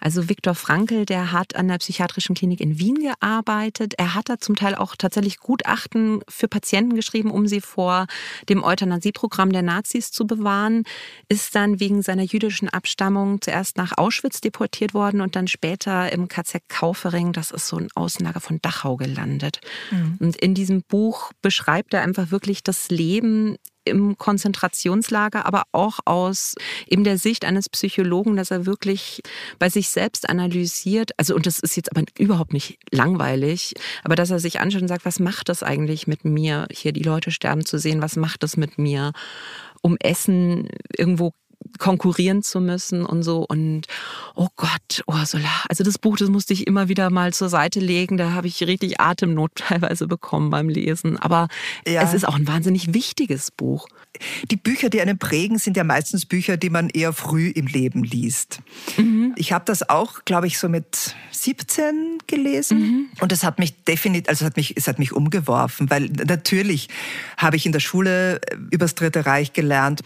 Also 0.00 0.28
Viktor 0.28 0.54
Frankl, 0.54 1.06
der 1.06 1.32
hat 1.32 1.56
an 1.56 1.68
der 1.68 1.78
psychiatrischen 1.78 2.34
Klinik 2.34 2.60
in 2.60 2.78
Wien 2.78 2.96
gearbeitet. 2.96 3.94
Er 3.98 4.14
hat 4.14 4.28
da 4.28 4.38
zum 4.38 4.56
Teil 4.56 4.74
auch 4.74 4.96
tatsächlich 4.96 5.38
Gutachten 5.38 6.20
für 6.28 6.48
Patienten 6.48 6.94
geschrieben, 6.94 7.30
um 7.30 7.46
sie 7.46 7.60
vor 7.60 8.06
dem 8.48 8.62
Euthanasieprogramm 8.62 9.52
der 9.52 9.62
Nazis 9.62 10.10
zu 10.10 10.26
bewahren. 10.26 10.84
Ist 11.28 11.54
dann 11.54 11.80
wegen 11.80 12.02
seiner 12.02 12.22
jüdischen 12.22 12.68
Abstammung 12.68 13.40
zuerst 13.40 13.76
nach 13.76 13.96
Auschwitz 13.96 14.40
deportiert 14.40 14.94
worden 14.94 15.20
und 15.20 15.36
dann 15.36 15.48
später 15.48 16.12
im 16.12 16.28
KZ 16.28 16.68
Kaufering, 16.68 17.32
das 17.32 17.50
ist 17.50 17.68
so 17.68 17.76
ein 17.76 17.88
Außenlager 17.94 18.40
von 18.40 18.58
Dachau 18.62 18.96
gelandet. 18.96 19.60
Mhm. 19.90 20.16
Und 20.20 20.36
in 20.36 20.54
diesem 20.54 20.82
Buch 20.82 21.32
beschreibt 21.42 21.94
er 21.94 22.02
einfach 22.02 22.30
wirklich 22.30 22.62
das 22.62 22.90
Leben 22.90 23.56
im 23.86 24.18
Konzentrationslager, 24.18 25.46
aber 25.46 25.64
auch 25.72 26.00
aus 26.04 26.54
eben 26.86 27.04
der 27.04 27.18
Sicht 27.18 27.44
eines 27.44 27.68
Psychologen, 27.68 28.36
dass 28.36 28.50
er 28.50 28.66
wirklich 28.66 29.22
bei 29.58 29.68
sich 29.68 29.88
selbst 29.88 30.28
analysiert. 30.28 31.12
Also, 31.16 31.34
und 31.34 31.46
das 31.46 31.58
ist 31.58 31.76
jetzt 31.76 31.90
aber 31.96 32.04
überhaupt 32.18 32.52
nicht 32.52 32.78
langweilig, 32.90 33.74
aber 34.04 34.16
dass 34.16 34.30
er 34.30 34.38
sich 34.38 34.60
anschaut 34.60 34.82
und 34.82 34.88
sagt, 34.88 35.04
was 35.04 35.20
macht 35.20 35.48
das 35.48 35.62
eigentlich 35.62 36.06
mit 36.06 36.24
mir, 36.24 36.66
hier 36.70 36.92
die 36.92 37.02
Leute 37.02 37.30
sterben 37.30 37.64
zu 37.64 37.78
sehen, 37.78 38.02
was 38.02 38.16
macht 38.16 38.42
das 38.42 38.56
mit 38.56 38.78
mir? 38.78 39.12
Um 39.82 39.96
Essen 40.00 40.68
irgendwo 40.96 41.32
konkurrieren 41.78 42.42
zu 42.42 42.60
müssen 42.60 43.04
und 43.04 43.22
so. 43.22 43.44
Und 43.46 43.86
oh 44.34 44.48
Gott, 44.56 45.02
Ursula. 45.06 45.48
Also 45.68 45.84
das 45.84 45.98
Buch, 45.98 46.16
das 46.16 46.28
musste 46.28 46.52
ich 46.52 46.66
immer 46.66 46.88
wieder 46.88 47.10
mal 47.10 47.32
zur 47.32 47.48
Seite 47.48 47.80
legen. 47.80 48.16
Da 48.16 48.32
habe 48.32 48.46
ich 48.46 48.62
richtig 48.66 49.00
Atemnot 49.00 49.52
teilweise 49.56 50.06
bekommen 50.06 50.50
beim 50.50 50.68
Lesen. 50.68 51.18
Aber 51.18 51.48
ja. 51.86 52.02
es 52.02 52.14
ist 52.14 52.26
auch 52.26 52.36
ein 52.36 52.46
wahnsinnig 52.46 52.94
wichtiges 52.94 53.50
Buch. 53.50 53.88
Die 54.50 54.56
Bücher, 54.56 54.88
die 54.88 55.00
einen 55.00 55.18
prägen, 55.18 55.58
sind 55.58 55.76
ja 55.76 55.84
meistens 55.84 56.24
Bücher, 56.24 56.56
die 56.56 56.70
man 56.70 56.88
eher 56.88 57.12
früh 57.12 57.48
im 57.48 57.66
Leben 57.66 58.02
liest. 58.02 58.60
Mhm. 58.96 59.34
Ich 59.36 59.52
habe 59.52 59.64
das 59.66 59.88
auch, 59.88 60.24
glaube 60.24 60.46
ich, 60.46 60.58
so 60.58 60.68
mit 60.68 61.14
17 61.32 62.18
gelesen. 62.26 62.78
Mhm. 62.78 63.06
Und 63.20 63.32
es 63.32 63.44
hat 63.44 63.58
mich 63.58 63.84
definitiv, 63.84 64.28
also 64.28 64.44
es 64.44 64.46
hat 64.46 64.56
mich, 64.56 64.76
es 64.76 64.88
hat 64.88 64.98
mich 64.98 65.12
umgeworfen, 65.12 65.90
weil 65.90 66.06
natürlich 66.06 66.88
habe 67.36 67.56
ich 67.56 67.66
in 67.66 67.72
der 67.72 67.80
Schule 67.80 68.40
übers 68.70 68.94
Dritte 68.94 69.26
Reich 69.26 69.52
gelernt 69.52 70.00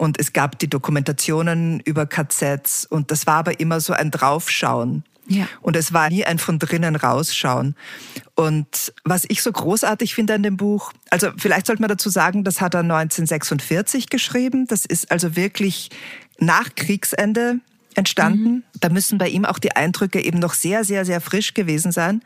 und 0.00 0.18
es 0.18 0.32
gab 0.32 0.58
die 0.58 0.70
Dokumentationen 0.70 1.80
über 1.80 2.06
KZs 2.06 2.86
und 2.86 3.10
das 3.10 3.26
war 3.26 3.34
aber 3.34 3.60
immer 3.60 3.80
so 3.80 3.92
ein 3.92 4.10
Draufschauen. 4.10 5.04
Ja. 5.26 5.46
Und 5.60 5.76
es 5.76 5.92
war 5.92 6.08
nie 6.08 6.24
ein 6.24 6.38
von 6.38 6.58
drinnen 6.58 6.96
rausschauen. 6.96 7.76
Und 8.34 8.94
was 9.04 9.26
ich 9.28 9.42
so 9.42 9.52
großartig 9.52 10.14
finde 10.14 10.32
an 10.32 10.42
dem 10.42 10.56
Buch, 10.56 10.94
also 11.10 11.28
vielleicht 11.36 11.66
sollte 11.66 11.82
man 11.82 11.90
dazu 11.90 12.08
sagen, 12.08 12.44
das 12.44 12.62
hat 12.62 12.72
er 12.72 12.80
1946 12.80 14.08
geschrieben. 14.08 14.66
Das 14.66 14.86
ist 14.86 15.10
also 15.10 15.36
wirklich 15.36 15.90
nach 16.38 16.74
Kriegsende 16.74 17.60
entstanden. 17.94 18.50
Mhm. 18.50 18.62
Da 18.80 18.88
müssen 18.88 19.18
bei 19.18 19.28
ihm 19.28 19.44
auch 19.44 19.58
die 19.58 19.76
Eindrücke 19.76 20.24
eben 20.24 20.38
noch 20.38 20.54
sehr, 20.54 20.82
sehr, 20.82 21.04
sehr 21.04 21.20
frisch 21.20 21.52
gewesen 21.52 21.92
sein. 21.92 22.22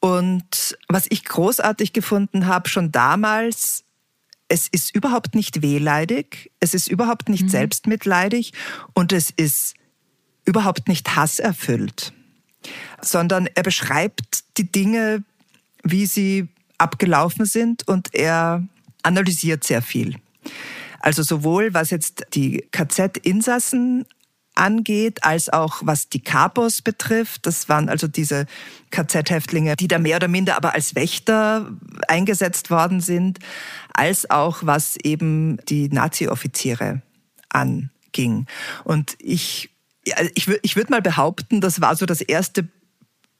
Und 0.00 0.78
was 0.88 1.04
ich 1.10 1.22
großartig 1.22 1.92
gefunden 1.92 2.46
habe, 2.46 2.70
schon 2.70 2.92
damals, 2.92 3.83
es 4.48 4.68
ist 4.68 4.94
überhaupt 4.94 5.34
nicht 5.34 5.62
wehleidig, 5.62 6.50
es 6.60 6.74
ist 6.74 6.88
überhaupt 6.88 7.28
nicht 7.28 7.44
mhm. 7.44 7.48
selbstmitleidig 7.48 8.52
und 8.92 9.12
es 9.12 9.30
ist 9.30 9.74
überhaupt 10.44 10.88
nicht 10.88 11.16
hasserfüllt, 11.16 12.12
sondern 13.00 13.48
er 13.54 13.62
beschreibt 13.62 14.44
die 14.56 14.70
Dinge, 14.70 15.24
wie 15.82 16.06
sie 16.06 16.48
abgelaufen 16.78 17.46
sind 17.46 17.86
und 17.88 18.14
er 18.14 18.66
analysiert 19.02 19.64
sehr 19.64 19.82
viel. 19.82 20.16
Also 21.00 21.22
sowohl 21.22 21.74
was 21.74 21.90
jetzt 21.90 22.24
die 22.34 22.66
KZ-Insassen 22.72 24.06
angeht, 24.54 25.24
als 25.24 25.48
auch 25.48 25.80
was 25.82 26.08
die 26.08 26.20
Kapos 26.20 26.82
betrifft. 26.82 27.46
Das 27.46 27.68
waren 27.68 27.88
also 27.88 28.06
diese 28.06 28.46
KZ-Häftlinge, 28.90 29.76
die 29.76 29.88
da 29.88 29.98
mehr 29.98 30.16
oder 30.16 30.28
minder 30.28 30.56
aber 30.56 30.74
als 30.74 30.94
Wächter 30.94 31.70
eingesetzt 32.08 32.70
worden 32.70 33.00
sind, 33.00 33.38
als 33.92 34.30
auch 34.30 34.58
was 34.62 34.96
eben 34.96 35.58
die 35.68 35.88
Nazi-Offiziere 35.88 37.02
anging. 37.48 38.46
Und 38.84 39.16
ich, 39.18 39.70
ich, 40.34 40.48
ich 40.62 40.76
würde 40.76 40.90
mal 40.90 41.02
behaupten, 41.02 41.60
das 41.60 41.80
war 41.80 41.96
so 41.96 42.06
das 42.06 42.20
erste 42.20 42.68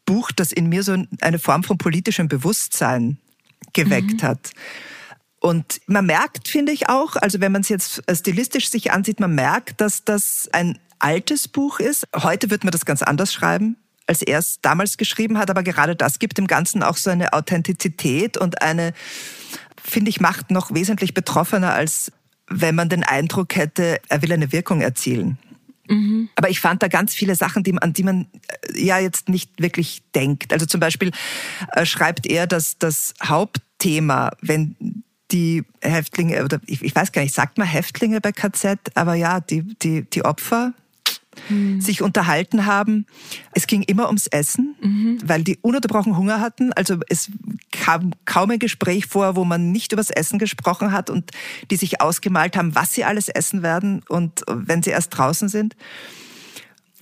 Buch, 0.06 0.32
das 0.32 0.52
in 0.52 0.68
mir 0.68 0.82
so 0.82 0.96
eine 1.20 1.38
Form 1.38 1.62
von 1.62 1.78
politischem 1.78 2.28
Bewusstsein 2.28 3.18
geweckt 3.72 4.22
mhm. 4.22 4.26
hat. 4.26 4.50
Und 5.40 5.82
man 5.86 6.06
merkt, 6.06 6.48
finde 6.48 6.72
ich 6.72 6.88
auch, 6.88 7.16
also 7.16 7.40
wenn 7.40 7.52
man 7.52 7.60
es 7.60 7.68
jetzt 7.68 8.02
stilistisch 8.10 8.70
sich 8.70 8.92
ansieht, 8.92 9.20
man 9.20 9.34
merkt, 9.34 9.80
dass 9.80 10.04
das 10.04 10.48
ein 10.52 10.78
altes 11.04 11.48
Buch 11.48 11.80
ist. 11.80 12.06
Heute 12.16 12.50
wird 12.50 12.64
man 12.64 12.72
das 12.72 12.84
ganz 12.84 13.02
anders 13.02 13.32
schreiben 13.32 13.76
als 14.06 14.22
er 14.22 14.38
es 14.38 14.60
damals 14.60 14.96
geschrieben 14.96 15.38
hat, 15.38 15.50
aber 15.50 15.62
gerade 15.62 15.96
das 15.96 16.18
gibt 16.18 16.38
dem 16.38 16.46
Ganzen 16.46 16.82
auch 16.82 16.96
so 16.96 17.10
eine 17.10 17.32
Authentizität 17.32 18.36
und 18.36 18.62
eine, 18.62 18.92
finde 19.82 20.10
ich, 20.10 20.20
macht 20.20 20.50
noch 20.50 20.74
wesentlich 20.74 21.14
betroffener, 21.14 21.72
als 21.72 22.12
wenn 22.48 22.74
man 22.74 22.88
den 22.88 23.02
Eindruck 23.02 23.56
hätte, 23.56 24.00
er 24.08 24.22
will 24.22 24.32
eine 24.32 24.52
Wirkung 24.52 24.82
erzielen. 24.82 25.38
Mhm. 25.88 26.28
Aber 26.36 26.50
ich 26.50 26.60
fand 26.60 26.82
da 26.82 26.88
ganz 26.88 27.14
viele 27.14 27.34
Sachen, 27.34 27.62
die, 27.62 27.76
an 27.80 27.92
die 27.92 28.02
man 28.02 28.26
äh, 28.48 28.84
ja 28.84 28.98
jetzt 28.98 29.28
nicht 29.28 29.60
wirklich 29.60 30.02
denkt. 30.14 30.52
Also 30.52 30.66
zum 30.66 30.80
Beispiel 30.80 31.10
äh, 31.72 31.84
schreibt 31.84 32.26
er, 32.26 32.46
dass 32.46 32.78
das 32.78 33.14
Hauptthema, 33.22 34.30
wenn 34.40 35.04
die 35.30 35.64
Häftlinge, 35.80 36.44
oder 36.44 36.60
ich, 36.66 36.82
ich 36.82 36.94
weiß 36.94 37.12
gar 37.12 37.22
nicht, 37.22 37.34
sagt 37.34 37.58
man 37.58 37.66
Häftlinge 37.66 38.20
bei 38.20 38.32
KZ, 38.32 38.78
aber 38.94 39.14
ja, 39.14 39.40
die, 39.40 39.62
die, 39.62 40.02
die 40.02 40.24
Opfer, 40.24 40.74
mhm. 41.48 41.80
sich 41.80 42.02
unterhalten 42.02 42.66
haben. 42.66 43.06
Es 43.52 43.66
ging 43.66 43.82
immer 43.82 44.06
ums 44.06 44.26
Essen, 44.26 44.74
mhm. 44.80 45.18
weil 45.24 45.42
die 45.42 45.58
ununterbrochen 45.60 46.16
Hunger 46.16 46.40
hatten. 46.40 46.72
Also 46.72 46.98
es 47.08 47.30
kam 47.70 48.12
kaum 48.24 48.50
ein 48.50 48.58
Gespräch 48.58 49.06
vor, 49.06 49.36
wo 49.36 49.44
man 49.44 49.72
nicht 49.72 49.92
übers 49.92 50.10
Essen 50.10 50.38
gesprochen 50.38 50.92
hat 50.92 51.10
und 51.10 51.30
die 51.70 51.76
sich 51.76 52.00
ausgemalt 52.00 52.56
haben, 52.56 52.74
was 52.74 52.94
sie 52.94 53.04
alles 53.04 53.28
essen 53.28 53.62
werden 53.62 54.02
und 54.08 54.42
wenn 54.48 54.82
sie 54.82 54.90
erst 54.90 55.16
draußen 55.16 55.48
sind. 55.48 55.76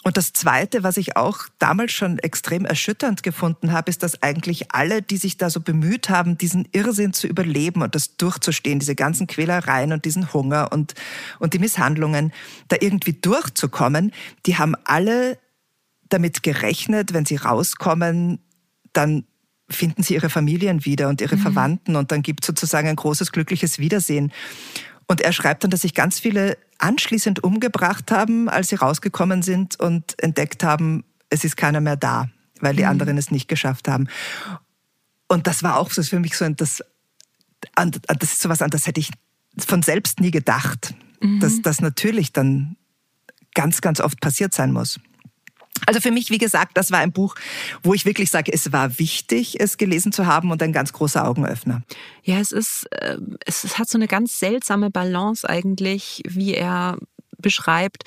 Und 0.05 0.17
das 0.17 0.33
Zweite, 0.33 0.83
was 0.83 0.97
ich 0.97 1.17
auch 1.17 1.43
damals 1.59 1.93
schon 1.93 2.19
extrem 2.19 2.65
erschütternd 2.65 3.23
gefunden 3.23 3.71
habe, 3.71 3.89
ist, 3.89 4.03
dass 4.03 4.21
eigentlich 4.23 4.73
alle, 4.73 5.01
die 5.01 5.17
sich 5.17 5.37
da 5.37 5.49
so 5.49 5.61
bemüht 5.61 6.11
haben, 6.11 6.37
diesen 6.37 6.67
Irrsinn 6.73 7.13
zu 7.13 7.29
überleben 7.29 7.83
und 7.83 7.95
das 7.95 8.17
durchzustehen, 8.17 8.81
diese 8.81 8.97
ganzen 8.97 9.29
Quälereien 9.29 9.93
und 9.93 10.05
diesen 10.05 10.33
Hunger 10.33 10.73
und, 10.73 10.95
und 11.39 11.55
die 11.55 11.61
Misshandlungen, 11.61 12.33
da 12.67 12.77
irgendwie 12.81 13.13
durchzukommen, 13.13 14.13
die 14.45 14.59
haben 14.59 14.75
alle 14.85 15.39
damit 16.09 16.43
gerechnet, 16.43 17.13
wenn 17.13 17.25
sie 17.25 17.37
rauskommen, 17.37 18.41
dann 18.93 19.25
finden 19.71 20.03
sie 20.03 20.15
ihre 20.15 20.31
Familien 20.31 20.85
wieder 20.85 21.09
und 21.09 21.21
ihre 21.21 21.37
mhm. 21.37 21.41
Verwandten 21.41 21.97
und 21.97 22.13
dann 22.13 22.23
gibt 22.23 22.43
es 22.43 22.49
sozusagen 22.49 22.89
ein 22.89 22.97
großes 22.97 23.33
glückliches 23.33 23.79
Wiedersehen. 23.79 24.33
Und 25.07 25.21
er 25.21 25.33
schreibt 25.33 25.65
dann, 25.65 25.71
dass 25.71 25.83
sich 25.83 25.95
ganz 25.95 26.19
viele 26.19 26.59
anschließend 26.83 27.45
umgebracht 27.45 28.11
haben, 28.11 28.49
als 28.49 28.69
sie 28.69 28.77
rausgekommen 28.77 29.43
sind 29.43 29.79
und 29.79 30.21
entdeckt 30.23 30.65
haben, 30.65 31.05
es 31.31 31.45
ist 31.45 31.57
keiner 31.57 31.81
mehr 31.81 31.97
da, 31.97 32.29
weil 32.61 32.75
die 32.75 32.83
mhm. 32.83 32.91
anderen 32.91 33.19
es 33.19 33.31
nicht 33.31 33.49
geschafft 33.49 33.89
haben. 33.89 34.09
Und 35.29 35.47
das 35.47 35.63
war 35.63 35.77
auch 35.77 35.91
so 35.91 36.03
für 36.03 36.21
mich 36.21 36.37
so 36.37 36.45
ein, 36.45 36.57
das, 36.57 36.83
das 37.75 38.33
ist 38.33 38.43
sowas 38.43 38.63
an, 38.63 38.71
das 38.71 38.87
hätte 38.87 39.01
ich 39.01 39.11
von 39.59 39.83
selbst 39.83 40.21
nie 40.21 40.31
gedacht, 40.31 40.95
mhm. 41.21 41.41
dass 41.41 41.63
das 41.63 41.81
natürlich 41.81 42.33
dann 42.33 42.77
ganz, 43.55 43.81
ganz 43.81 44.01
oft 44.01 44.21
passiert 44.21 44.53
sein 44.53 44.73
muss. 44.73 44.99
Also 45.87 46.01
für 46.01 46.11
mich, 46.11 46.31
wie 46.31 46.39
gesagt, 46.39 46.77
das 46.77 46.91
war 46.91 46.99
ein 46.99 47.13
Buch, 47.13 47.35
wo 47.83 47.95
ich 47.95 48.05
wirklich 48.05 48.31
sage, 48.31 48.53
es 48.53 48.73
war 48.73 48.99
wichtig, 48.99 49.61
es 49.61 49.77
gelesen 49.77 50.13
zu 50.13 50.27
haben 50.27 50.51
und 50.51 50.63
ein 50.63 50.73
ganz 50.73 50.93
großer 50.93 51.27
Augenöffner. 51.27 51.83
Ja, 52.23 52.39
es 52.39 52.53
ist, 52.53 52.87
äh, 52.93 53.19
es 53.45 53.79
hat 53.79 53.89
so 53.89 53.99
eine 53.99 54.09
ganz 54.09 54.39
seltsame 54.39 54.91
Balance 54.91 55.49
eigentlich, 55.49 56.23
wie 56.27 56.55
er 56.55 56.99
beschreibt, 57.43 58.05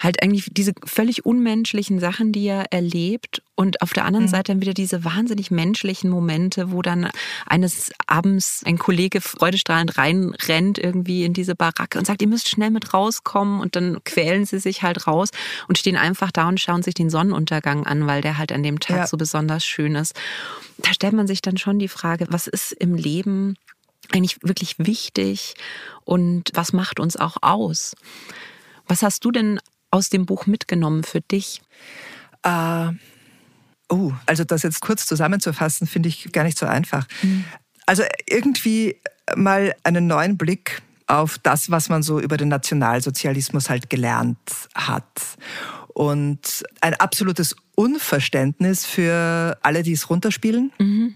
halt 0.00 0.22
eigentlich 0.22 0.48
diese 0.52 0.72
völlig 0.84 1.26
unmenschlichen 1.26 1.98
Sachen, 2.00 2.32
die 2.32 2.46
er 2.46 2.72
erlebt 2.72 3.42
und 3.56 3.82
auf 3.82 3.92
der 3.92 4.04
anderen 4.04 4.26
mhm. 4.26 4.30
Seite 4.30 4.52
dann 4.52 4.60
wieder 4.60 4.74
diese 4.74 5.04
wahnsinnig 5.04 5.50
menschlichen 5.50 6.10
Momente, 6.10 6.72
wo 6.72 6.82
dann 6.82 7.10
eines 7.46 7.92
Abends 8.06 8.62
ein 8.64 8.78
Kollege 8.78 9.20
freudestrahlend 9.20 9.96
reinrennt 9.96 10.78
irgendwie 10.78 11.24
in 11.24 11.34
diese 11.34 11.54
Baracke 11.54 11.98
und 11.98 12.06
sagt, 12.06 12.22
ihr 12.22 12.28
müsst 12.28 12.48
schnell 12.48 12.70
mit 12.70 12.92
rauskommen 12.92 13.60
und 13.60 13.76
dann 13.76 14.02
quälen 14.04 14.44
sie 14.44 14.58
sich 14.58 14.82
halt 14.82 15.06
raus 15.06 15.30
und 15.68 15.78
stehen 15.78 15.96
einfach 15.96 16.32
da 16.32 16.48
und 16.48 16.60
schauen 16.60 16.82
sich 16.82 16.94
den 16.94 17.10
Sonnenuntergang 17.10 17.86
an, 17.86 18.06
weil 18.06 18.22
der 18.22 18.38
halt 18.38 18.52
an 18.52 18.62
dem 18.62 18.80
Tag 18.80 18.96
ja. 18.96 19.06
so 19.06 19.16
besonders 19.16 19.64
schön 19.64 19.94
ist. 19.94 20.14
Da 20.78 20.92
stellt 20.92 21.12
man 21.12 21.26
sich 21.26 21.40
dann 21.40 21.56
schon 21.56 21.78
die 21.78 21.88
Frage, 21.88 22.26
was 22.30 22.46
ist 22.46 22.72
im 22.72 22.94
Leben 22.94 23.56
eigentlich 24.12 24.38
wirklich 24.42 24.78
wichtig 24.78 25.54
und 26.04 26.50
was 26.54 26.72
macht 26.72 27.00
uns 27.00 27.16
auch 27.16 27.36
aus? 27.40 27.94
Was 28.86 29.02
hast 29.02 29.24
du 29.24 29.30
denn 29.30 29.60
aus 29.90 30.08
dem 30.08 30.26
Buch 30.26 30.46
mitgenommen 30.46 31.04
für 31.04 31.20
dich? 31.20 31.62
Äh, 32.42 32.88
oh, 33.88 34.12
also 34.26 34.44
das 34.44 34.62
jetzt 34.62 34.80
kurz 34.80 35.06
zusammenzufassen, 35.06 35.86
finde 35.86 36.08
ich 36.08 36.32
gar 36.32 36.44
nicht 36.44 36.58
so 36.58 36.66
einfach. 36.66 37.06
Mhm. 37.22 37.44
Also 37.86 38.02
irgendwie 38.28 38.96
mal 39.36 39.74
einen 39.84 40.06
neuen 40.06 40.36
Blick 40.36 40.82
auf 41.06 41.38
das, 41.38 41.70
was 41.70 41.88
man 41.88 42.02
so 42.02 42.18
über 42.18 42.36
den 42.36 42.48
Nationalsozialismus 42.48 43.68
halt 43.68 43.90
gelernt 43.90 44.38
hat. 44.74 45.20
Und 45.88 46.64
ein 46.80 46.94
absolutes 46.94 47.54
Unverständnis 47.74 48.84
für 48.84 49.58
alle, 49.62 49.82
die 49.82 49.92
es 49.92 50.10
runterspielen. 50.10 50.72
Mhm. 50.78 51.14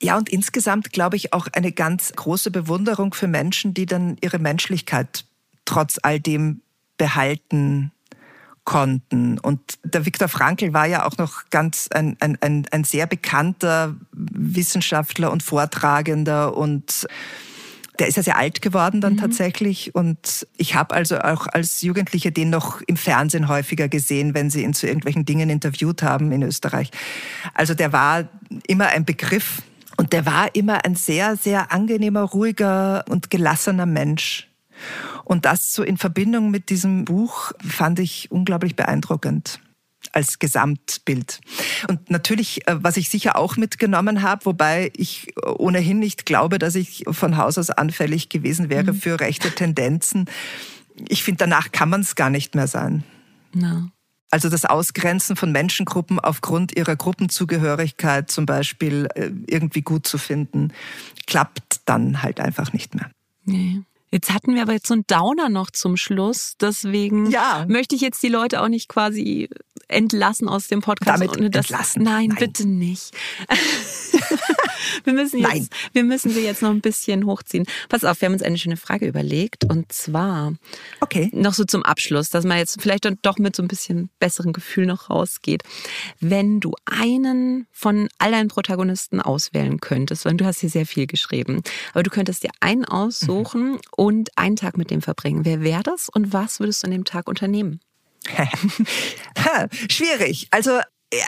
Ja, 0.00 0.16
und 0.16 0.28
insgesamt 0.28 0.92
glaube 0.92 1.16
ich 1.16 1.32
auch 1.32 1.48
eine 1.52 1.72
ganz 1.72 2.12
große 2.14 2.50
Bewunderung 2.50 3.14
für 3.14 3.26
Menschen, 3.26 3.72
die 3.72 3.86
dann 3.86 4.18
ihre 4.20 4.38
Menschlichkeit 4.38 5.24
trotz 5.66 5.98
all 6.02 6.18
dem 6.18 6.62
behalten 6.96 7.92
konnten. 8.64 9.38
Und 9.38 9.60
der 9.84 10.04
Viktor 10.06 10.28
Frankl 10.28 10.72
war 10.72 10.86
ja 10.86 11.06
auch 11.06 11.16
noch 11.18 11.48
ganz 11.50 11.88
ein, 11.92 12.16
ein, 12.20 12.36
ein, 12.40 12.66
ein 12.70 12.84
sehr 12.84 13.06
bekannter 13.06 13.94
Wissenschaftler 14.12 15.30
und 15.30 15.42
Vortragender 15.42 16.56
und 16.56 17.06
der 17.98 18.08
ist 18.08 18.16
ja 18.16 18.22
sehr 18.22 18.36
alt 18.36 18.60
geworden 18.60 19.00
dann 19.00 19.14
mhm. 19.14 19.18
tatsächlich 19.20 19.94
und 19.94 20.46
ich 20.58 20.74
habe 20.74 20.94
also 20.94 21.18
auch 21.18 21.46
als 21.46 21.80
Jugendliche 21.80 22.30
den 22.30 22.50
noch 22.50 22.82
im 22.82 22.98
Fernsehen 22.98 23.48
häufiger 23.48 23.88
gesehen, 23.88 24.34
wenn 24.34 24.50
sie 24.50 24.64
ihn 24.64 24.74
zu 24.74 24.86
irgendwelchen 24.86 25.24
Dingen 25.24 25.48
interviewt 25.48 26.02
haben 26.02 26.30
in 26.32 26.42
Österreich. 26.42 26.90
Also 27.54 27.72
der 27.72 27.92
war 27.92 28.28
immer 28.66 28.88
ein 28.88 29.06
Begriff 29.06 29.62
und 29.96 30.12
der 30.12 30.26
war 30.26 30.54
immer 30.54 30.84
ein 30.84 30.94
sehr, 30.94 31.36
sehr 31.36 31.72
angenehmer, 31.72 32.22
ruhiger 32.22 33.04
und 33.08 33.30
gelassener 33.30 33.86
Mensch. 33.86 34.48
Und 35.26 35.44
das 35.44 35.72
so 35.72 35.82
in 35.82 35.96
Verbindung 35.96 36.52
mit 36.52 36.70
diesem 36.70 37.04
Buch 37.04 37.50
fand 37.60 37.98
ich 37.98 38.30
unglaublich 38.30 38.76
beeindruckend 38.76 39.58
als 40.12 40.38
Gesamtbild. 40.38 41.40
Und 41.88 42.10
natürlich, 42.10 42.66
äh, 42.68 42.76
was 42.80 42.96
ich 42.96 43.08
sicher 43.08 43.36
auch 43.36 43.56
mitgenommen 43.56 44.22
habe, 44.22 44.46
wobei 44.46 44.92
ich 44.96 45.34
ohnehin 45.44 45.98
nicht 45.98 46.26
glaube, 46.26 46.60
dass 46.60 46.76
ich 46.76 47.04
von 47.10 47.36
Haus 47.36 47.58
aus 47.58 47.70
anfällig 47.70 48.28
gewesen 48.28 48.70
wäre 48.70 48.92
mhm. 48.92 49.00
für 49.00 49.18
rechte 49.18 49.50
Tendenzen. 49.50 50.26
Ich 51.08 51.24
finde, 51.24 51.38
danach 51.38 51.72
kann 51.72 51.88
man 51.88 52.02
es 52.02 52.14
gar 52.14 52.30
nicht 52.30 52.54
mehr 52.54 52.68
sein. 52.68 53.02
No. 53.52 53.88
Also 54.30 54.48
das 54.48 54.64
Ausgrenzen 54.64 55.34
von 55.34 55.50
Menschengruppen 55.50 56.20
aufgrund 56.20 56.76
ihrer 56.76 56.94
Gruppenzugehörigkeit 56.94 58.30
zum 58.30 58.46
Beispiel 58.46 59.08
äh, 59.16 59.30
irgendwie 59.48 59.82
gut 59.82 60.06
zu 60.06 60.18
finden, 60.18 60.72
klappt 61.26 61.80
dann 61.84 62.22
halt 62.22 62.38
einfach 62.38 62.72
nicht 62.72 62.94
mehr. 62.94 63.10
Nee. 63.44 63.82
Jetzt 64.16 64.32
hatten 64.32 64.54
wir 64.54 64.62
aber 64.62 64.72
jetzt 64.72 64.86
so 64.86 64.94
einen 64.94 65.06
Downer 65.06 65.50
noch 65.50 65.70
zum 65.70 65.98
Schluss. 65.98 66.54
Deswegen 66.58 67.30
ja. 67.30 67.66
möchte 67.68 67.94
ich 67.94 68.00
jetzt 68.00 68.22
die 68.22 68.30
Leute 68.30 68.62
auch 68.62 68.68
nicht 68.68 68.88
quasi 68.88 69.50
entlassen 69.88 70.48
aus 70.48 70.68
dem 70.68 70.80
Podcast. 70.80 71.20
Damit 71.20 71.54
das, 71.54 71.66
entlassen? 71.66 72.02
Nein, 72.02 72.28
nein, 72.28 72.38
bitte 72.38 72.66
nicht. 72.66 73.14
wir, 75.04 75.12
müssen 75.12 75.40
jetzt, 75.40 75.48
nein. 75.48 75.68
wir 75.92 76.04
müssen 76.04 76.30
sie 76.30 76.40
jetzt 76.40 76.62
noch 76.62 76.70
ein 76.70 76.80
bisschen 76.80 77.26
hochziehen. 77.26 77.66
Pass 77.90 78.04
auf, 78.04 78.20
wir 78.20 78.26
haben 78.26 78.32
uns 78.32 78.42
eine 78.42 78.56
schöne 78.56 78.78
Frage 78.78 79.06
überlegt. 79.06 79.64
Und 79.64 79.92
zwar 79.92 80.54
okay. 81.00 81.28
noch 81.32 81.52
so 81.52 81.64
zum 81.64 81.82
Abschluss, 81.82 82.30
dass 82.30 82.44
man 82.44 82.56
jetzt 82.56 82.80
vielleicht 82.80 83.06
doch 83.22 83.36
mit 83.36 83.54
so 83.54 83.62
ein 83.62 83.68
bisschen 83.68 84.08
besseren 84.18 84.54
Gefühl 84.54 84.86
noch 84.86 85.10
rausgeht. 85.10 85.62
Wenn 86.20 86.60
du 86.60 86.72
einen 86.86 87.66
von 87.70 88.08
all 88.18 88.30
deinen 88.30 88.48
Protagonisten 88.48 89.20
auswählen 89.20 89.78
könntest, 89.80 90.24
weil 90.24 90.34
du 90.34 90.46
hast 90.46 90.60
hier 90.60 90.70
sehr 90.70 90.86
viel 90.86 91.06
geschrieben, 91.06 91.62
aber 91.92 92.02
du 92.02 92.10
könntest 92.10 92.44
dir 92.44 92.50
einen 92.60 92.86
aussuchen 92.86 93.72
mhm. 93.72 93.80
Und 94.06 94.30
einen 94.36 94.54
Tag 94.54 94.76
mit 94.76 94.92
dem 94.92 95.02
verbringen. 95.02 95.44
Wer 95.44 95.62
wäre 95.62 95.82
das 95.82 96.08
und 96.08 96.32
was 96.32 96.60
würdest 96.60 96.84
du 96.84 96.86
an 96.86 96.92
dem 96.92 97.04
Tag 97.04 97.26
unternehmen? 97.26 97.80
Schwierig. 99.90 100.46
Also 100.52 100.78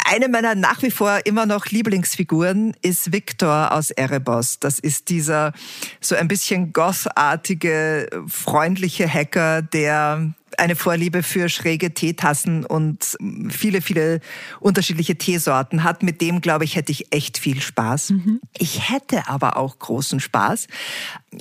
eine 0.04 0.28
meiner 0.28 0.54
nach 0.54 0.80
wie 0.82 0.92
vor 0.92 1.18
immer 1.24 1.44
noch 1.44 1.66
Lieblingsfiguren 1.66 2.76
ist 2.80 3.10
Victor 3.10 3.72
aus 3.72 3.90
Erebos. 3.90 4.60
Das 4.60 4.78
ist 4.78 5.08
dieser 5.08 5.54
so 6.00 6.14
ein 6.14 6.28
bisschen 6.28 6.72
gothartige, 6.72 8.08
freundliche 8.28 9.12
Hacker, 9.12 9.60
der 9.60 10.34
eine 10.56 10.76
Vorliebe 10.76 11.22
für 11.22 11.48
schräge 11.48 11.92
Teetassen 11.92 12.64
und 12.64 13.16
viele, 13.50 13.82
viele 13.82 14.20
unterschiedliche 14.60 15.16
Teesorten 15.16 15.84
hat. 15.84 16.02
Mit 16.02 16.20
dem, 16.20 16.40
glaube 16.40 16.64
ich, 16.64 16.76
hätte 16.76 16.92
ich 16.92 17.12
echt 17.12 17.38
viel 17.38 17.60
Spaß. 17.60 18.10
Mhm. 18.10 18.40
Ich 18.56 18.90
hätte 18.90 19.28
aber 19.28 19.56
auch 19.56 19.78
großen 19.78 20.20
Spaß, 20.20 20.66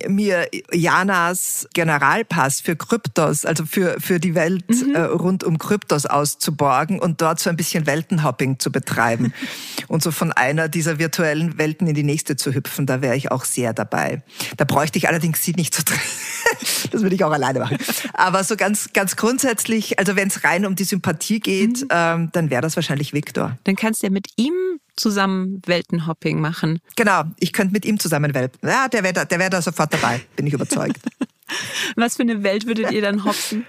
mir 0.07 0.47
Janas 0.73 1.67
Generalpass 1.73 2.61
für 2.61 2.75
Kryptos, 2.75 3.45
also 3.45 3.65
für, 3.65 3.97
für 3.99 4.19
die 4.19 4.35
Welt 4.35 4.69
mhm. 4.69 4.95
äh, 4.95 5.01
rund 5.01 5.43
um 5.43 5.57
Kryptos 5.57 6.05
auszuborgen 6.05 6.99
und 6.99 7.21
dort 7.21 7.39
so 7.39 7.49
ein 7.49 7.55
bisschen 7.55 7.85
Weltenhopping 7.85 8.59
zu 8.59 8.71
betreiben 8.71 9.33
und 9.87 10.03
so 10.03 10.11
von 10.11 10.31
einer 10.33 10.67
dieser 10.67 10.99
virtuellen 10.99 11.57
Welten 11.57 11.87
in 11.87 11.95
die 11.95 12.03
nächste 12.03 12.35
zu 12.35 12.53
hüpfen. 12.53 12.85
Da 12.85 13.01
wäre 13.01 13.15
ich 13.15 13.31
auch 13.31 13.45
sehr 13.45 13.73
dabei. 13.73 14.21
Da 14.57 14.65
bräuchte 14.65 14.97
ich 14.97 15.07
allerdings 15.07 15.43
sie 15.43 15.53
nicht 15.53 15.73
zu 15.73 15.81
so 15.87 15.95
Das 16.91 17.01
würde 17.01 17.15
ich 17.15 17.23
auch 17.23 17.31
alleine 17.31 17.59
machen. 17.59 17.77
Aber 18.13 18.43
so 18.43 18.55
ganz, 18.55 18.89
ganz 18.97 19.15
grundsätzlich, 19.15 19.99
also 19.99 20.15
wenn 20.15 20.27
es 20.27 20.43
rein 20.43 20.65
um 20.65 20.75
die 20.75 20.83
Sympathie 20.83 21.39
geht, 21.39 21.81
mhm. 21.81 21.87
ähm, 21.91 22.29
dann 22.33 22.49
wäre 22.49 22.63
das 22.63 22.75
wahrscheinlich 22.75 23.13
Viktor. 23.13 23.55
Dann 23.63 23.75
kannst 23.75 24.01
du 24.01 24.07
ja 24.07 24.11
mit 24.11 24.29
ihm 24.37 24.55
zusammen 24.95 25.61
Weltenhopping 25.67 26.41
machen. 26.41 26.79
Genau, 26.95 27.25
ich 27.39 27.53
könnte 27.53 27.73
mit 27.73 27.85
ihm 27.85 27.99
zusammen 27.99 28.33
Welten. 28.33 28.67
Ja, 28.67 28.87
der 28.87 29.03
wäre 29.03 29.13
da, 29.13 29.25
der 29.25 29.37
wär 29.37 29.51
da 29.51 29.61
sofort 29.61 29.93
dabei, 29.93 30.21
bin 30.35 30.47
ich 30.47 30.53
überzeugt. 30.53 30.97
Was 31.95 32.15
für 32.15 32.23
eine 32.23 32.41
Welt 32.41 32.65
würdet 32.65 32.89
ihr 32.89 33.03
dann 33.03 33.23
hopsen? 33.23 33.67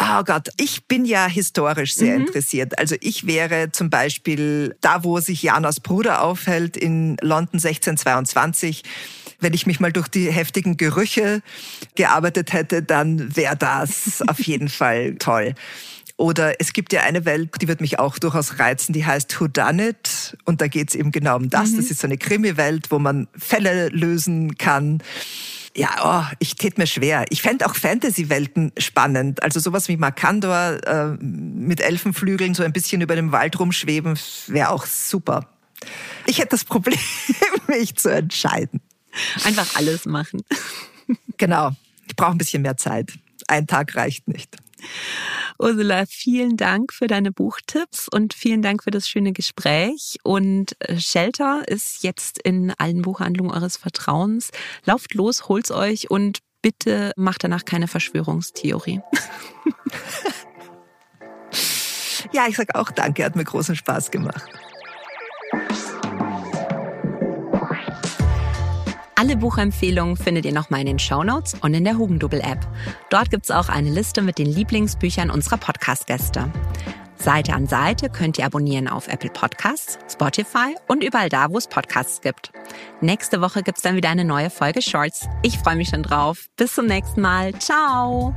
Oh 0.00 0.22
Gott, 0.24 0.48
ich 0.56 0.86
bin 0.86 1.04
ja 1.04 1.26
historisch 1.26 1.94
sehr 1.94 2.18
mhm. 2.18 2.26
interessiert. 2.26 2.78
Also 2.78 2.96
ich 3.02 3.26
wäre 3.26 3.70
zum 3.70 3.90
Beispiel 3.90 4.76
da, 4.80 5.04
wo 5.04 5.20
sich 5.20 5.42
Janas 5.42 5.80
Bruder 5.80 6.22
aufhält, 6.22 6.78
in 6.78 7.18
London 7.20 7.60
1622 7.62 8.82
wenn 9.40 9.54
ich 9.54 9.66
mich 9.66 9.80
mal 9.80 9.92
durch 9.92 10.08
die 10.08 10.30
heftigen 10.30 10.76
Gerüche 10.76 11.42
gearbeitet 11.94 12.52
hätte, 12.52 12.82
dann 12.82 13.36
wäre 13.36 13.56
das 13.56 14.22
auf 14.26 14.40
jeden 14.40 14.68
Fall 14.68 15.16
toll. 15.16 15.54
Oder 16.18 16.60
es 16.60 16.72
gibt 16.72 16.94
ja 16.94 17.02
eine 17.02 17.26
Welt, 17.26 17.50
die 17.60 17.68
wird 17.68 17.82
mich 17.82 17.98
auch 17.98 18.18
durchaus 18.18 18.58
reizen, 18.58 18.94
die 18.94 19.04
heißt 19.04 19.38
Who 19.38 19.48
Done 19.48 19.90
It? 19.90 20.36
Und 20.44 20.62
da 20.62 20.68
geht 20.68 20.88
es 20.88 20.94
eben 20.94 21.12
genau 21.12 21.36
um 21.36 21.50
das. 21.50 21.72
Mhm. 21.72 21.76
Das 21.76 21.90
ist 21.90 22.00
so 22.00 22.06
eine 22.06 22.16
Krimi-Welt, 22.16 22.90
wo 22.90 22.98
man 22.98 23.28
Fälle 23.36 23.88
lösen 23.90 24.56
kann. 24.56 25.02
Ja, 25.76 25.90
oh, 26.02 26.34
ich 26.38 26.56
tät 26.56 26.78
mir 26.78 26.86
schwer. 26.86 27.26
Ich 27.28 27.42
fände 27.42 27.66
auch 27.66 27.76
Fantasy-Welten 27.76 28.72
spannend. 28.78 29.42
Also 29.42 29.60
sowas 29.60 29.88
wie 29.88 29.98
Markandor 29.98 30.78
äh, 30.86 31.08
mit 31.22 31.82
Elfenflügeln 31.82 32.54
so 32.54 32.62
ein 32.62 32.72
bisschen 32.72 33.02
über 33.02 33.14
dem 33.14 33.30
Wald 33.30 33.60
rumschweben, 33.60 34.18
wäre 34.46 34.70
auch 34.70 34.86
super. 34.86 35.50
Ich 36.26 36.38
hätte 36.38 36.50
das 36.50 36.64
Problem, 36.64 36.98
mich 37.68 37.94
zu 37.96 38.08
entscheiden. 38.10 38.80
Einfach 39.44 39.76
alles 39.76 40.06
machen. 40.06 40.42
Genau. 41.36 41.72
Ich 42.08 42.16
brauche 42.16 42.32
ein 42.32 42.38
bisschen 42.38 42.62
mehr 42.62 42.76
Zeit. 42.76 43.12
Ein 43.48 43.66
Tag 43.66 43.94
reicht 43.94 44.28
nicht. 44.28 44.56
Ursula, 45.58 46.04
vielen 46.06 46.56
Dank 46.56 46.92
für 46.92 47.06
deine 47.06 47.32
Buchtipps 47.32 48.08
und 48.08 48.34
vielen 48.34 48.62
Dank 48.62 48.84
für 48.84 48.90
das 48.90 49.08
schöne 49.08 49.32
Gespräch. 49.32 50.18
Und 50.22 50.76
äh, 50.80 50.98
Shelter 50.98 51.66
ist 51.66 52.02
jetzt 52.02 52.38
in 52.38 52.72
allen 52.78 53.02
Buchhandlungen 53.02 53.52
eures 53.52 53.76
Vertrauens. 53.76 54.50
Lauft 54.84 55.14
los, 55.14 55.48
holt's 55.48 55.70
euch 55.70 56.10
und 56.10 56.40
bitte 56.62 57.12
macht 57.16 57.44
danach 57.44 57.64
keine 57.64 57.88
Verschwörungstheorie. 57.88 59.00
ja, 62.32 62.46
ich 62.48 62.56
sag 62.56 62.74
auch 62.74 62.90
danke, 62.90 63.24
hat 63.24 63.36
mir 63.36 63.44
großen 63.44 63.76
Spaß 63.76 64.10
gemacht. 64.10 64.44
Alle 69.26 69.36
Buchempfehlungen 69.36 70.16
findet 70.16 70.44
ihr 70.44 70.52
nochmal 70.52 70.82
in 70.82 70.86
den 70.86 70.98
Shownotes 71.00 71.54
und 71.54 71.74
in 71.74 71.82
der 71.82 71.98
Hugendubel-App. 71.98 72.60
Dort 73.10 73.28
gibt's 73.28 73.50
auch 73.50 73.68
eine 73.68 73.90
Liste 73.90 74.22
mit 74.22 74.38
den 74.38 74.46
Lieblingsbüchern 74.46 75.30
unserer 75.30 75.56
Podcast-Gäste. 75.56 76.48
Seite 77.16 77.52
an 77.54 77.66
Seite 77.66 78.08
könnt 78.08 78.38
ihr 78.38 78.46
abonnieren 78.46 78.86
auf 78.86 79.08
Apple 79.08 79.30
Podcasts, 79.30 79.98
Spotify 80.08 80.76
und 80.86 81.02
überall 81.02 81.28
da, 81.28 81.50
wo 81.50 81.58
es 81.58 81.66
Podcasts 81.66 82.20
gibt. 82.20 82.52
Nächste 83.00 83.40
Woche 83.40 83.64
gibt's 83.64 83.82
dann 83.82 83.96
wieder 83.96 84.10
eine 84.10 84.24
neue 84.24 84.48
Folge 84.48 84.80
Shorts. 84.80 85.26
Ich 85.42 85.58
freue 85.58 85.74
mich 85.74 85.88
schon 85.88 86.04
drauf. 86.04 86.46
Bis 86.56 86.76
zum 86.76 86.86
nächsten 86.86 87.20
Mal. 87.20 87.52
Ciao! 87.58 88.32